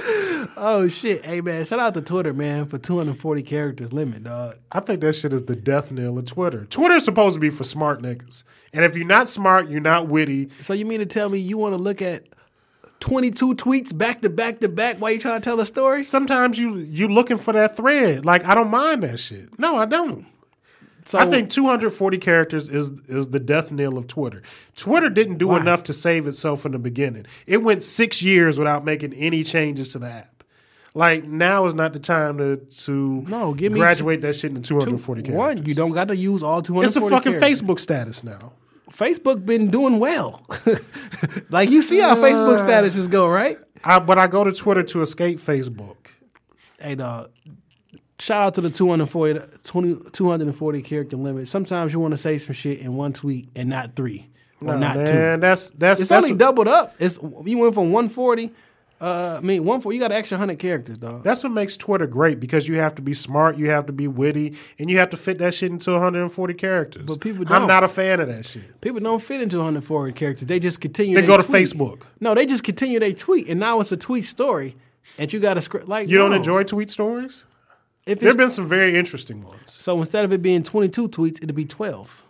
oh 0.56 0.88
shit! 0.88 1.24
Hey 1.24 1.40
man, 1.40 1.64
shout 1.64 1.78
out 1.78 1.94
to 1.94 2.02
Twitter 2.02 2.32
man 2.32 2.66
for 2.66 2.78
240 2.78 3.42
characters 3.42 3.92
limit, 3.92 4.24
dog. 4.24 4.56
I 4.72 4.80
think 4.80 5.00
that 5.00 5.14
shit 5.14 5.32
is 5.32 5.42
the 5.44 5.56
death 5.56 5.92
knell 5.92 6.18
of 6.18 6.26
Twitter. 6.26 6.66
Twitter's 6.66 7.04
supposed 7.04 7.34
to 7.34 7.40
be 7.40 7.50
for 7.50 7.64
smart 7.64 8.02
niggas. 8.02 8.44
And 8.72 8.84
if 8.84 8.96
you're 8.96 9.06
not 9.06 9.28
smart, 9.28 9.68
you're 9.68 9.80
not 9.80 10.08
witty. 10.08 10.50
So 10.60 10.72
you 10.72 10.86
mean 10.86 11.00
to 11.00 11.06
tell 11.06 11.28
me 11.28 11.38
you 11.38 11.58
want 11.58 11.74
to 11.74 11.78
look 11.78 12.00
at 12.00 12.24
22 13.00 13.54
tweets 13.54 13.96
back 13.96 14.22
to 14.22 14.30
back 14.30 14.60
to 14.60 14.68
back 14.68 14.98
while 14.98 15.10
you 15.10 15.18
trying 15.18 15.40
to 15.40 15.44
tell 15.44 15.58
a 15.60 15.66
story? 15.66 16.04
Sometimes 16.04 16.58
you 16.58 16.76
you 16.76 17.08
looking 17.08 17.38
for 17.38 17.52
that 17.52 17.76
thread. 17.76 18.24
Like 18.24 18.44
I 18.44 18.54
don't 18.54 18.70
mind 18.70 19.02
that 19.02 19.18
shit. 19.18 19.58
No, 19.58 19.76
I 19.76 19.86
don't. 19.86 20.26
So 21.10 21.18
I 21.18 21.26
think 21.26 21.50
240 21.50 22.18
characters 22.18 22.68
is 22.68 22.90
is 23.08 23.30
the 23.30 23.40
death 23.40 23.72
knell 23.72 23.98
of 23.98 24.06
Twitter. 24.06 24.42
Twitter 24.76 25.10
didn't 25.10 25.38
do 25.38 25.56
enough 25.56 25.82
to 25.84 25.92
save 25.92 26.28
itself 26.28 26.64
in 26.64 26.70
the 26.70 26.78
beginning. 26.78 27.26
It 27.48 27.64
went 27.64 27.82
six 27.82 28.22
years 28.22 28.58
without 28.58 28.84
making 28.84 29.14
any 29.14 29.42
changes 29.42 29.88
to 29.90 29.98
the 29.98 30.06
app. 30.06 30.44
Like 30.94 31.24
now 31.24 31.66
is 31.66 31.74
not 31.74 31.94
the 31.94 31.98
time 31.98 32.38
to 32.38 32.58
to 32.84 33.24
No, 33.26 33.54
give 33.54 33.72
me 33.72 33.80
graduate 33.80 34.20
that 34.20 34.36
shit 34.36 34.52
into 34.52 34.68
240 34.68 35.22
characters. 35.22 35.36
one, 35.36 35.66
you 35.66 35.74
don't 35.74 35.90
got 35.90 36.06
to 36.08 36.16
use 36.16 36.44
all 36.44 36.62
240. 36.62 36.86
it's 36.86 36.94
a 36.94 37.00
fucking 37.00 37.40
characters. 37.40 37.60
Facebook 37.60 37.80
status 37.80 38.22
now. 38.22 38.52
Facebook 38.92 39.44
been 39.44 39.68
doing 39.68 39.98
well. 39.98 40.46
like 41.50 41.70
you 41.70 41.82
see 41.82 41.98
how 41.98 42.14
Facebook 42.14 42.60
uh. 42.60 42.64
statuses 42.64 43.10
go, 43.10 43.28
right? 43.28 43.56
I, 43.82 43.98
but 43.98 44.18
I 44.18 44.28
go 44.28 44.44
to 44.44 44.52
Twitter 44.52 44.84
to 44.84 45.02
escape 45.02 45.40
Facebook. 45.40 45.96
Hey 46.80 46.94
dog, 46.94 47.30
shout 48.20 48.42
out 48.42 48.54
to 48.54 48.60
the 48.60 48.70
240, 48.70 49.40
20, 49.64 50.10
240 50.12 50.82
character 50.82 51.16
limit. 51.16 51.48
Sometimes 51.48 51.92
you 51.92 52.00
want 52.00 52.12
to 52.12 52.18
say 52.18 52.38
some 52.38 52.52
shit 52.54 52.78
in 52.80 52.94
one 52.96 53.12
tweet 53.12 53.48
and 53.56 53.68
not 53.68 53.96
three 53.96 54.28
or 54.60 54.74
Nah, 54.74 54.76
not 54.78 54.96
man, 54.96 55.06
two. 55.38 55.40
that's 55.40 55.70
that's 55.70 56.00
It's 56.00 56.10
that's 56.10 56.24
only 56.24 56.36
doubled 56.36 56.68
up. 56.68 56.94
It's 56.98 57.18
you 57.44 57.58
went 57.58 57.74
from 57.74 57.92
140. 57.92 58.52
Uh, 59.02 59.38
I 59.38 59.40
mean, 59.40 59.64
140. 59.64 59.96
You 59.96 60.00
got 60.02 60.12
an 60.12 60.18
extra 60.18 60.36
hundred 60.36 60.58
characters, 60.58 60.98
dog. 60.98 61.24
That's 61.24 61.42
what 61.42 61.52
makes 61.52 61.74
Twitter 61.78 62.06
great 62.06 62.38
because 62.38 62.68
you 62.68 62.76
have 62.76 62.94
to 62.96 63.02
be 63.02 63.14
smart, 63.14 63.56
you 63.56 63.70
have 63.70 63.86
to 63.86 63.94
be 63.94 64.06
witty, 64.06 64.58
and 64.78 64.90
you 64.90 64.98
have 64.98 65.08
to 65.10 65.16
fit 65.16 65.38
that 65.38 65.54
shit 65.54 65.70
into 65.70 65.92
140 65.92 66.52
characters. 66.52 67.04
But 67.06 67.20
people 67.20 67.46
I'm 67.50 67.66
don't. 67.66 67.84
a 67.84 67.88
fan 67.88 68.20
of 68.20 68.28
that 68.28 68.44
shit. 68.44 68.78
People 68.82 69.00
don't 69.00 69.22
fit 69.22 69.40
into 69.40 69.56
140 69.56 70.12
characters. 70.12 70.46
They 70.46 70.58
just 70.58 70.82
continue. 70.82 71.18
They 71.18 71.26
go 71.26 71.38
to 71.38 71.42
tweet. 71.42 71.66
Facebook. 71.68 72.02
No, 72.20 72.34
they 72.34 72.44
just 72.44 72.62
continue 72.62 73.00
their 73.00 73.14
tweet, 73.14 73.48
and 73.48 73.58
now 73.58 73.80
it's 73.80 73.90
a 73.90 73.96
tweet 73.96 74.26
story, 74.26 74.76
and 75.18 75.32
you 75.32 75.40
got 75.40 75.54
to 75.54 75.62
script 75.62 75.88
like 75.88 76.06
You 76.10 76.18
don't 76.18 76.34
enjoy 76.34 76.64
tweet 76.64 76.90
stories? 76.90 77.46
If 78.10 78.20
There 78.20 78.28
have 78.30 78.36
been 78.36 78.50
some 78.50 78.66
very 78.68 78.96
interesting 78.96 79.42
ones. 79.44 79.60
so 79.66 79.98
instead 80.00 80.24
of 80.24 80.32
it 80.32 80.42
being 80.42 80.62
22 80.62 81.08
tweets, 81.08 81.42
it'll 81.42 81.54
be 81.54 81.64
12. 81.64 82.24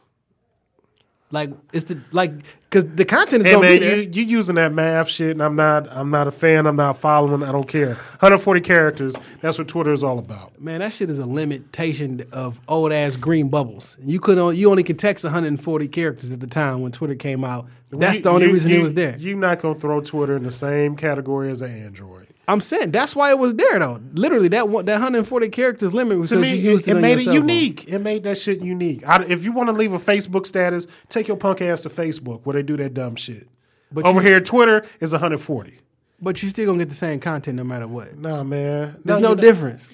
Like 1.32 1.50
it's 1.72 1.84
the 1.84 2.00
like 2.10 2.32
because 2.68 2.86
the 2.96 3.04
content 3.04 3.42
is 3.42 3.46
Hey 3.46 3.52
gonna 3.52 3.62
man, 3.68 3.78
be 3.78 3.86
there. 3.86 3.96
you 4.00 4.10
you 4.14 4.22
using 4.24 4.56
that 4.56 4.72
math 4.72 5.08
shit, 5.08 5.30
and 5.30 5.40
I'm 5.42 5.54
not. 5.54 5.86
I'm 5.88 6.10
not 6.10 6.26
a 6.26 6.32
fan. 6.32 6.66
I'm 6.66 6.74
not 6.74 6.96
following. 6.96 7.44
I 7.44 7.52
don't 7.52 7.68
care. 7.68 7.94
140 8.18 8.60
characters. 8.62 9.14
That's 9.40 9.56
what 9.56 9.68
Twitter 9.68 9.92
is 9.92 10.02
all 10.02 10.18
about. 10.18 10.60
Man, 10.60 10.80
that 10.80 10.92
shit 10.92 11.08
is 11.08 11.20
a 11.20 11.26
limitation 11.26 12.24
of 12.32 12.60
old 12.66 12.90
ass 12.90 13.14
green 13.14 13.48
bubbles. 13.48 13.96
You 14.02 14.18
could 14.18 14.38
only, 14.38 14.56
you 14.56 14.72
only 14.72 14.82
could 14.82 14.98
text 14.98 15.22
140 15.22 15.86
characters 15.86 16.32
at 16.32 16.40
the 16.40 16.48
time 16.48 16.80
when 16.80 16.90
Twitter 16.90 17.14
came 17.14 17.44
out. 17.44 17.68
That's 17.92 18.16
You- 18.16 18.22
the 18.24 18.30
only 18.30 18.46
you- 18.48 18.52
reason 18.52 18.72
it 18.72 18.82
was 18.82 18.94
there. 18.94 19.16
You're 19.16 19.36
not 19.36 19.60
gonna 19.60 19.76
throw 19.76 20.00
Twitter 20.00 20.34
in 20.36 20.42
the 20.42 20.50
same 20.50 20.96
category 20.96 21.48
as 21.52 21.62
an 21.62 21.70
Android. 21.70 22.26
I'm 22.48 22.60
saying 22.60 22.90
that's 22.90 23.14
why 23.14 23.30
it 23.30 23.38
was 23.38 23.54
there 23.54 23.78
though. 23.78 24.00
Literally, 24.14 24.48
that 24.48 24.68
one, 24.68 24.84
that 24.86 24.94
140 24.94 25.48
characters 25.50 25.94
limit 25.94 26.18
was 26.18 26.30
because 26.30 26.50
you 26.50 26.56
used 26.72 26.88
it, 26.88 26.96
it, 26.96 27.00
made 27.00 27.18
it 27.18 27.24
cell 27.24 27.34
phone. 27.34 27.48
unique. 27.48 27.88
It 27.88 27.98
made 28.00 28.24
that 28.24 28.38
shit 28.38 28.60
unique. 28.60 29.06
I, 29.08 29.22
if 29.24 29.44
you 29.44 29.52
want 29.52 29.68
to 29.68 29.72
leave 29.72 29.92
a 29.92 29.98
Facebook 29.98 30.46
status, 30.46 30.86
take 31.08 31.28
your 31.28 31.36
punk 31.36 31.60
ass 31.62 31.82
to 31.82 31.88
Facebook 31.90 32.40
where 32.44 32.54
they 32.54 32.62
do 32.62 32.76
that 32.78 32.94
dumb 32.94 33.14
shit. 33.16 33.46
But 33.92 34.04
Over 34.04 34.20
you- 34.20 34.28
here, 34.28 34.40
Twitter 34.40 34.84
is 35.00 35.12
140. 35.12 35.78
But 36.22 36.42
you 36.42 36.50
still 36.50 36.66
gonna 36.66 36.78
get 36.78 36.88
the 36.90 36.94
same 36.94 37.18
content 37.20 37.56
no 37.56 37.64
matter 37.64 37.86
what. 37.88 38.18
Nah, 38.18 38.42
man. 38.42 39.00
There's 39.04 39.20
No, 39.20 39.28
no 39.30 39.34
difference. 39.34 39.88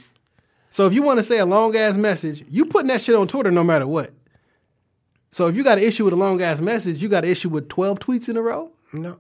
So 0.71 0.87
if 0.87 0.93
you 0.93 1.03
want 1.03 1.19
to 1.19 1.23
say 1.23 1.39
a 1.39 1.47
long 1.47 1.77
ass 1.77 1.97
message, 1.97 2.45
you 2.49 2.65
putting 2.67 2.89
that 2.89 3.01
shit 3.01 3.15
on 3.15 3.29
Twitter 3.29 3.51
no 3.51 3.63
matter 3.65 3.87
what. 3.87 4.11
So 5.31 5.47
if 5.47 5.57
you 5.57 5.63
got 5.63 5.79
an 5.79 5.85
issue 5.85 6.05
with 6.05 6.15
a 6.15 6.17
long 6.17 6.41
ass 6.43 6.61
message, 6.61 7.03
you 7.03 7.09
got 7.09 7.25
an 7.25 7.31
issue 7.31 7.49
with 7.49 7.69
12 7.69 7.99
tweets 8.01 8.29
in 8.29 8.37
a 8.37 8.43
row. 8.43 8.71
No, 8.93 9.19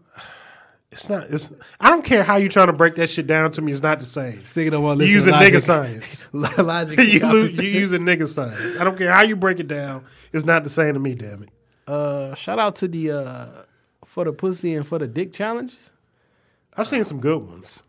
it's 0.96 1.08
not. 1.08 1.24
It's. 1.30 1.52
I 1.80 1.90
don't 1.90 2.04
care 2.04 2.24
how 2.24 2.36
you 2.36 2.48
trying 2.48 2.66
to 2.68 2.72
break 2.72 2.94
that 2.96 3.08
shit 3.08 3.26
down 3.26 3.50
to 3.52 3.62
me. 3.62 3.72
It's 3.72 3.82
not 3.82 4.00
the 4.00 4.06
same. 4.06 4.40
Stick 4.40 4.66
it 4.66 4.74
on 4.74 4.82
one 4.82 4.98
You 5.00 5.06
using 5.06 5.34
nigga 5.34 5.60
science. 5.60 6.28
Logic. 6.32 6.98
you 7.12 7.20
lo- 7.20 7.44
you 7.44 7.62
using 7.62 8.02
nigga 8.02 8.26
science. 8.26 8.76
I 8.76 8.84
don't 8.84 8.96
care 8.98 9.12
how 9.12 9.22
you 9.22 9.36
break 9.36 9.60
it 9.60 9.68
down. 9.68 10.04
It's 10.32 10.44
not 10.44 10.64
the 10.64 10.70
same 10.70 10.94
to 10.94 11.00
me. 11.00 11.14
Damn 11.14 11.44
it. 11.44 11.50
Uh, 11.86 12.34
shout 12.34 12.58
out 12.58 12.76
to 12.76 12.88
the 12.88 13.10
uh, 13.12 13.46
for 14.04 14.24
the 14.24 14.32
pussy 14.32 14.74
and 14.74 14.86
for 14.86 14.98
the 14.98 15.06
dick 15.06 15.32
challenges. 15.32 15.92
I've 16.76 16.88
seen 16.88 17.04
some 17.04 17.20
good 17.20 17.38
ones. 17.38 17.82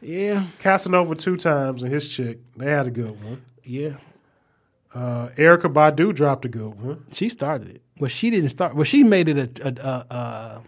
Yeah, 0.00 0.46
Casanova 0.58 1.14
two 1.14 1.36
times 1.36 1.82
and 1.82 1.92
his 1.92 2.08
chick. 2.08 2.38
They 2.56 2.70
had 2.70 2.86
a 2.86 2.90
good 2.90 3.22
one. 3.24 3.42
yeah. 3.62 3.96
Uh, 4.94 5.28
Erykah 5.30 5.72
Badu 5.72 6.14
dropped 6.14 6.44
a 6.44 6.48
good 6.48 6.80
one. 6.80 7.04
She 7.10 7.28
started 7.28 7.68
it. 7.68 7.82
Well, 7.98 8.08
she 8.08 8.30
didn't 8.30 8.50
start. 8.50 8.76
Well, 8.76 8.84
she 8.84 9.02
made 9.02 9.28
it 9.28 9.58
a 9.58 9.66
a 9.66 9.86
a, 9.88 10.14
a, 10.14 10.62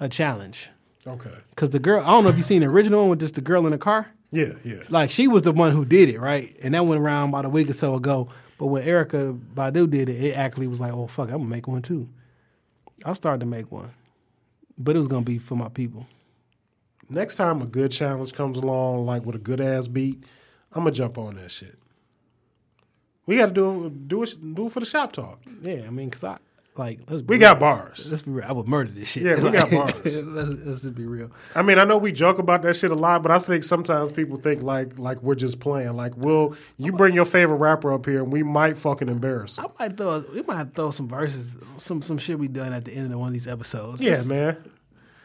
a 0.00 0.08
challenge 0.08 0.68
Okay. 1.06 1.30
because 1.50 1.70
the 1.70 1.78
girl. 1.78 2.00
I 2.02 2.06
don't 2.06 2.24
know 2.24 2.30
if 2.30 2.36
you 2.36 2.42
seen 2.42 2.60
the 2.62 2.68
original 2.68 3.00
one 3.00 3.10
with 3.10 3.20
just 3.20 3.34
the 3.36 3.40
girl 3.40 3.64
in 3.66 3.72
the 3.72 3.78
car. 3.78 4.08
Yeah, 4.32 4.52
yeah. 4.64 4.82
Like 4.90 5.10
she 5.10 5.28
was 5.28 5.42
the 5.42 5.52
one 5.52 5.72
who 5.72 5.84
did 5.84 6.08
it, 6.08 6.20
right? 6.20 6.52
And 6.62 6.74
that 6.74 6.84
went 6.84 7.00
around 7.00 7.28
about 7.30 7.44
a 7.44 7.48
week 7.48 7.70
or 7.70 7.74
so 7.74 7.94
ago. 7.94 8.28
But 8.58 8.66
when 8.66 8.82
Erykah 8.84 9.38
Badu 9.54 9.88
did 9.88 10.08
it, 10.08 10.20
it 10.22 10.36
actually 10.36 10.66
was 10.66 10.80
like, 10.80 10.92
oh 10.92 11.06
fuck, 11.06 11.28
I'm 11.28 11.38
gonna 11.38 11.44
make 11.44 11.68
one 11.68 11.82
too. 11.82 12.08
I 13.04 13.12
started 13.12 13.40
to 13.40 13.46
make 13.46 13.70
one, 13.70 13.92
but 14.78 14.96
it 14.96 14.98
was 14.98 15.08
gonna 15.08 15.24
be 15.24 15.38
for 15.38 15.54
my 15.54 15.68
people. 15.68 16.06
Next 17.08 17.36
time 17.36 17.62
a 17.62 17.66
good 17.66 17.92
challenge 17.92 18.32
comes 18.32 18.56
along, 18.58 19.06
like 19.06 19.24
with 19.24 19.36
a 19.36 19.38
good 19.38 19.60
ass 19.60 19.86
beat, 19.86 20.24
I'm 20.72 20.82
gonna 20.82 20.90
jump 20.90 21.18
on 21.18 21.36
that 21.36 21.50
shit. 21.52 21.78
We 23.26 23.36
got 23.36 23.46
to 23.46 23.52
do 23.52 23.90
do 23.90 24.22
it 24.22 24.54
do 24.54 24.66
it 24.66 24.72
for 24.72 24.80
the 24.80 24.86
shop 24.86 25.12
talk. 25.12 25.40
Yeah, 25.62 25.82
I 25.86 25.90
mean, 25.90 26.10
cause 26.10 26.24
I 26.24 26.38
like 26.78 27.00
let's 27.08 27.22
be 27.22 27.34
We 27.34 27.38
got 27.38 27.60
bars. 27.60 28.10
Let's 28.10 28.22
be 28.22 28.30
real. 28.32 28.44
I 28.46 28.52
would 28.52 28.68
murder 28.68 28.90
this 28.90 29.08
shit. 29.08 29.22
Yeah, 29.24 29.42
we 29.42 29.50
got 29.50 29.70
bars. 29.70 29.94
let's, 30.04 30.48
let's 30.64 30.82
just 30.82 30.94
be 30.94 31.06
real. 31.06 31.30
I 31.54 31.62
mean, 31.62 31.78
I 31.78 31.84
know 31.84 31.98
we 31.98 32.12
joke 32.12 32.38
about 32.38 32.62
that 32.62 32.76
shit 32.76 32.90
a 32.90 32.94
lot, 32.94 33.22
but 33.22 33.30
I 33.30 33.38
think 33.38 33.64
sometimes 33.64 34.12
people 34.12 34.36
think 34.36 34.62
like 34.62 34.98
like 34.98 35.22
we're 35.22 35.34
just 35.34 35.60
playing. 35.60 35.94
Like, 35.94 36.16
we'll 36.16 36.56
you 36.78 36.92
bring 36.92 37.14
your 37.14 37.24
favorite 37.24 37.56
rapper 37.56 37.92
up 37.92 38.06
here, 38.06 38.22
and 38.22 38.32
we 38.32 38.42
might 38.42 38.78
fucking 38.78 39.08
embarrass 39.08 39.58
him. 39.58 39.66
I 39.78 39.88
might 39.88 39.96
throw. 39.96 40.24
We 40.32 40.42
might 40.42 40.74
throw 40.74 40.90
some 40.90 41.08
verses, 41.08 41.56
some 41.78 42.02
some 42.02 42.18
shit 42.18 42.38
we 42.38 42.48
done 42.48 42.72
at 42.72 42.84
the 42.84 42.92
end 42.92 43.12
of 43.12 43.18
one 43.18 43.28
of 43.28 43.32
these 43.32 43.48
episodes. 43.48 44.00
Yeah, 44.00 44.14
Just, 44.14 44.28
man. 44.28 44.56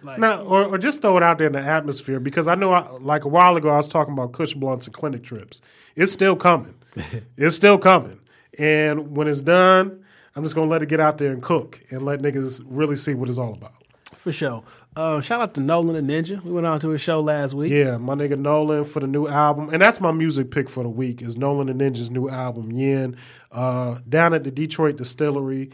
Like, 0.04 0.20
Now, 0.20 0.42
or, 0.42 0.66
or 0.66 0.78
just 0.78 1.02
throw 1.02 1.16
it 1.18 1.24
out 1.24 1.38
there 1.38 1.48
in 1.48 1.54
the 1.54 1.62
atmosphere 1.62 2.20
because 2.20 2.48
I 2.48 2.56
know, 2.56 2.72
I, 2.72 2.90
like 2.98 3.24
a 3.24 3.28
while 3.28 3.56
ago, 3.56 3.70
I 3.70 3.78
was 3.78 3.88
talking 3.88 4.14
about 4.14 4.32
Kush 4.32 4.56
blunts 4.56 4.88
and 4.88 4.94
clinic 4.96 5.24
trips. 5.24 5.62
It's 5.96 6.12
still 6.12 6.36
coming. 6.36 6.74
it's 7.38 7.56
still 7.56 7.78
coming, 7.78 8.20
and 8.58 9.16
when 9.16 9.28
it's 9.28 9.42
done, 9.42 10.04
I'm 10.36 10.44
just 10.44 10.56
gonna 10.56 10.70
let 10.70 10.82
it 10.84 10.90
get 10.90 11.00
out 11.00 11.18
there 11.18 11.32
and 11.32 11.42
cook 11.42 11.82
and 11.92 12.04
let 12.06 12.22
niggas 12.22 12.62
really 12.66 12.96
see 12.96 13.14
what 13.14 13.30
it's 13.30 13.38
all 13.38 13.54
about. 13.54 13.74
for 14.16 14.32
sure. 14.32 14.64
Uh, 14.96 15.22
shout 15.22 15.40
out 15.42 15.54
to 15.54 15.62
Nolan 15.62 16.06
the 16.06 16.14
Ninja. 16.14 16.44
We 16.44 16.52
went 16.52 16.68
on 16.68 16.80
to 16.82 16.90
his 16.90 17.00
show 17.02 17.22
last 17.22 17.54
week. 17.54 17.72
Yeah, 17.72 17.96
my 17.98 18.14
nigga 18.14 18.38
Nolan 18.38 18.84
for 18.84 19.00
the 19.00 19.08
new 19.08 19.26
album, 19.28 19.70
and 19.72 19.82
that's 19.82 20.02
my 20.02 20.12
music 20.12 20.52
pick 20.52 20.70
for 20.70 20.84
the 20.84 20.90
week 20.90 21.22
is 21.22 21.38
Nolan 21.38 21.68
the 21.68 21.74
Ninja's 21.74 22.12
new 22.12 22.28
album 22.30 22.72
Yin. 22.74 23.16
Uh, 23.54 24.00
down 24.10 24.34
at 24.34 24.44
the 24.44 24.52
Detroit 24.52 24.98
Distillery, 24.98 25.72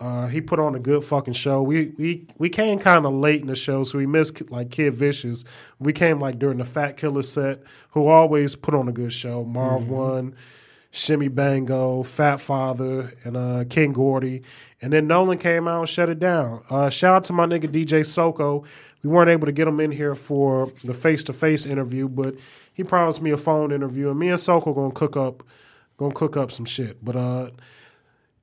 uh, 0.00 0.26
he 0.26 0.40
put 0.40 0.58
on 0.58 0.74
a 0.74 0.80
good 0.80 1.04
fucking 1.04 1.34
show. 1.34 1.62
We 1.62 1.92
we 1.96 2.26
we 2.38 2.48
came 2.48 2.78
kind 2.80 3.06
of 3.06 3.12
late 3.14 3.40
in 3.40 3.46
the 3.46 3.54
show, 3.56 3.84
so 3.84 3.98
we 3.98 4.06
missed 4.06 4.50
like 4.50 4.70
Kid 4.72 4.94
Vicious. 4.94 5.44
We 5.78 5.92
came 5.92 6.18
like 6.20 6.38
during 6.40 6.58
the 6.58 6.64
Fat 6.64 6.96
Killer 6.96 7.22
set, 7.22 7.62
who 7.90 8.08
always 8.08 8.56
put 8.56 8.74
on 8.74 8.88
a 8.88 8.92
good 8.92 9.12
show. 9.12 9.44
Marv 9.44 9.82
Mm-hmm. 9.84 9.92
one. 9.92 10.34
Shimmy 10.96 11.28
Bango, 11.28 12.02
Fat 12.02 12.40
Father, 12.40 13.12
and 13.24 13.36
uh, 13.36 13.64
King 13.68 13.92
Gordy. 13.92 14.42
And 14.80 14.92
then 14.92 15.06
Nolan 15.06 15.38
came 15.38 15.68
out 15.68 15.80
and 15.80 15.88
shut 15.88 16.08
it 16.08 16.18
down. 16.18 16.62
Uh, 16.70 16.88
shout 16.88 17.14
out 17.14 17.24
to 17.24 17.32
my 17.34 17.44
nigga 17.44 17.68
DJ 17.68 18.04
Soko. 18.04 18.64
We 19.02 19.10
weren't 19.10 19.28
able 19.28 19.46
to 19.46 19.52
get 19.52 19.68
him 19.68 19.78
in 19.78 19.90
here 19.90 20.14
for 20.14 20.66
the 20.84 20.94
face 20.94 21.22
to 21.24 21.34
face 21.34 21.66
interview, 21.66 22.08
but 22.08 22.34
he 22.72 22.82
promised 22.82 23.20
me 23.20 23.30
a 23.30 23.36
phone 23.36 23.72
interview, 23.72 24.08
and 24.08 24.18
me 24.18 24.30
and 24.30 24.40
Soko 24.40 24.72
gonna 24.72 24.92
cook 24.92 25.16
up, 25.16 25.42
gonna 25.98 26.14
cook 26.14 26.36
up 26.36 26.50
some 26.50 26.64
shit. 26.64 27.04
But 27.04 27.16
uh, 27.16 27.50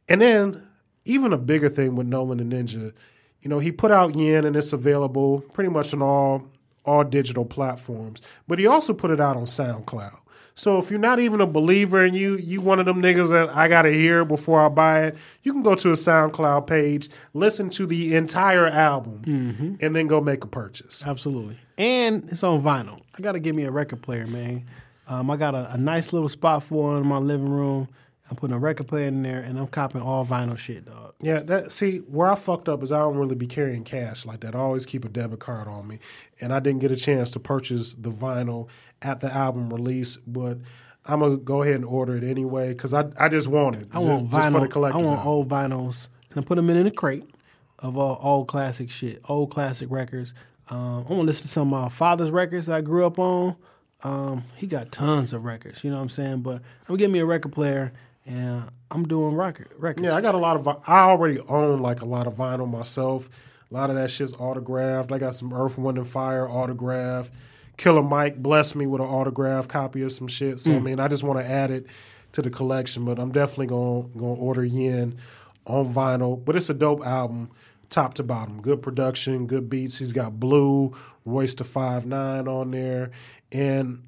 and 0.08 0.22
then 0.22 0.66
even 1.06 1.34
a 1.34 1.38
bigger 1.38 1.70
thing 1.70 1.96
with 1.96 2.08
Nolan 2.08 2.38
the 2.38 2.56
Ninja, 2.56 2.94
you 3.42 3.50
know, 3.50 3.60
he 3.60 3.72
put 3.72 3.92
out 3.92 4.16
Yin 4.16 4.46
and 4.46 4.56
it's 4.56 4.74
available 4.74 5.42
pretty 5.54 5.70
much 5.70 5.94
on 5.94 6.02
all 6.04 6.48
all 6.86 7.04
digital 7.04 7.46
platforms. 7.46 8.22
But 8.48 8.60
he 8.60 8.68
also 8.68 8.94
put 8.94 9.10
it 9.10 9.20
out 9.20 9.36
on 9.36 9.46
SoundCloud. 9.46 10.20
So 10.56 10.78
if 10.78 10.92
you're 10.92 11.00
not 11.00 11.20
even 11.20 11.42
a 11.42 11.48
believer 11.48 12.04
and 12.04 12.16
you 12.16 12.38
you 12.38 12.62
one 12.62 12.80
of 12.80 12.86
them 12.86 13.02
niggas 13.02 13.32
that 13.32 13.56
I 13.56 13.68
gotta 13.68 13.92
hear 13.92 14.24
before 14.24 14.64
I 14.64 14.70
buy 14.70 15.06
it, 15.06 15.18
you 15.44 15.52
can 15.52 15.64
go 15.64 15.76
to 15.76 15.90
a 15.90 15.94
SoundCloud 15.94 16.68
page, 16.68 17.10
listen 17.34 17.70
to 17.72 17.86
the 17.86 18.16
entire 18.16 18.68
album, 18.68 19.78
and 19.82 19.96
then 19.96 20.08
go 20.08 20.22
make 20.22 20.44
a 20.44 20.48
purchase. 20.48 21.04
Absolutely. 21.06 21.58
And 21.78 22.24
it's 22.32 22.44
on 22.44 22.62
vinyl. 22.62 23.02
I 23.18 23.22
got 23.22 23.32
to 23.32 23.40
give 23.40 23.56
me 23.56 23.64
a 23.64 23.72
record 23.72 24.02
player, 24.02 24.28
man. 24.28 24.66
Um, 25.08 25.30
I 25.30 25.38
got 25.38 25.56
a, 25.56 25.72
a 25.74 25.78
nice 25.78 26.14
little 26.14 26.30
spot 26.30 26.64
for 26.64 26.96
it 26.96 27.00
in 27.02 27.08
my 27.08 27.18
living 27.18 27.50
room. 27.50 27.90
I'm 28.34 28.38
putting 28.38 28.56
a 28.56 28.60
record 28.60 28.88
player 28.88 29.08
in 29.08 29.22
there, 29.22 29.42
and 29.42 29.60
I'm 29.60 29.68
copping 29.68 30.02
all 30.02 30.26
vinyl 30.26 30.58
shit, 30.58 30.86
dog. 30.86 31.14
Yeah, 31.22 31.44
that 31.44 31.72
see 31.72 32.00
where 32.00 32.32
I 32.32 32.34
fucked 32.34 32.68
up 32.68 32.82
is 32.82 32.92
I 32.92 32.98
don't 32.98 33.16
really 33.16 33.36
be 33.36 33.46
carrying 33.46 33.84
cash 33.84 34.26
like 34.26 34.40
that. 34.40 34.56
I 34.56 34.60
always 34.60 34.88
keep 34.88 35.06
a 35.06 35.10
debit 35.10 35.40
card 35.40 35.68
on 35.68 35.88
me, 35.88 36.00
and 36.42 36.52
I 36.52 36.60
didn't 36.60 36.82
get 36.82 36.92
a 36.92 36.96
chance 36.96 37.30
to 37.32 37.40
purchase 37.40 37.94
the 37.94 38.10
vinyl 38.10 38.70
at 39.04 39.22
the 39.22 39.32
album 39.32 39.72
release, 39.72 40.18
but 40.18 40.58
I'm 41.06 41.20
gonna 41.20 41.38
go 41.38 41.62
ahead 41.62 41.76
and 41.76 41.86
order 41.86 42.18
it 42.18 42.24
anyway 42.24 42.70
because 42.70 42.92
I 42.92 43.06
I 43.20 43.30
just 43.30 43.48
want 43.48 43.76
it. 43.76 43.88
I 43.92 44.00
want 44.00 44.32
just, 44.32 44.52
vinyl. 44.52 44.68
for 44.68 44.80
the 44.80 44.98
I 44.98 44.98
want 44.98 45.24
old 45.24 45.48
vinyls, 45.48 46.08
and 46.32 46.44
I 46.44 46.44
put 46.44 46.56
them 46.56 46.72
in 46.72 46.78
in 46.78 46.88
a 46.88 46.92
crate 46.92 47.30
of 47.78 47.98
all 47.98 48.20
old 48.20 48.48
classic 48.48 48.90
shit, 48.90 49.22
old 49.30 49.52
classic 49.52 49.92
records. 49.92 50.34
Um, 50.70 50.80
I 50.80 50.94
want 51.02 51.10
to 51.10 51.22
listen 51.22 51.44
to 51.44 51.50
some 51.50 51.72
of 51.72 51.82
my 51.84 51.90
father's 51.90 52.32
records 52.32 52.66
that 52.66 52.78
I 52.78 52.82
grew 52.82 53.06
up 53.06 53.20
on. 53.20 53.58
Um, 54.04 54.44
he 54.56 54.66
got 54.66 54.92
tons 54.92 55.34
of 55.34 55.46
records, 55.46 55.84
you 55.84 55.92
know 55.92 55.98
what 55.98 56.02
I'm 56.02 56.10
saying? 56.10 56.42
But 56.42 56.56
I'm 56.56 56.88
gonna 56.88 56.98
give 56.98 57.12
me 57.12 57.20
a 57.20 57.26
record 57.26 57.52
player, 57.52 57.94
and 58.26 58.70
I'm 58.92 59.04
doing 59.08 59.36
record 59.36 59.70
records. 59.78 60.06
Yeah, 60.06 60.16
I 60.16 60.22
got 60.22 60.36
a 60.36 60.40
lot 60.40 60.56
of. 60.56 60.68
I 60.68 61.02
already 61.02 61.40
own 61.40 61.80
like 61.80 62.02
a 62.02 62.06
lot 62.06 62.28
of 62.28 62.36
vinyl 62.36 62.70
myself. 62.70 63.30
A 63.70 63.74
lot 63.74 63.90
of 63.90 63.96
that 63.96 64.12
shit's 64.12 64.34
autographed. 64.34 65.12
I 65.12 65.18
got 65.18 65.36
some 65.36 65.54
Earth, 65.54 65.78
Wind, 65.78 65.98
and 65.98 66.08
Fire 66.08 66.48
autographed. 66.48 67.32
Killer 67.76 68.04
Mike 68.04 68.38
blessed 68.38 68.76
me 68.76 68.86
with 68.86 69.02
an 69.02 69.08
autographed 69.08 69.68
copy 69.68 70.04
of 70.04 70.12
some 70.12 70.28
shit. 70.28 70.60
So 70.60 70.72
I 70.72 70.76
mm. 70.76 70.84
mean, 70.84 71.00
I 71.00 71.08
just 71.08 71.24
want 71.24 71.40
to 71.40 71.46
add 71.46 71.72
it 71.72 71.88
to 72.34 72.42
the 72.42 72.50
collection. 72.50 73.04
But 73.04 73.20
I'm 73.20 73.32
definitely 73.32 73.68
going 73.68 74.12
to 74.12 74.20
order 74.20 74.64
Yin 74.64 75.18
on 75.66 75.92
vinyl. 75.92 76.44
But 76.44 76.56
it's 76.56 76.70
a 76.70 76.74
dope 76.74 77.06
album, 77.06 77.50
top 77.90 78.14
to 78.16 78.24
bottom. 78.24 78.62
Good 78.62 78.84
production, 78.84 79.48
good 79.48 79.70
beats. 79.70 79.98
He's 79.98 80.14
got 80.14 80.40
Blue, 80.40 80.96
Royce 81.26 81.56
da 81.56 81.64
Five 81.64 82.06
Nine 82.06 82.48
on 82.48 82.72
there, 82.72 83.12
and 83.52 84.04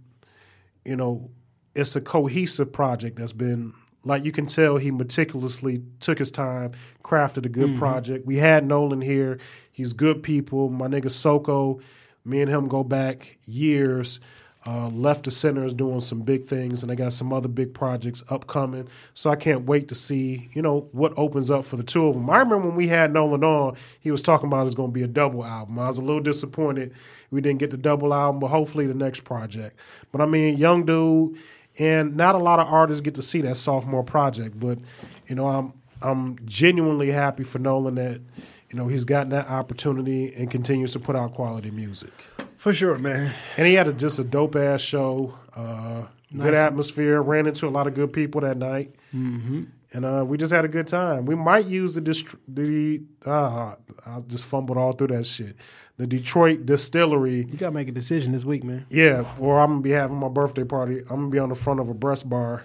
you 0.86 0.96
know, 0.96 1.32
it's 1.74 1.96
a 1.96 2.02
cohesive 2.02 2.72
project 2.72 3.18
that's 3.18 3.34
been 3.34 3.74
like 4.06 4.24
you 4.24 4.32
can 4.32 4.46
tell 4.46 4.78
he 4.78 4.92
meticulously 4.92 5.82
took 6.00 6.20
his 6.20 6.32
time, 6.32 6.72
crafted 7.04 7.46
a 7.46 7.50
good 7.50 7.76
project. 7.76 8.26
We 8.26 8.38
had 8.38 8.66
Nolan 8.66 9.02
here. 9.02 9.40
He's 9.72 9.94
good 9.94 10.24
people. 10.24 10.70
My 10.70 10.88
nigga 10.88 11.12
Soko, 11.12 11.82
me 12.24 12.42
and 12.42 12.50
him 12.50 12.68
go 12.68 12.84
back 12.84 13.38
years. 13.46 14.20
Uh, 14.68 14.90
left 14.90 15.26
the 15.26 15.32
center 15.32 15.64
is 15.64 15.76
doing 15.76 16.00
some 16.00 16.22
big 16.22 16.46
things, 16.46 16.82
and 16.82 16.90
they 16.90 16.96
got 16.96 17.14
some 17.14 17.32
other 17.32 17.48
big 17.48 17.72
projects 17.72 18.24
upcoming. 18.30 18.88
So 19.14 19.30
I 19.30 19.36
can't 19.36 19.66
wait 19.66 19.90
to 19.90 19.96
see, 19.96 20.50
you 20.54 20.62
know, 20.64 20.90
what 20.92 21.14
opens 21.18 21.52
up 21.52 21.66
for 21.66 21.76
the 21.76 21.84
two 21.84 22.08
of 22.08 22.16
them. 22.16 22.28
I 22.32 22.38
remember 22.38 22.70
when 22.70 22.76
we 22.76 22.88
had 22.88 23.14
Nolan 23.14 23.44
on, 23.44 23.78
he 24.00 24.10
was 24.10 24.24
talking 24.24 24.48
about 24.48 24.66
it's 24.66 24.74
going 24.74 24.90
to 24.90 24.94
be 24.94 25.04
a 25.04 25.08
double 25.08 25.46
album. 25.46 25.78
I 25.78 25.86
was 25.86 26.00
a 26.00 26.02
little 26.02 26.22
disappointed 26.22 26.94
we 27.32 27.42
didn't 27.42 27.60
get 27.60 27.72
the 27.72 27.78
double 27.78 28.14
album, 28.14 28.40
but 28.40 28.48
hopefully 28.48 28.88
the 28.88 28.94
next 28.94 29.22
project. 29.22 29.78
But 30.12 30.22
I 30.22 30.26
mean, 30.26 30.58
young 30.58 30.86
dude, 30.86 31.38
and 31.80 32.16
not 32.16 32.36
a 32.36 32.38
lot 32.38 32.60
of 32.60 32.68
artists 32.68 33.02
get 33.02 33.16
to 33.16 33.22
see 33.22 33.42
that 33.42 33.58
sophomore 33.58 34.04
project. 34.04 34.60
But 34.60 34.80
you 35.28 35.36
know, 35.36 35.48
I'm 35.48 35.74
I'm 36.02 36.38
genuinely 36.46 37.12
happy 37.12 37.44
for 37.44 37.60
Nolan 37.60 37.96
that 37.96 38.22
you 38.70 38.78
know 38.78 38.88
he's 38.88 39.04
gotten 39.04 39.30
that 39.30 39.50
opportunity 39.50 40.34
and 40.36 40.50
continues 40.50 40.94
to 40.94 41.00
put 41.00 41.16
out 41.16 41.34
quality 41.34 41.72
music. 41.72 42.12
for 42.58 42.74
sure, 42.74 42.98
man. 42.98 43.34
And 43.58 43.68
he 43.68 43.74
had 43.74 43.88
a, 43.88 43.94
just 43.94 44.20
a 44.20 44.24
dope 44.24 44.56
ass 44.56 44.82
show, 44.82 45.34
uh, 45.56 46.04
good 46.36 46.54
atmosphere. 46.54 47.22
Ran 47.22 47.48
into 47.48 47.68
a 47.68 47.70
lot 47.70 47.88
of 47.88 47.94
good 47.94 48.12
people 48.14 48.42
that 48.42 48.58
night, 48.58 48.96
mm-hmm. 49.14 49.64
And 49.96 50.06
uh, 50.06 50.24
we 50.28 50.38
just 50.38 50.52
had 50.52 50.66
a 50.66 50.68
good 50.68 50.88
time. 50.88 51.26
We 51.26 51.36
might 51.36 51.66
use 51.66 51.96
the 51.96 52.02
dist- 52.02 52.36
the 52.48 53.02
uh, 53.26 53.76
I 54.06 54.20
just 54.28 54.46
fumbled 54.46 54.78
all 54.78 54.92
through 54.92 55.08
that 55.08 55.26
shit. 55.26 55.56
The 55.98 56.06
Detroit 56.06 56.66
Distillery 56.66 57.38
You 57.50 57.58
gotta 57.58 57.72
make 57.72 57.88
a 57.88 57.92
decision 57.94 58.34
this 58.34 58.44
week, 58.44 58.64
man. 58.66 58.86
yeah, 58.90 59.24
or 59.40 59.60
I'm 59.62 59.70
gonna 59.72 59.82
be 59.82 59.92
having 59.92 60.18
my 60.18 60.28
birthday 60.28 60.66
party. 60.66 61.00
I'm 61.00 61.06
gonna 61.22 61.30
be 61.30 61.40
on 61.40 61.50
the 61.50 61.56
front 61.56 61.80
of 61.80 61.88
a 61.90 61.94
breast 61.94 62.28
bar, 62.28 62.64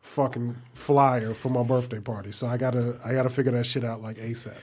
fucking 0.00 0.54
flyer 0.74 1.34
for 1.34 1.48
my 1.50 1.62
birthday 1.64 1.98
party. 2.00 2.30
So 2.32 2.46
I 2.46 2.56
gotta, 2.56 2.96
I 3.04 3.12
gotta 3.12 3.30
figure 3.30 3.52
that 3.52 3.66
shit 3.66 3.84
out 3.84 4.00
like 4.00 4.16
ASAP. 4.18 4.54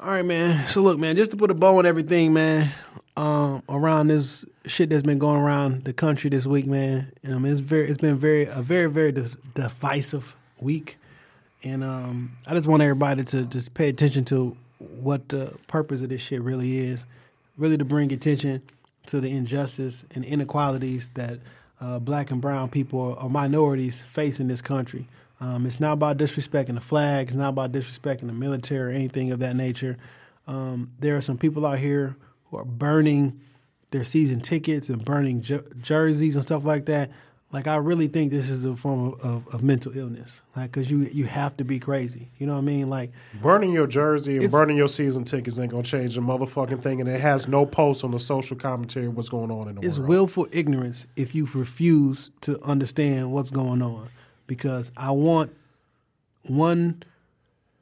All 0.00 0.08
right, 0.08 0.24
man. 0.24 0.66
So 0.68 0.80
look, 0.80 0.98
man, 0.98 1.16
just 1.16 1.30
to 1.32 1.36
put 1.36 1.50
a 1.50 1.54
bow 1.54 1.78
on 1.78 1.84
everything, 1.86 2.32
man. 2.32 2.72
Um, 3.16 3.62
around 3.68 4.06
this 4.08 4.46
shit 4.64 4.88
that's 4.88 5.02
been 5.02 5.18
going 5.18 5.38
around 5.38 5.84
the 5.84 5.92
country 5.92 6.30
this 6.30 6.46
week, 6.46 6.66
man. 6.66 7.12
Um, 7.28 7.44
it's 7.44 7.60
very, 7.60 7.86
it's 7.88 7.98
been 7.98 8.16
very, 8.16 8.44
a 8.44 8.62
very, 8.62 8.88
very 8.88 9.12
di- 9.12 9.28
divisive 9.54 10.34
week, 10.58 10.96
and 11.62 11.84
um, 11.84 12.36
I 12.46 12.54
just 12.54 12.66
want 12.66 12.82
everybody 12.82 13.24
to 13.24 13.44
just 13.44 13.74
pay 13.74 13.88
attention 13.88 14.24
to 14.26 14.56
what 14.78 15.28
the 15.28 15.54
purpose 15.66 16.02
of 16.02 16.08
this 16.08 16.22
shit 16.22 16.40
really 16.42 16.78
is. 16.78 17.04
Really, 17.56 17.76
to 17.76 17.84
bring 17.84 18.12
attention 18.12 18.62
to 19.06 19.20
the 19.20 19.30
injustice 19.30 20.04
and 20.14 20.24
inequalities 20.24 21.10
that 21.14 21.40
uh, 21.80 21.98
black 21.98 22.30
and 22.30 22.40
brown 22.40 22.68
people 22.70 23.18
or 23.20 23.28
minorities 23.28 24.02
face 24.02 24.40
in 24.40 24.48
this 24.48 24.62
country. 24.62 25.08
Um, 25.40 25.66
it's 25.66 25.80
not 25.80 25.92
about 25.92 26.18
disrespecting 26.18 26.74
the 26.74 26.80
flag. 26.80 27.28
It's 27.28 27.36
not 27.36 27.50
about 27.50 27.72
disrespecting 27.72 28.26
the 28.26 28.32
military 28.32 28.92
or 28.92 28.94
anything 28.94 29.32
of 29.32 29.38
that 29.40 29.56
nature. 29.56 29.96
Um, 30.46 30.92
there 30.98 31.16
are 31.16 31.22
some 31.22 31.38
people 31.38 31.66
out 31.66 31.78
here 31.78 32.16
who 32.50 32.58
are 32.58 32.64
burning 32.64 33.40
their 33.90 34.04
season 34.04 34.40
tickets 34.40 34.88
and 34.88 35.04
burning 35.04 35.40
jer- 35.40 35.64
jerseys 35.80 36.36
and 36.36 36.42
stuff 36.42 36.64
like 36.64 36.86
that. 36.86 37.10
Like 37.52 37.66
I 37.66 37.76
really 37.76 38.06
think 38.06 38.30
this 38.30 38.48
is 38.48 38.64
a 38.64 38.76
form 38.76 39.08
of, 39.08 39.20
of, 39.24 39.54
of 39.54 39.62
mental 39.62 39.96
illness. 39.96 40.40
Like, 40.54 40.70
cause 40.70 40.88
you 40.88 41.00
you 41.00 41.26
have 41.26 41.56
to 41.56 41.64
be 41.64 41.80
crazy. 41.80 42.30
You 42.38 42.46
know 42.46 42.52
what 42.52 42.60
I 42.60 42.62
mean? 42.62 42.88
Like, 42.88 43.10
Burning 43.42 43.72
your 43.72 43.88
jersey 43.88 44.36
and 44.36 44.50
burning 44.50 44.76
your 44.76 44.86
season 44.86 45.24
tickets 45.24 45.58
ain't 45.58 45.72
gonna 45.72 45.82
change 45.82 46.14
the 46.14 46.20
motherfucking 46.20 46.80
thing, 46.80 47.00
and 47.00 47.10
it 47.10 47.20
has 47.20 47.48
no 47.48 47.66
post 47.66 48.04
on 48.04 48.12
the 48.12 48.20
social 48.20 48.56
commentary 48.56 49.08
what's 49.08 49.28
going 49.28 49.50
on 49.50 49.68
in 49.68 49.74
the 49.74 49.86
it's 49.86 49.98
world. 49.98 50.06
It's 50.06 50.08
willful 50.08 50.46
ignorance 50.52 51.06
if 51.16 51.34
you 51.34 51.48
refuse 51.52 52.30
to 52.42 52.62
understand 52.62 53.32
what's 53.32 53.50
going 53.50 53.82
on. 53.82 54.08
Because 54.46 54.92
I 54.96 55.10
want 55.10 55.52
one, 56.46 57.02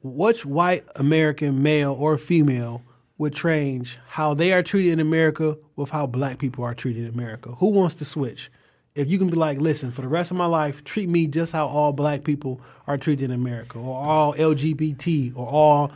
which 0.01 0.45
white 0.45 0.83
American 0.95 1.61
male 1.61 1.93
or 1.93 2.17
female 2.17 2.81
would 3.19 3.33
change 3.33 3.99
how 4.07 4.33
they 4.33 4.51
are 4.51 4.63
treated 4.63 4.93
in 4.93 4.99
America 4.99 5.57
with 5.75 5.91
how 5.91 6.07
black 6.07 6.39
people 6.39 6.63
are 6.63 6.73
treated 6.73 7.03
in 7.03 7.13
America? 7.13 7.51
Who 7.55 7.69
wants 7.69 7.95
to 7.95 8.05
switch? 8.05 8.49
If 8.95 9.09
you 9.09 9.17
can 9.17 9.29
be 9.29 9.35
like, 9.35 9.59
listen, 9.59 9.91
for 9.91 10.01
the 10.01 10.07
rest 10.07 10.31
of 10.31 10.37
my 10.37 10.45
life, 10.45 10.83
treat 10.83 11.07
me 11.07 11.27
just 11.27 11.51
how 11.51 11.67
all 11.67 11.93
black 11.93 12.23
people 12.23 12.59
are 12.87 12.97
treated 12.97 13.25
in 13.25 13.31
America, 13.31 13.77
or 13.77 14.03
all 14.03 14.33
LGBT, 14.33 15.37
or 15.37 15.47
all 15.47 15.91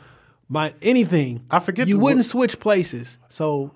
my 0.48 0.74
anything. 0.82 1.44
I 1.50 1.60
forget 1.60 1.88
you 1.88 1.98
wouldn't 2.00 2.26
wo- 2.26 2.30
switch 2.30 2.60
places. 2.60 3.18
So 3.30 3.72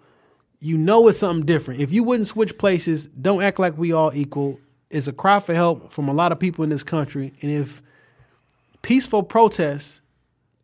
you 0.60 0.78
know 0.78 1.08
it's 1.08 1.20
something 1.20 1.46
different. 1.46 1.82
If 1.82 1.92
you 1.92 2.04
wouldn't 2.04 2.28
switch 2.28 2.58
places, 2.58 3.08
don't 3.08 3.42
act 3.42 3.60
like 3.60 3.78
we 3.78 3.92
all 3.92 4.12
equal. 4.14 4.60
It's 4.90 5.08
a 5.08 5.14
cry 5.14 5.40
for 5.40 5.54
help 5.54 5.92
from 5.92 6.08
a 6.08 6.14
lot 6.14 6.32
of 6.32 6.40
people 6.40 6.64
in 6.64 6.70
this 6.70 6.84
country. 6.84 7.34
And 7.42 7.52
if 7.52 7.82
peaceful 8.82 9.24
protests 9.24 10.00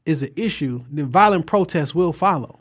is 0.06 0.24
an 0.24 0.32
issue, 0.36 0.84
then 0.90 1.08
violent 1.08 1.46
protests 1.46 1.94
will 1.94 2.14
follow. 2.14 2.60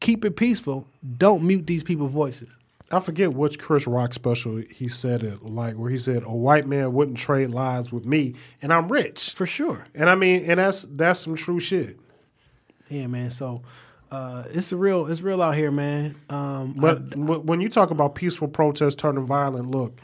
Keep 0.00 0.24
it 0.24 0.36
peaceful. 0.36 0.86
Don't 1.18 1.42
mute 1.42 1.66
these 1.66 1.82
people's 1.82 2.12
voices. 2.12 2.48
I 2.92 3.00
forget 3.00 3.32
which 3.32 3.58
Chris 3.58 3.86
Rock 3.86 4.12
special 4.12 4.56
he 4.70 4.88
said 4.88 5.22
it 5.22 5.42
like 5.42 5.74
where 5.76 5.90
he 5.90 5.98
said 5.98 6.24
a 6.24 6.34
white 6.34 6.66
man 6.66 6.92
wouldn't 6.92 7.16
trade 7.18 7.50
lives 7.50 7.90
with 7.90 8.04
me, 8.04 8.34
and 8.60 8.72
I'm 8.72 8.90
rich. 8.92 9.30
For 9.30 9.46
sure. 9.46 9.86
And 9.94 10.10
I 10.10 10.14
mean, 10.14 10.44
and 10.48 10.60
that's 10.60 10.82
that's 10.82 11.20
some 11.20 11.34
true 11.36 11.58
shit. 11.58 11.98
Yeah, 12.88 13.06
man. 13.06 13.30
So 13.30 13.62
uh, 14.10 14.44
it's 14.50 14.72
a 14.72 14.76
real 14.76 15.06
it's 15.06 15.22
real 15.22 15.40
out 15.40 15.54
here, 15.54 15.70
man. 15.70 16.16
Um, 16.28 16.74
But 16.76 16.98
wh- 17.14 17.44
when 17.44 17.60
you 17.62 17.70
talk 17.70 17.90
about 17.90 18.14
peaceful 18.14 18.48
protests 18.48 18.94
turning 18.94 19.24
violent, 19.24 19.70
look, 19.70 19.98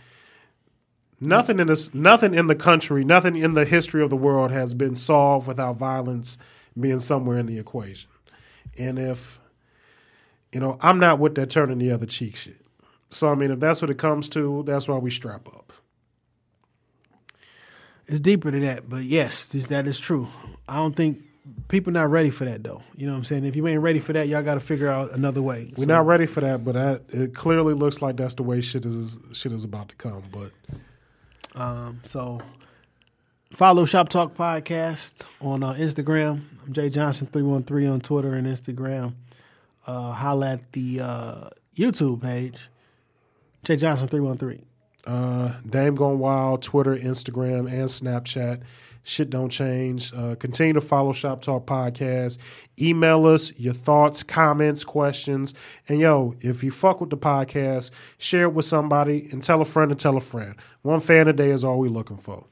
nothing 1.20 1.58
in 1.60 1.66
this, 1.66 1.92
nothing 1.92 2.32
in 2.34 2.46
the 2.46 2.54
country, 2.54 3.04
nothing 3.04 3.36
in 3.36 3.52
the 3.52 3.66
history 3.66 4.02
of 4.02 4.08
the 4.08 4.16
world 4.16 4.50
has 4.50 4.72
been 4.72 4.94
solved 4.94 5.46
without 5.46 5.76
violence 5.76 6.38
being 6.80 7.00
somewhere 7.00 7.38
in 7.38 7.44
the 7.46 7.58
equation. 7.58 8.08
And 8.78 8.98
if, 8.98 9.38
you 10.52 10.60
know, 10.60 10.78
I'm 10.80 10.98
not 10.98 11.18
with 11.18 11.34
that 11.34 11.50
turning 11.50 11.78
the 11.78 11.90
other 11.90 12.06
cheek 12.06 12.36
shit. 12.36 12.64
So 13.10 13.30
I 13.30 13.34
mean, 13.34 13.50
if 13.50 13.60
that's 13.60 13.80
what 13.80 13.90
it 13.90 13.98
comes 13.98 14.28
to, 14.30 14.62
that's 14.66 14.88
why 14.88 14.98
we 14.98 15.10
strap 15.10 15.48
up. 15.48 15.72
It's 18.06 18.20
deeper 18.20 18.50
than 18.50 18.62
that, 18.62 18.88
but 18.88 19.02
yes, 19.04 19.46
this, 19.46 19.66
that 19.66 19.86
is 19.86 19.98
true. 19.98 20.28
I 20.66 20.76
don't 20.76 20.96
think 20.96 21.22
people 21.68 21.92
not 21.92 22.10
ready 22.10 22.30
for 22.30 22.46
that 22.46 22.62
though. 22.64 22.82
You 22.96 23.06
know 23.06 23.12
what 23.12 23.18
I'm 23.18 23.24
saying? 23.24 23.44
If 23.44 23.54
you 23.54 23.66
ain't 23.66 23.80
ready 23.82 23.98
for 24.00 24.14
that, 24.14 24.28
y'all 24.28 24.42
got 24.42 24.54
to 24.54 24.60
figure 24.60 24.88
out 24.88 25.12
another 25.12 25.42
way. 25.42 25.70
We're 25.76 25.84
not 25.86 26.06
ready 26.06 26.24
for 26.24 26.40
that, 26.40 26.64
but 26.64 26.72
that, 26.72 27.02
it 27.08 27.34
clearly 27.34 27.74
looks 27.74 28.00
like 28.00 28.16
that's 28.16 28.34
the 28.34 28.42
way 28.42 28.62
shit 28.62 28.86
is 28.86 29.18
shit 29.32 29.52
is 29.52 29.64
about 29.64 29.90
to 29.90 29.96
come. 29.96 30.22
But 30.32 30.52
Um, 31.54 32.00
so 32.04 32.40
follow 33.52 33.84
Shop 33.84 34.08
Talk 34.08 34.34
Podcast 34.34 35.26
on 35.40 35.62
uh, 35.62 35.74
Instagram. 35.74 36.42
I'm 36.64 36.72
Jay 36.72 36.88
Johnson 36.88 37.26
three 37.26 37.42
one 37.42 37.62
three 37.62 37.86
on 37.86 38.00
Twitter 38.00 38.32
and 38.32 38.46
Instagram. 38.46 39.14
Uh, 39.86 40.12
holla 40.12 40.52
at 40.52 40.72
the 40.72 41.00
uh, 41.00 41.48
YouTube 41.76 42.22
page, 42.22 42.68
Jay 43.64 43.76
Johnson 43.76 44.08
three 44.08 44.20
one 44.20 44.38
three. 44.38 44.62
uh, 45.06 45.52
Dame 45.68 45.94
Gone 45.94 46.18
Wild, 46.18 46.62
Twitter, 46.62 46.96
Instagram, 46.96 47.60
and 47.70 47.88
Snapchat. 47.88 48.62
Shit 49.04 49.30
don't 49.30 49.48
change. 49.48 50.12
Uh, 50.14 50.34
continue 50.34 50.74
to 50.74 50.82
follow 50.82 51.12
Shop 51.14 51.40
Talk 51.40 51.64
Podcast. 51.66 52.36
Email 52.78 53.24
us 53.26 53.58
your 53.58 53.72
thoughts, 53.72 54.22
comments, 54.22 54.84
questions. 54.84 55.54
And 55.88 55.98
yo, 55.98 56.34
if 56.40 56.62
you 56.62 56.70
fuck 56.70 57.00
with 57.00 57.08
the 57.08 57.16
podcast, 57.16 57.90
share 58.18 58.42
it 58.44 58.52
with 58.52 58.66
somebody 58.66 59.28
and 59.32 59.42
tell 59.42 59.62
a 59.62 59.64
friend 59.64 59.88
to 59.88 59.94
tell 59.94 60.18
a 60.18 60.20
friend. 60.20 60.56
One 60.82 61.00
fan 61.00 61.26
a 61.26 61.32
day 61.32 61.50
is 61.50 61.64
all 61.64 61.78
we're 61.78 61.88
looking 61.88 62.18
for. 62.18 62.44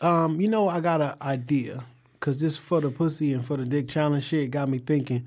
Um, 0.00 0.40
you 0.40 0.48
know, 0.48 0.66
I 0.68 0.80
got 0.80 1.02
an 1.02 1.14
idea 1.20 1.84
because 2.18 2.40
this 2.40 2.56
for 2.56 2.80
the 2.80 2.90
pussy 2.90 3.34
and 3.34 3.44
for 3.46 3.58
the 3.58 3.66
dick 3.66 3.88
challenge 3.88 4.24
shit 4.24 4.50
got 4.50 4.70
me 4.70 4.78
thinking. 4.78 5.26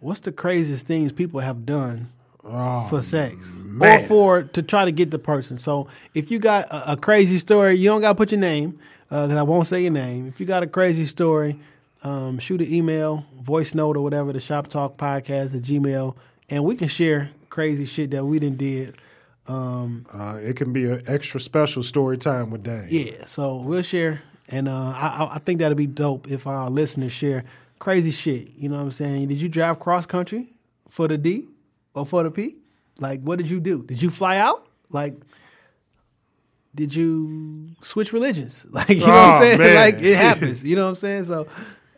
What's 0.00 0.20
the 0.20 0.32
craziest 0.32 0.86
things 0.86 1.10
people 1.12 1.40
have 1.40 1.64
done 1.64 2.10
for 2.42 3.00
sex 3.02 3.60
or 3.80 3.98
for 4.00 4.42
to 4.42 4.62
try 4.62 4.84
to 4.84 4.92
get 4.92 5.10
the 5.10 5.18
person? 5.18 5.58
So 5.58 5.88
if 6.14 6.30
you 6.30 6.38
got 6.38 6.66
a, 6.70 6.92
a 6.92 6.96
crazy 6.96 7.38
story, 7.38 7.74
you 7.74 7.88
don't 7.88 8.00
got 8.00 8.10
to 8.12 8.14
put 8.16 8.32
your 8.32 8.40
name 8.40 8.78
because 9.08 9.36
I 9.36 9.42
won't 9.42 9.66
say 9.66 9.82
your 9.82 9.92
name. 9.92 10.26
If 10.26 10.40
you 10.40 10.46
got 10.46 10.62
a 10.62 10.66
crazy 10.66 11.06
story, 11.06 11.58
um, 12.02 12.38
shoot 12.38 12.60
an 12.60 12.72
email, 12.72 13.24
voice 13.40 13.74
note, 13.74 13.96
or 13.96 14.02
whatever 14.02 14.32
the 14.32 14.40
Shop 14.40 14.66
Talk 14.66 14.96
Podcast 14.96 15.54
at 15.54 15.62
Gmail, 15.62 16.16
and 16.50 16.64
we 16.64 16.74
can 16.76 16.88
share 16.88 17.30
crazy 17.50 17.84
shit 17.84 18.10
that 18.12 18.24
we 18.24 18.38
done 18.38 18.56
did. 18.56 18.96
Um, 19.46 20.06
Uh, 20.12 20.38
it 20.40 20.56
can 20.56 20.72
be 20.72 20.86
an 20.86 21.02
extra 21.08 21.40
special 21.40 21.82
story 21.82 22.16
time 22.18 22.50
with 22.50 22.62
Dame. 22.62 22.86
yeah, 22.90 23.26
so 23.26 23.56
we'll 23.56 23.82
share, 23.82 24.22
and 24.48 24.68
uh, 24.68 24.72
I, 24.96 25.06
I- 25.30 25.34
I 25.34 25.38
think 25.40 25.58
that'd 25.60 25.76
be 25.76 25.86
dope 25.86 26.30
if 26.30 26.46
our 26.46 26.70
listeners 26.70 27.12
share 27.12 27.44
crazy 27.78 28.10
shit. 28.12 28.50
You 28.56 28.68
know 28.68 28.76
what 28.76 28.82
I'm 28.84 28.90
saying? 28.92 29.28
Did 29.28 29.40
you 29.40 29.48
drive 29.48 29.78
cross 29.80 30.06
country 30.06 30.52
for 30.88 31.06
the 31.08 31.18
D 31.18 31.46
or 31.94 32.06
for 32.06 32.22
the 32.22 32.30
P? 32.30 32.56
Like, 32.98 33.20
what 33.22 33.38
did 33.38 33.50
you 33.50 33.60
do? 33.60 33.82
Did 33.84 34.02
you 34.02 34.10
fly 34.10 34.36
out? 34.36 34.66
Like, 34.90 35.14
did 36.74 36.94
you 36.94 37.70
switch 37.82 38.12
religions? 38.12 38.66
Like, 38.72 38.88
you 38.90 38.96
know 39.00 39.06
what 39.06 39.12
I'm 39.14 39.34
Oh, 39.36 39.40
saying? 39.40 39.58
man. 39.58 39.74
Like, 39.74 40.02
it 40.02 40.16
happens. 40.28 40.64
You 40.64 40.76
know 40.76 40.84
what 40.84 40.90
I'm 40.90 40.96
saying? 40.96 41.24
So, 41.24 41.46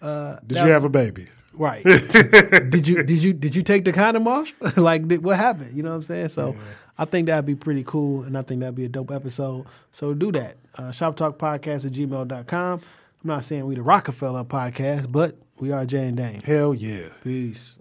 uh, 0.02 0.36
Did 0.46 0.58
you 0.58 0.70
have 0.70 0.84
a 0.84 0.88
baby? 0.88 1.26
Right. 1.56 1.84
did 1.84 2.88
you 2.88 3.04
did 3.04 3.22
you 3.22 3.32
did 3.32 3.54
you 3.54 3.62
take 3.62 3.84
the 3.84 3.92
condom 3.92 4.26
off? 4.26 4.52
like 4.76 5.06
did, 5.06 5.22
what 5.22 5.36
happened? 5.36 5.76
You 5.76 5.84
know 5.84 5.90
what 5.90 5.96
I'm 5.96 6.02
saying? 6.02 6.28
So 6.30 6.56
I 6.98 7.04
think 7.04 7.28
that'd 7.28 7.46
be 7.46 7.54
pretty 7.54 7.84
cool 7.84 8.24
and 8.24 8.36
I 8.36 8.42
think 8.42 8.60
that'd 8.60 8.74
be 8.74 8.86
a 8.86 8.88
dope 8.88 9.12
episode. 9.12 9.64
So 9.92 10.14
do 10.14 10.32
that. 10.32 10.56
Uh, 10.76 10.90
Shop 10.90 11.14
Talk 11.16 11.38
Podcast 11.38 11.86
at 11.86 11.92
gmail.com. 11.92 12.80
I'm 12.80 12.80
not 13.22 13.44
saying 13.44 13.64
we 13.66 13.76
the 13.76 13.82
Roc-A-Fella 13.82 14.46
podcast, 14.46 15.12
but 15.12 15.36
we 15.60 15.70
are 15.70 15.86
Jay 15.86 16.08
and 16.08 16.16
Dame. 16.16 16.40
Hell 16.40 16.74
yeah. 16.74 17.06
Peace. 17.22 17.76